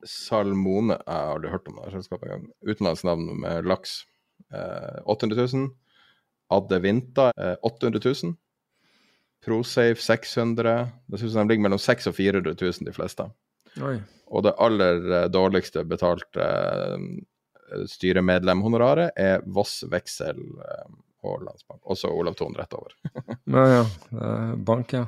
[0.06, 2.46] Salmone Jeg har aldri hørt om det selskapet engang.
[2.62, 4.04] Utenlandsnavn med laks.
[4.54, 5.72] Eh, 800 000.
[6.54, 8.38] Adde Vinta eh, 800 000.
[9.44, 13.26] Prosafe 600 Det synes jeg de ligger mellom 600 og 400 000, de fleste.
[13.84, 13.98] Oi.
[14.28, 20.90] Og det aller eh, dårligste betalte eh, styremedlemhonoraret er Voss Veksel eh,
[21.28, 21.82] og Landsbank.
[21.88, 22.96] Også Olav Thon rett over.
[23.48, 23.84] Ja, ja.
[24.56, 25.06] Bank, ja.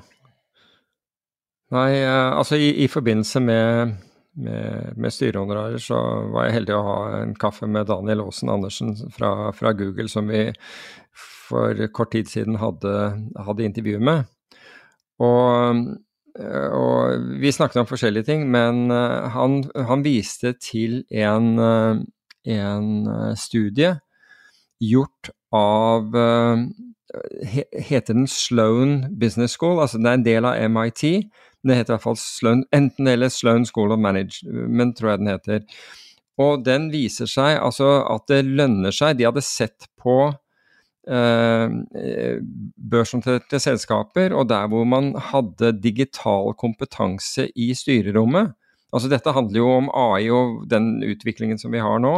[1.76, 3.92] Nei, altså i, i forbindelse med,
[4.42, 6.00] med, med styrehonorarer så
[6.34, 10.32] var jeg heldig å ha en kaffe med Daniel Aasen Andersen fra, fra Google, som
[10.32, 10.48] vi
[11.50, 12.96] for kort tid siden hadde,
[13.38, 14.26] hadde intervju med.
[15.22, 15.84] Og,
[16.38, 22.04] og, vi snakket om forskjellige ting, men eh, han, han viste til en, eh,
[22.60, 22.90] en
[23.38, 23.96] studie
[24.80, 26.14] gjort av
[27.74, 29.80] Heter den Sloan Business School?
[29.82, 31.02] Altså det er en del av MIT.
[31.66, 35.32] Det heter i hvert fall Sloan, enten eller Sloan School of Management, tror jeg den
[35.34, 35.64] heter.
[36.40, 39.18] Og den viser seg altså at det lønner seg.
[39.20, 40.38] De hadde sett på eh,
[42.92, 48.54] børsnoterte selskaper, og der hvor man hadde digital kompetanse i styrerommet.
[48.90, 52.14] Altså Dette handler jo om AI og den utviklingen som vi har nå,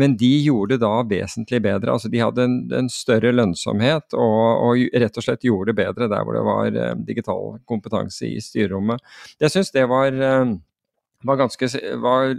[0.00, 1.94] men de gjorde det da vesentlig bedre.
[1.94, 6.10] Altså De hadde en, en større lønnsomhet og, og, rett og slett gjorde det bedre
[6.12, 9.00] der hvor det var eh, digital kompetanse i styrerommet.
[9.40, 10.58] Jeg syns det var eh,
[11.24, 11.68] var ganske,
[12.00, 12.36] var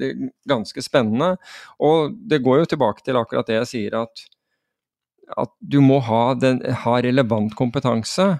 [0.49, 1.35] ganske, spennende.
[1.81, 4.23] Og det går jo tilbake til akkurat det jeg sier, at,
[5.39, 8.33] at du må ha, den, ha relevant kompetanse.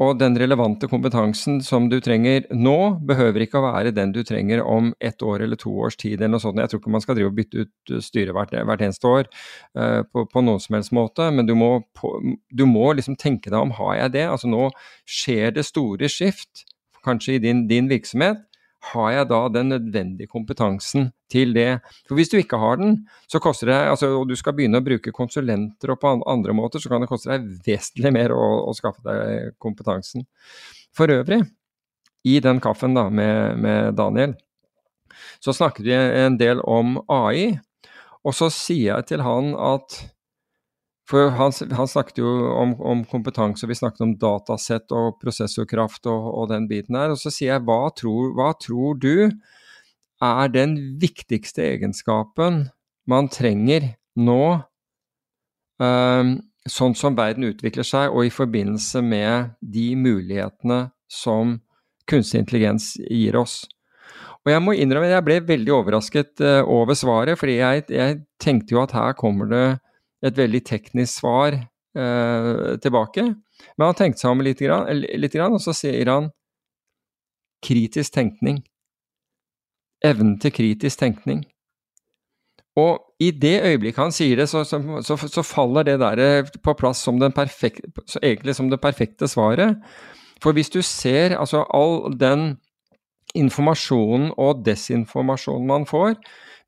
[0.00, 4.62] Og den relevante kompetansen som du trenger nå, behøver ikke å være den du trenger
[4.64, 6.22] om ett år eller to års tid.
[6.22, 6.56] eller noe sånt.
[6.62, 9.28] Jeg tror ikke man skal drive og bytte ut styret hvert, hvert eneste år
[9.76, 12.14] uh, på, på, noen som helst måte, men du må, på,
[12.48, 14.26] du må, liksom tenke deg om har jeg det.
[14.32, 14.70] Altså Nå
[15.04, 16.64] skjer det store skift,
[17.04, 18.40] kanskje i din, din virksomhet
[18.90, 21.80] har jeg da den nødvendige kompetansen til det?
[22.08, 22.96] For hvis du ikke har den,
[23.28, 26.82] så koster det altså, og du skal begynne å bruke konsulenter og på andre måter,
[26.82, 30.24] så kan det koste deg vesentlig mer å, å skaffe deg kompetansen.
[30.96, 31.42] For øvrig,
[32.24, 34.34] i den kaffen da med, med Daniel,
[35.40, 37.58] så snakket vi en del om AI.
[38.24, 40.00] Og så sier jeg til han at
[41.10, 46.28] for han, han snakket jo om, om, kompetanse, vi snakket om datasett og prosessorkraft og,
[46.30, 47.10] og, den biten der.
[47.10, 49.30] Og så sier jeg hva tror, hva tror du
[50.20, 52.68] er den viktigste egenskapen
[53.10, 54.44] man trenger nå,
[55.82, 56.32] um,
[56.68, 61.58] sånn som verden utvikler seg, og i forbindelse med de mulighetene som
[62.10, 63.64] kunstig intelligens gir oss?
[64.44, 68.76] Og jeg må innrømme jeg ble veldig overrasket uh, over svaret, fordi jeg, jeg tenkte
[68.76, 69.64] jo at her kommer det
[70.24, 73.24] et veldig teknisk svar eh, tilbake.
[73.76, 76.30] Men han tenkte seg om litt, litt, og så sier han
[77.64, 78.62] kritisk tenkning.
[80.04, 81.42] Evnen til kritisk tenkning.
[82.80, 86.50] Og i det øyeblikket han sier det, så, så, så, så faller det der eh,
[86.62, 87.90] på plass som, perfekte,
[88.22, 89.80] egentlig som det perfekte svaret.
[90.40, 92.54] For hvis du ser altså all den
[93.36, 96.16] informasjonen og desinformasjonen man får,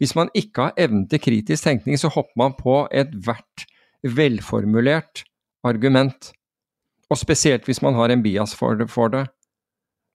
[0.03, 3.66] hvis man ikke har evnen til kritisk tenkning, så hopper man på ethvert
[4.03, 5.23] velformulert
[5.62, 6.33] argument.
[7.07, 8.89] Og spesielt hvis man har en bias for det.
[8.91, 9.29] For det.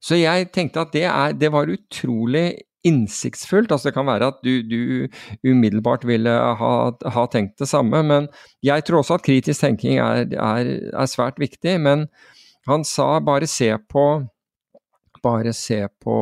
[0.03, 3.71] Så jeg tenkte at det, er, det, var utrolig innsiktsfullt.
[3.71, 5.07] Altså det kan være at du, du
[5.47, 6.73] umiddelbart ville ha,
[7.15, 8.27] ha, tenkt det samme, men
[8.63, 11.79] jeg tror også at kritisk tenking er, er, er svært viktig.
[11.81, 12.09] Men
[12.67, 14.07] han sa bare se på
[15.23, 16.15] bare se på,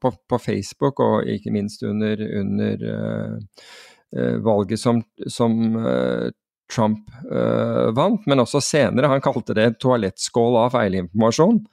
[0.00, 6.30] på, på, Facebook, og ikke minst under, under uh, valget som, som uh,
[6.72, 9.10] Trump uh, vant, men også senere.
[9.12, 11.64] Han kalte det toalettskål av feilinformasjon.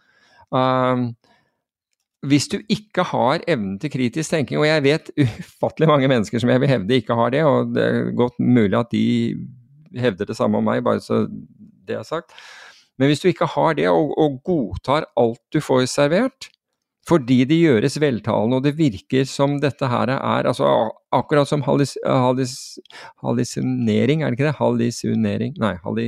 [2.21, 6.49] hvis du ikke har evnen til kritisk tenking, og jeg vet ufattelig mange mennesker som
[6.51, 9.05] jeg vil hevde ikke har det, og det er godt mulig at de
[9.97, 11.25] hevder det samme om meg, bare så
[11.87, 12.35] det er sagt.
[13.01, 16.51] Men hvis du ikke har det, og, og godtar alt du får servert,
[17.07, 21.97] fordi det gjøres veltalende, og det virker som dette her er altså Akkurat som hallis,
[23.19, 24.53] hallusinering, er det ikke det?
[24.55, 26.05] Hallusinering Nei, halli,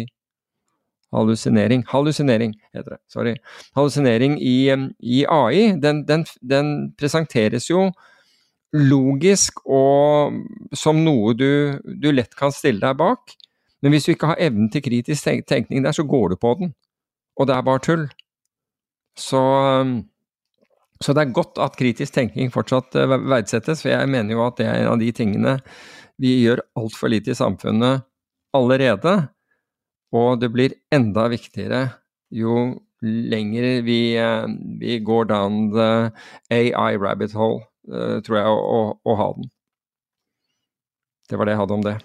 [1.13, 2.99] hallusinering Hallusinering, heter det.
[3.11, 3.35] Sorry.
[3.75, 7.89] Hallusinering i, i AI, den, den, den, presenteres jo
[8.73, 10.39] logisk og
[10.73, 13.35] som noe du, du, lett kan stille deg bak.
[13.83, 16.73] Men hvis du ikke har evnen til kritisk tenkning der, så går du på den.
[17.37, 18.07] Og det er bare tull.
[19.19, 19.41] Så,
[21.03, 24.59] så det er godt at kritisk tenkning fortsatt eh, verdsettes, for jeg mener jo at
[24.59, 25.57] det er en av de tingene
[26.21, 28.05] vi gjør altfor lite i samfunnet
[28.55, 29.15] allerede.
[30.13, 31.88] Og det blir enda viktigere
[32.34, 34.47] jo lenger vi, eh,
[34.80, 36.11] vi går down the
[36.53, 39.51] AI rabbit hole, eh, tror jeg, å, å, ha den.
[41.30, 41.97] Det var det jeg hadde om det.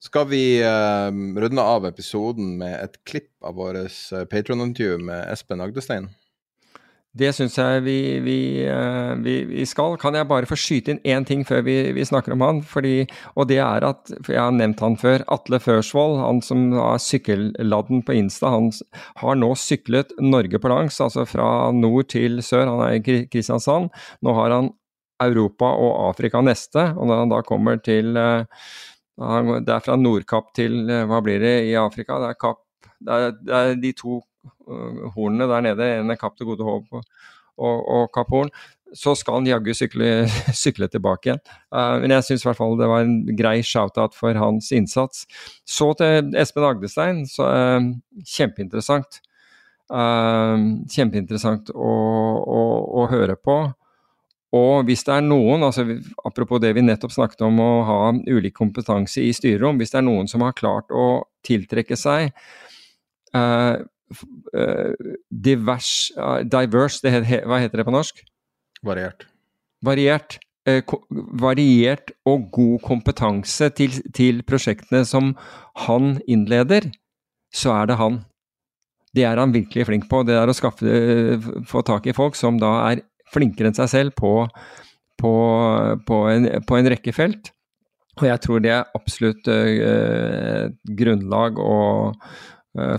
[0.00, 3.98] Skal vi uh, runde av episoden med et klipp av vårt
[4.32, 6.06] Patron-intervju med Espen Agdestein?
[7.10, 8.38] Det syns jeg vi, vi,
[8.70, 9.96] uh, vi, vi, skal.
[9.98, 12.60] Kan jeg bare få skyte inn én ting før vi, snakker om han?
[12.62, 13.02] Fordi,
[13.34, 17.02] og det er at, for jeg har nevnt han før, Atle Førsvold, han som har
[17.02, 18.70] sykkelladden på Insta, han
[19.24, 22.70] har nå syklet Norge på langs, altså fra nord til sør.
[22.70, 23.90] Han er i Kristiansand.
[24.22, 24.70] Nå har han
[25.20, 30.86] Europa og Afrika neste, og når han da kommer til det er fra Nordkapp til
[30.86, 32.22] hva blir det i Afrika?
[32.22, 32.62] Det er, Kapp,
[33.02, 34.22] det er, det er de to
[35.14, 37.06] hornene der nede, en Kapp til Gode Håp og,
[37.58, 38.52] og, og Kapp Horn.
[38.96, 40.26] Så skal han jaggu sykle,
[40.62, 41.42] sykle, tilbake igjen.
[41.70, 45.26] Uh, men jeg syns i hvert fall det var en grei shout-out for hans innsats.
[45.68, 47.26] Så til Espen Agdestein.
[47.30, 49.22] Så, uh, kjempeinteressant.
[49.90, 51.92] kjempeinteressant å,
[52.46, 52.60] å,
[53.02, 53.60] å høre på.
[54.54, 55.84] Og hvis det er noen, altså
[56.26, 60.06] apropos det vi nettopp snakket om å ha ulik kompetanse i styrerom, hvis det er
[60.06, 62.32] noen som har klart å tiltrekke seg
[63.34, 63.78] uh, uh,
[65.30, 68.22] divers, uh, diverse, det, hva heter det på norsk?
[68.86, 69.26] Variert.
[69.84, 70.38] Variert.
[71.40, 75.32] variert og god kompetanse til, til prosjektene som
[75.86, 76.90] han innleder,
[77.50, 78.20] så er det han.
[79.16, 80.22] Det er han virkelig flink på.
[80.26, 84.14] Det er å skaffe, få tak i folk som da er flinkere enn seg selv
[84.18, 84.34] på,
[85.18, 85.32] på,
[86.06, 87.50] på, en, på, en, rekke felt.
[88.20, 90.68] Og jeg tror det er absolutt uh,
[90.98, 92.20] grunnlag og,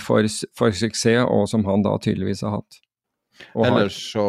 [0.03, 0.27] for,
[0.57, 2.79] for, suksess, og som han da tydeligvis har hatt.
[3.55, 4.25] Og Ellers så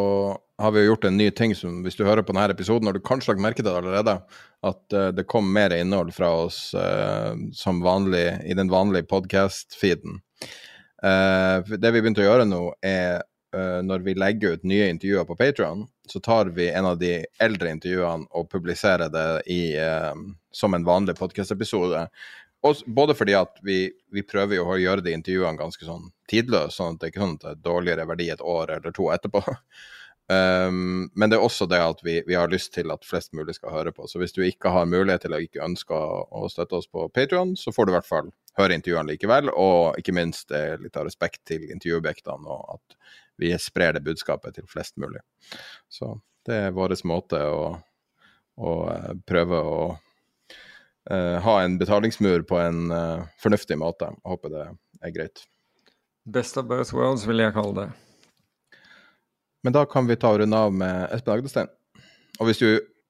[0.61, 2.95] har vi jo gjort en ny ting som, hvis du hører på denne episoden, har
[2.95, 4.15] du kanskje lagt merke til det allerede,
[4.63, 6.61] at uh, det kom mer innhold fra oss
[7.57, 10.21] som vanlig i den vanlige podkast-feeden.
[11.03, 15.37] det vi begynte å gjøre nå, er uh, når vi legger ut nye intervjuer på
[15.39, 20.13] Patron, så tar vi en av de eldre intervjuene og publiserer det i, uh,
[20.51, 22.07] som en vanlig podkast-episode.
[22.85, 26.95] Både fordi at vi, vi, prøver jo å gjøre de intervjuene ganske sånn tidløse, sånn
[26.95, 29.41] at det ikke er sånn at det er dårligere verdi et år eller to etterpå.
[30.31, 33.57] Um, men det er også det at vi, vi, har lyst til at flest mulig
[33.57, 34.07] skal høre på.
[34.07, 37.51] Så hvis du ikke har mulighet til å ikke ønsker å, støtte oss på Patrion,
[37.59, 39.51] så får du i hvert fall høre intervjuene likevel.
[39.51, 42.97] Og ikke minst eh, litt av respekt til intervjuobjektene, og at
[43.43, 45.19] vi sprer det budskapet til flest mulig.
[45.91, 46.15] Så
[46.47, 47.73] det er vår måte å,
[48.55, 49.77] å uh, prøve å
[51.11, 54.07] ha en betalingsmur på en uh, fornuftig måte.
[54.07, 54.61] Jeg håper det
[55.03, 55.41] er greit.
[56.23, 57.87] Best of both worlds, vil jeg kalle det.
[59.63, 61.71] Men da kan vi ta og runde av med Espen Agdestein.
[62.39, 62.67] Og hvis du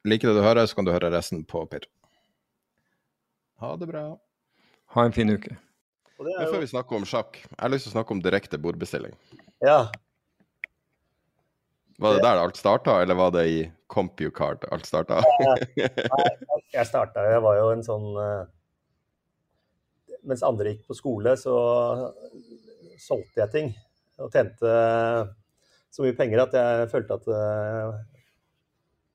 [0.09, 1.85] liker det du hører, så kan du høre resten på PIR.
[3.63, 4.07] Ha det bra.
[4.97, 5.55] Ha en fin uke.
[6.19, 6.25] Jo...
[6.25, 9.15] Før vi snakker om sjakk, jeg har lyst til å snakke om direkte bordbestilling.
[9.65, 9.87] Ja.
[12.01, 13.57] Var det der alt starta, eller var det i
[13.93, 15.21] CompuCard alt starta?
[16.73, 18.43] Jeg starta Jeg var jo en sånn uh...
[20.23, 21.53] Mens andre gikk på skole, så
[22.95, 23.73] solgte jeg ting.
[24.23, 24.69] Og tjente
[25.93, 27.97] så mye penger at jeg følte at uh,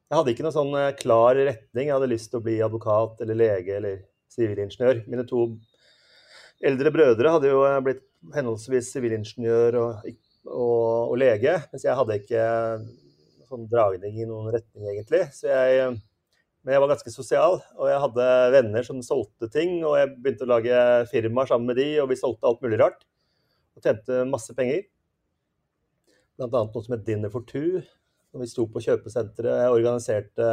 [0.05, 1.89] Jeg hadde ikke noen sånn uh, klar retning.
[1.89, 5.03] Jeg hadde lyst til å bli advokat eller lege eller sivilingeniør.
[5.09, 5.47] Mine to
[6.69, 10.09] eldre brødre hadde jo eh, blitt henholdsvis sivilingeniør og,
[10.47, 12.47] og, og, lege, mens jeg hadde ikke
[13.49, 15.25] sånn dragning i noen retning, egentlig.
[15.43, 15.91] Jeg,
[16.63, 19.79] men jeg var ganske sosial, og jeg hadde venner som solgte ting.
[19.89, 20.81] Og jeg begynte å lage
[21.13, 23.07] firmaer sammen med de, og vi solgte alt mulig rart.
[23.79, 24.85] Og tjente masse penger.
[26.39, 26.49] Bl.a.
[26.51, 27.81] noe som het Dinner for Two.
[28.35, 29.63] Når vi sto på kjøpesenteret.
[29.63, 30.51] Jeg organiserte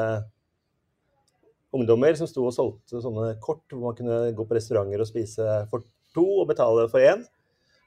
[1.76, 5.58] ungdommer som sto og solgte sånne kort hvor man kunne gå på restauranter og spise
[5.72, 5.84] for
[6.16, 7.26] to og betale for én.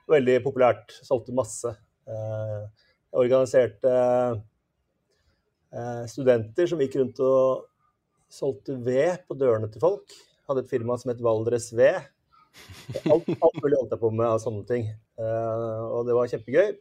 [0.09, 0.93] Veldig populært.
[1.07, 1.73] Solgte masse.
[2.09, 2.63] Eh,
[3.09, 4.39] jeg organiserte eh,
[6.09, 7.67] studenter som gikk rundt og
[8.33, 10.15] solgte ved på dørene til folk.
[10.49, 11.99] Hadde et firma som het Valdres Ved.
[13.05, 14.87] Alt, alt mulig holdt jeg på med av sånne ting.
[15.21, 16.77] Eh, og det var kjempegøy.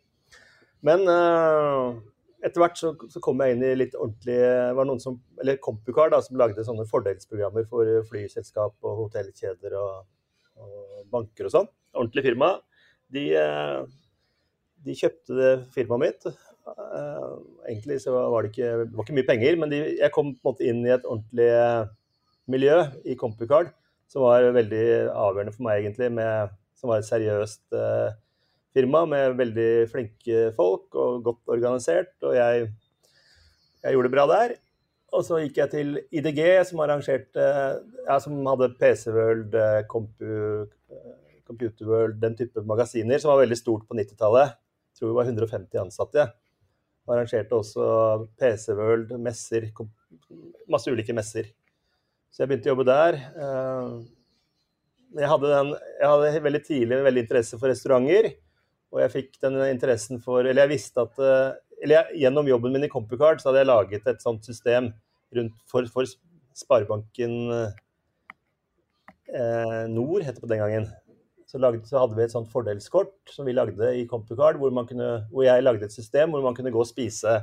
[0.87, 1.97] Men uh,
[2.45, 4.37] etter hvert så, så, kom jeg inn i litt ordentlig
[4.77, 10.05] var noen som, Eller Compucar, da, som lagde sånne fordelsprogrammer for flyselskap og hotellkjeder og,
[10.61, 11.71] og banker og sånn.
[11.97, 12.53] Ordentlig firma.
[13.13, 13.25] De,
[14.85, 16.29] de kjøpte firmaet mitt.
[17.67, 20.41] Egentlig så var det ikke, det var ikke mye penger, men de, jeg kom på
[20.41, 21.49] en måte inn i et ordentlig
[22.51, 22.77] miljø
[23.07, 23.73] i CompuCard
[24.11, 26.09] som var veldig avgjørende for meg, egentlig.
[26.15, 27.75] Med, som var et seriøst
[28.77, 32.13] firma med veldig flinke folk og godt organisert.
[32.23, 32.69] Og jeg,
[33.83, 34.55] jeg gjorde det bra der.
[35.15, 40.67] Og så gikk jeg til IDG, som arrangerte ja, som hadde PC World, eh, Compu,
[41.47, 44.57] Computer World, den type magasiner, som var veldig stort på 90-tallet.
[44.91, 46.27] Jeg tror vi var 150 ansatte.
[47.13, 47.83] Arrangerte også
[48.39, 49.69] PC World, messer,
[50.69, 51.47] masse ulike messer.
[52.31, 53.17] Så jeg begynte å jobbe der.
[53.17, 53.93] Eh,
[55.17, 55.71] jeg hadde, den,
[56.01, 58.29] jeg hadde veldig tidlig veldig interesse for restauranter.
[58.93, 62.71] Og jeg fikk den interessen for Eller jeg visste at eh, Eller jeg, gjennom jobben
[62.71, 64.93] min i CompuCard så hadde jeg laget et sånt system
[65.67, 66.07] for, for
[66.55, 67.73] Sparebanken eh,
[69.91, 70.87] Nord, het det på den gangen.
[71.47, 75.45] Så, lagde, så, hadde vi et sånt fordelskort som vi lagde i CompuCard, hvor, hvor
[75.45, 77.37] jeg lagde et system hvor man kunne gå og spise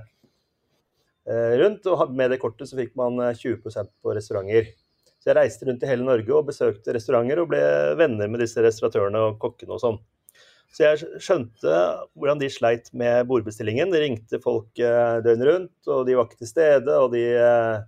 [1.25, 1.89] eh, rundt.
[1.89, 4.69] Og med det kortet så fikk man 20 eh, på restauranter.
[5.17, 7.63] Så jeg reiste rundt i hele Norge og besøkte restauranter og ble
[7.97, 9.97] venner med disse restauratørene og kokkene og sånn.
[10.75, 11.75] Så jeg skjønte
[12.19, 13.93] hvordan de sleit med bordbestillingen.
[13.95, 16.97] De ringte folk eh, døgnet rundt, og de var ikke til stede.
[16.99, 17.85] Og de eh,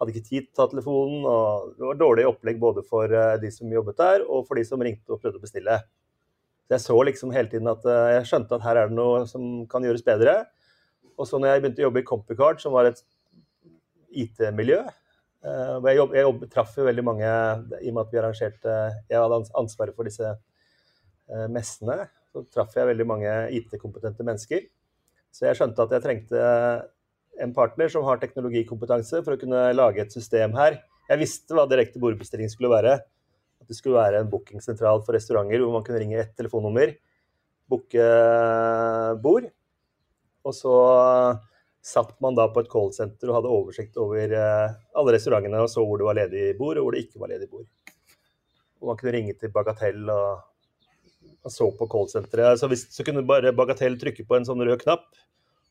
[0.00, 1.22] hadde ikke tid til å ta telefonen.
[1.26, 4.66] og Det var dårlig opplegg både for eh, de som jobbet der, og for de
[4.68, 5.78] som ringte og prøvde å bestille.
[6.66, 9.66] Så jeg så liksom hele tiden at jeg skjønte at her er det noe som
[9.70, 10.40] kan gjøres bedre.
[11.14, 13.02] Og så når jeg begynte å jobbe i CompuCard, som var et
[14.10, 14.82] IT-miljø
[15.46, 18.72] hvor Jeg, jobb, jeg jobb, traff jo veldig mange i og med at vi arrangerte
[19.06, 20.32] Jeg hadde ansvaret for disse
[21.52, 22.00] messene
[22.36, 24.66] så traff jeg veldig mange IT-kompetente mennesker.
[25.32, 26.42] Så jeg skjønte at jeg trengte
[27.42, 30.78] en partner som har teknologikompetanse for å kunne lage et system her.
[31.10, 32.96] Jeg visste hva direkte bordbestilling skulle være.
[33.62, 36.94] At det skulle være en bookingsentral for restauranter hvor man kunne ringe ett telefonnummer,
[37.70, 38.08] booke
[39.22, 39.48] bord.
[40.46, 40.74] Og så
[41.86, 45.84] satt man da på et callsenter og hadde oversikt over eh, alle restaurantene og så
[45.86, 47.66] hvor det var ledig bord, og hvor det ikke var ledig bord.
[48.82, 50.44] Og man kunne ringe til Bagatell og
[51.46, 52.58] og så på callsenteret.
[52.58, 55.06] Så, så kunne bare Bagatell trykke på en sånn rød knapp,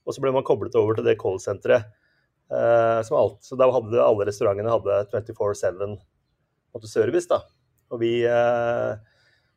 [0.05, 1.89] og så ble man koblet over til det callsenteret.
[2.45, 5.97] Uh, så da hadde alle restaurantene hadde 24-7
[6.85, 7.29] service.
[7.31, 7.41] da.
[7.93, 8.93] Og vi uh,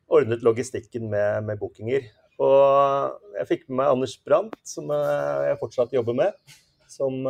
[0.09, 2.07] ordnet logistikken med, med, bookinger.
[2.41, 6.57] Og jeg fikk med meg Anders Brandt, som uh, jeg fortsatt jobber med.
[6.89, 7.21] Som,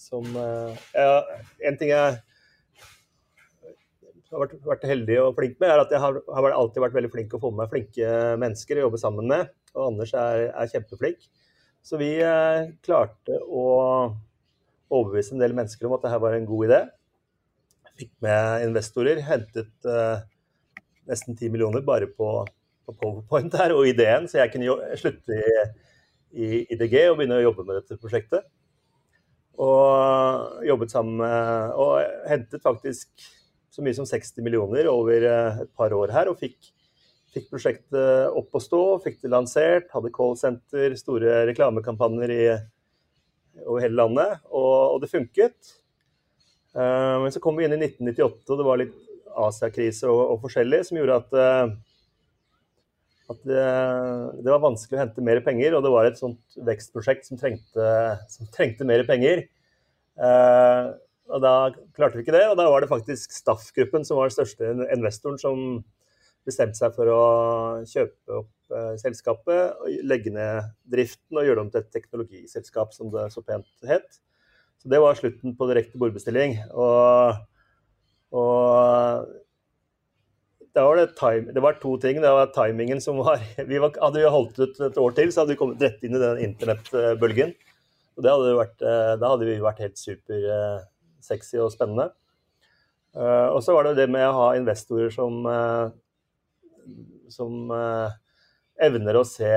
[0.00, 1.16] som ja,
[1.68, 2.14] En ting jeg
[4.32, 7.10] har vært, vært, heldig og flink med, er at jeg har, har, alltid vært veldig
[7.12, 9.52] flink å få med meg flinke mennesker å jobbe sammen med.
[9.76, 11.28] Og Anders er, er kjempeflink.
[11.86, 13.66] Så vi eh, klarte å
[14.90, 16.80] overbevise en del mennesker om at dette var en god idé.
[17.96, 20.24] Fikk med investorer, hentet eh,
[21.06, 22.30] nesten 10 millioner bare på,
[22.86, 25.54] på, Powerpoint her og ideen, så jeg kunne slutte i,
[26.34, 28.50] i IDG og begynne å jobbe med dette prosjektet.
[29.62, 33.08] Og jobbet sammen med Og hentet faktisk
[33.72, 36.72] så mye som 60 millioner over eh, et par år her, og fikk,
[37.34, 42.44] fikk prosjektet opp å stå, fikk det lansert, hadde callsenter, store reklamekampanjer i,
[43.64, 45.74] over hele landet, og, og det funket.
[46.76, 48.96] Uh, men så kom vi inn i 1998, og det var litt
[49.36, 51.72] Asia-krise og, og, forskjellig som gjorde at, uh,
[53.32, 53.64] at det,
[54.42, 57.90] det, var vanskelig å hente mer penger, og det var et sånt vekstprosjekt som trengte,
[58.32, 59.46] som trengte mer penger.
[60.16, 60.94] Uh,
[61.26, 61.54] og Da
[61.96, 65.40] klarte vi ikke det, og da var det faktisk Staff-gruppen som var den største investoren,
[65.40, 65.64] som
[66.46, 67.22] bestemte seg for å
[67.88, 73.10] kjøpe opp eh, selskapet, legge ned driften og gjøre det om til et teknologiselskap, som
[73.14, 74.20] det så pent het.
[74.82, 76.58] Så Det var slutten på direkte bordbestilling.
[76.72, 77.40] Og,
[78.36, 79.26] og
[80.76, 82.20] var det, time, det, var to ting.
[82.20, 83.40] Det var timingen som var
[83.70, 86.18] vi var, Hadde vi holdt ut et år til, så hadde vi kommet rett inn
[86.18, 87.56] i den internettbølgen.
[88.16, 90.86] Og det hadde vært, eh, Da hadde vi vært helt super eh,
[91.62, 92.10] og spennende.
[93.16, 95.40] Uh, og så var det det med å ha investorer som,
[97.32, 98.12] som uh,
[98.82, 99.50] evner å se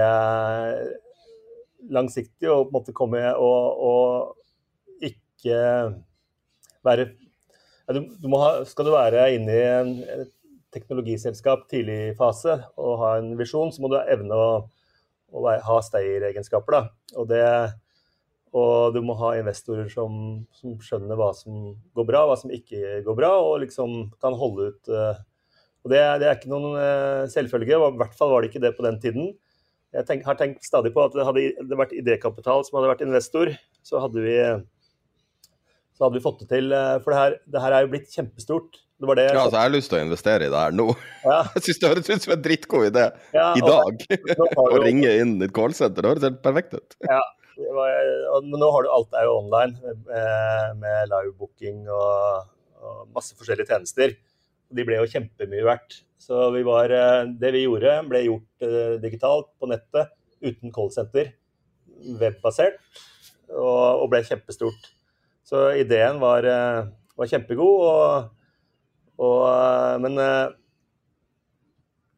[1.90, 5.60] langsiktig og på en måte komme og, og ikke
[6.86, 7.10] være
[7.90, 9.94] du, du ha, Skal du være inne i en,
[10.70, 14.50] teknologiselskap tidlig fase og ha en visjon, så må du evne å,
[15.34, 16.92] å være, ha stayer-egenskaper.
[17.18, 17.34] Og
[18.50, 20.14] og du må ha investorer som,
[20.58, 24.72] som, skjønner hva som går bra, hva som ikke går bra, og liksom kan holde
[24.72, 24.90] ut.
[24.90, 25.20] Uh,
[25.86, 26.74] og det, det, er ikke noen
[27.32, 29.30] selvfølge, selvfølge, i hvert fall var det ikke det på den tiden.
[29.96, 33.08] Jeg tenk, har tenkt stadig på at det hadde det vært idékapital som hadde vært
[33.08, 33.50] investor,
[33.86, 34.36] så hadde vi,
[35.98, 36.70] så hadde vi fått det til.
[36.76, 38.78] Uh, for det her, det her, er jo blitt kjempestort.
[39.00, 40.86] Det var det Ja, altså, jeg har lyst til å investere i det her nå.
[41.24, 41.40] Ja.
[41.56, 44.06] Jeg syns det høres ut som en drittgod idé Ja, i dag.
[44.66, 46.04] Å ringe inn et callsenter.
[46.04, 46.98] Det høres helt perfekt ut.
[47.08, 47.22] Ja,
[47.56, 47.96] det var,
[48.36, 52.52] og- men nå har du alt er jo online med, med livebooking og,
[52.84, 54.20] og masse forskjellige tjenester.
[54.70, 56.02] De ble jo kjempemye verdt.
[56.20, 60.12] Så vi var, eh, det vi gjorde, ble gjort eh, digitalt på nettet
[60.44, 61.32] uten callsenter.
[62.20, 62.80] Webbasert.
[63.50, 64.92] Og, og ble kjempestort.
[65.48, 66.84] Så ideen var, eh,
[67.18, 67.80] var kjempegod.
[67.88, 68.30] Og,
[69.26, 69.46] og,
[70.04, 70.20] men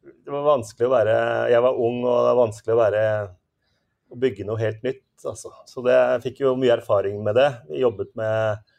[0.02, 1.14] det var vanskelig å være
[1.50, 3.02] Jeg var ung, og det var vanskelig å være
[4.12, 5.06] å bygge noe helt nytt.
[5.22, 5.54] Altså.
[5.70, 7.48] Så det, jeg fikk jo mye erfaring med det.
[7.70, 8.71] Vi jobbet med,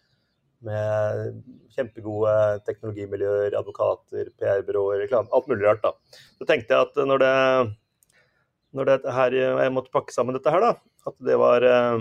[0.65, 2.33] med kjempegode
[2.67, 5.83] teknologimiljøer, advokater, PR-byråer, reklame, alt mulig rart.
[5.83, 6.19] da.
[6.39, 7.33] Så tenkte jeg at når det,
[8.77, 10.73] når det her, jeg måtte pakke sammen dette her, da,
[11.09, 11.99] at det var eh,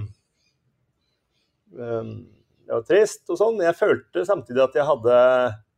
[1.72, 3.60] det var trist og sånn.
[3.64, 5.18] Jeg følte samtidig at jeg hadde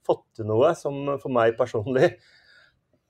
[0.05, 2.13] fått til noe som for meg personlig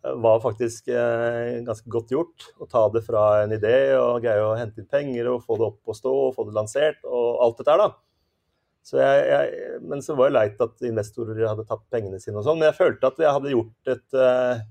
[0.05, 2.49] var faktisk eh, ganske godt gjort.
[2.61, 5.69] Å ta det fra en idé og greie å hente inn penger og få det
[5.71, 7.91] opp og stå og få det lansert og alt dette her, da.
[8.85, 12.45] Så jeg, jeg, men så var det leit at investorer hadde tatt pengene sine og
[12.45, 12.59] sånn.
[12.61, 14.65] Men jeg følte at jeg hadde gjort et, eh,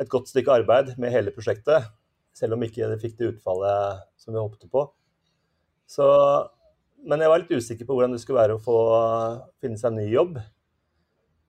[0.00, 1.90] et godt stykke arbeid med hele prosjektet.
[2.36, 4.86] Selv om ikke det fikk det utfallet som vi håpte på.
[5.88, 6.06] Så,
[7.04, 8.76] men jeg var litt usikker på hvordan det skulle være å få
[9.62, 10.38] finne seg en ny jobb.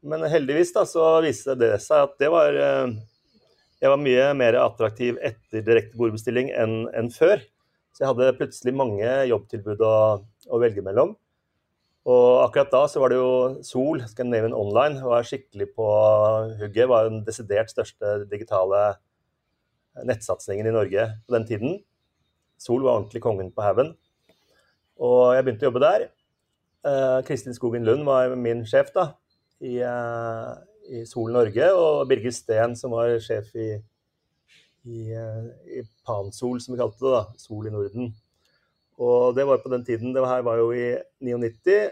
[0.07, 2.91] Men heldigvis da, så viste det seg at det var eh,
[3.81, 7.39] Jeg var mye mer attraktiv etter direkte bordbestilling enn enn før.
[7.95, 9.95] Så jeg hadde plutselig mange jobbtilbud å,
[10.51, 11.15] å velge mellom.
[12.07, 13.31] Og akkurat da så var det jo
[13.67, 15.87] Sol, Scandinavian Online, var skikkelig på
[16.61, 16.87] hugget.
[16.87, 18.83] Var den desidert største digitale
[20.07, 21.79] nettsatsingen i Norge på den tiden.
[22.57, 23.91] Sol var ordentlig kongen på haugen.
[24.97, 26.07] Og jeg begynte å jobbe der.
[26.87, 29.09] Eh, Kristin Skogen Lund var min sjef da,
[29.59, 30.53] i, eh,
[30.87, 33.73] i Sol Norge, og Birger Steen, som var sjef i,
[34.87, 38.13] i, eh, i Pansol, som vi kalte det, da, Sol i Norden.
[38.97, 41.91] Og det var på den tiden, det her var jo i 99,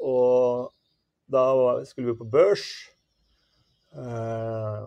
[0.00, 0.70] og
[1.28, 2.64] da var, skulle vi på børs.
[3.92, 4.86] Eh,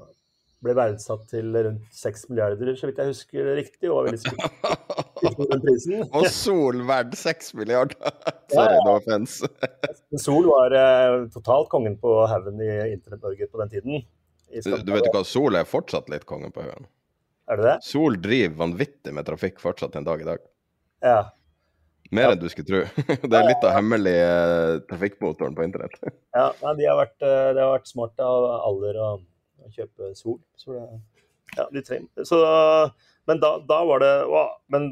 [0.62, 4.22] ble verdsatt til rundt 6 milliarder, så vidt jeg husker det riktig, og var veldig
[4.24, 4.78] skuffet.
[6.18, 7.98] Og Sol verdt 6 milliarder!
[8.54, 9.50] Sorry, no offense.
[10.22, 14.08] Sol var eh, totalt kongen på haugen i Internett-Norge på den tiden.
[14.52, 16.90] Du, du vet jo hva, Sol er fortsatt litt kongen på haugen.
[17.52, 17.76] Er det det?
[17.86, 20.44] Sol driver vanvittig med trafikk fortsatt en dag i dag.
[21.06, 21.22] Ja.
[22.12, 22.32] Mer Ja.
[22.36, 22.82] enn du skulle tro.
[23.32, 25.96] Det er litt av hemmelig eh, trafikkmotoren på internett.
[26.40, 29.12] ja nei, de har vært, eh, det har vært smart av alder å,
[29.72, 30.40] kjøpe Sol.
[30.60, 30.84] Så det,
[31.56, 32.26] ja, de trenger.
[32.28, 32.40] Så,
[33.30, 34.90] men da, da var det wow, Men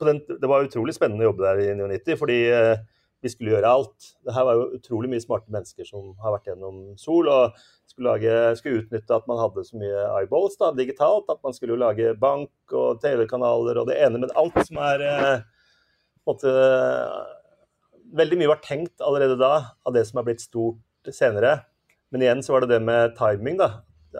[0.00, 2.80] på den, det var utrolig spennende å jobbe der i 99, fordi eh,
[3.22, 4.08] vi skulle gjøre alt.
[4.26, 7.28] Det her var jo utrolig mye smarte mennesker som har vært gjennom Sol.
[7.30, 7.58] og
[7.92, 11.28] skulle, lage, skulle utnytte at man hadde så mye eyeballs da, digitalt.
[11.30, 15.44] At man skulle lage bank og TV-kanaler og det ene med alt som er eh,
[16.28, 16.52] måte,
[18.12, 19.52] Veldig mye var tenkt allerede da
[19.88, 21.62] av det som er blitt stort senere.
[22.12, 23.70] Men igjen så var det det med timing, da.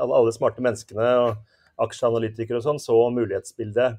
[0.00, 3.98] Alle smarte menneskene og aksjeanalytikere og sånn så mulighetsbildet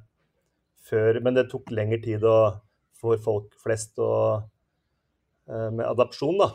[0.89, 1.19] før.
[1.21, 2.55] Men det tok lengre tid å,
[2.97, 4.09] for folk flest å,
[5.45, 6.49] eh, med adopsjon, da.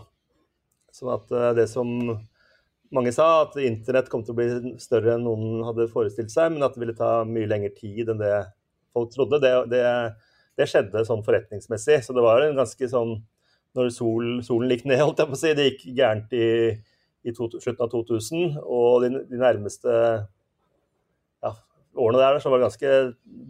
[0.90, 1.94] Sånn at eh, det som
[2.94, 6.64] mange sa, at internett kom til å bli større enn noen hadde forestilt seg, men
[6.64, 8.34] at det ville ta mye lengre tid enn det
[8.96, 9.82] folk trodde, det, det,
[10.58, 12.00] det skjedde sånn forretningsmessig.
[12.04, 13.18] Så det var en ganske sånn
[13.76, 16.46] Når sol, solen gikk ned, holdt jeg på å si, det gikk gærent i,
[17.28, 19.92] i to, slutten av 2000, og de, de nærmeste
[21.44, 21.50] ja,
[21.92, 22.94] årene der så var det ganske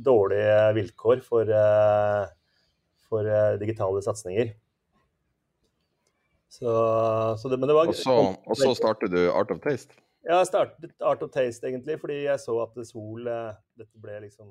[0.08, 2.26] dårlige vilkår for, eh,
[3.06, 4.52] for eh, digitale satsinger.
[6.58, 6.76] Så,
[7.38, 9.94] så det, men det var Og så, starter du Art of Taste.
[10.26, 14.18] Ja, jeg startet Art of Taste, egentlig, fordi jeg så at Sol eh, Dette ble
[14.26, 14.50] liksom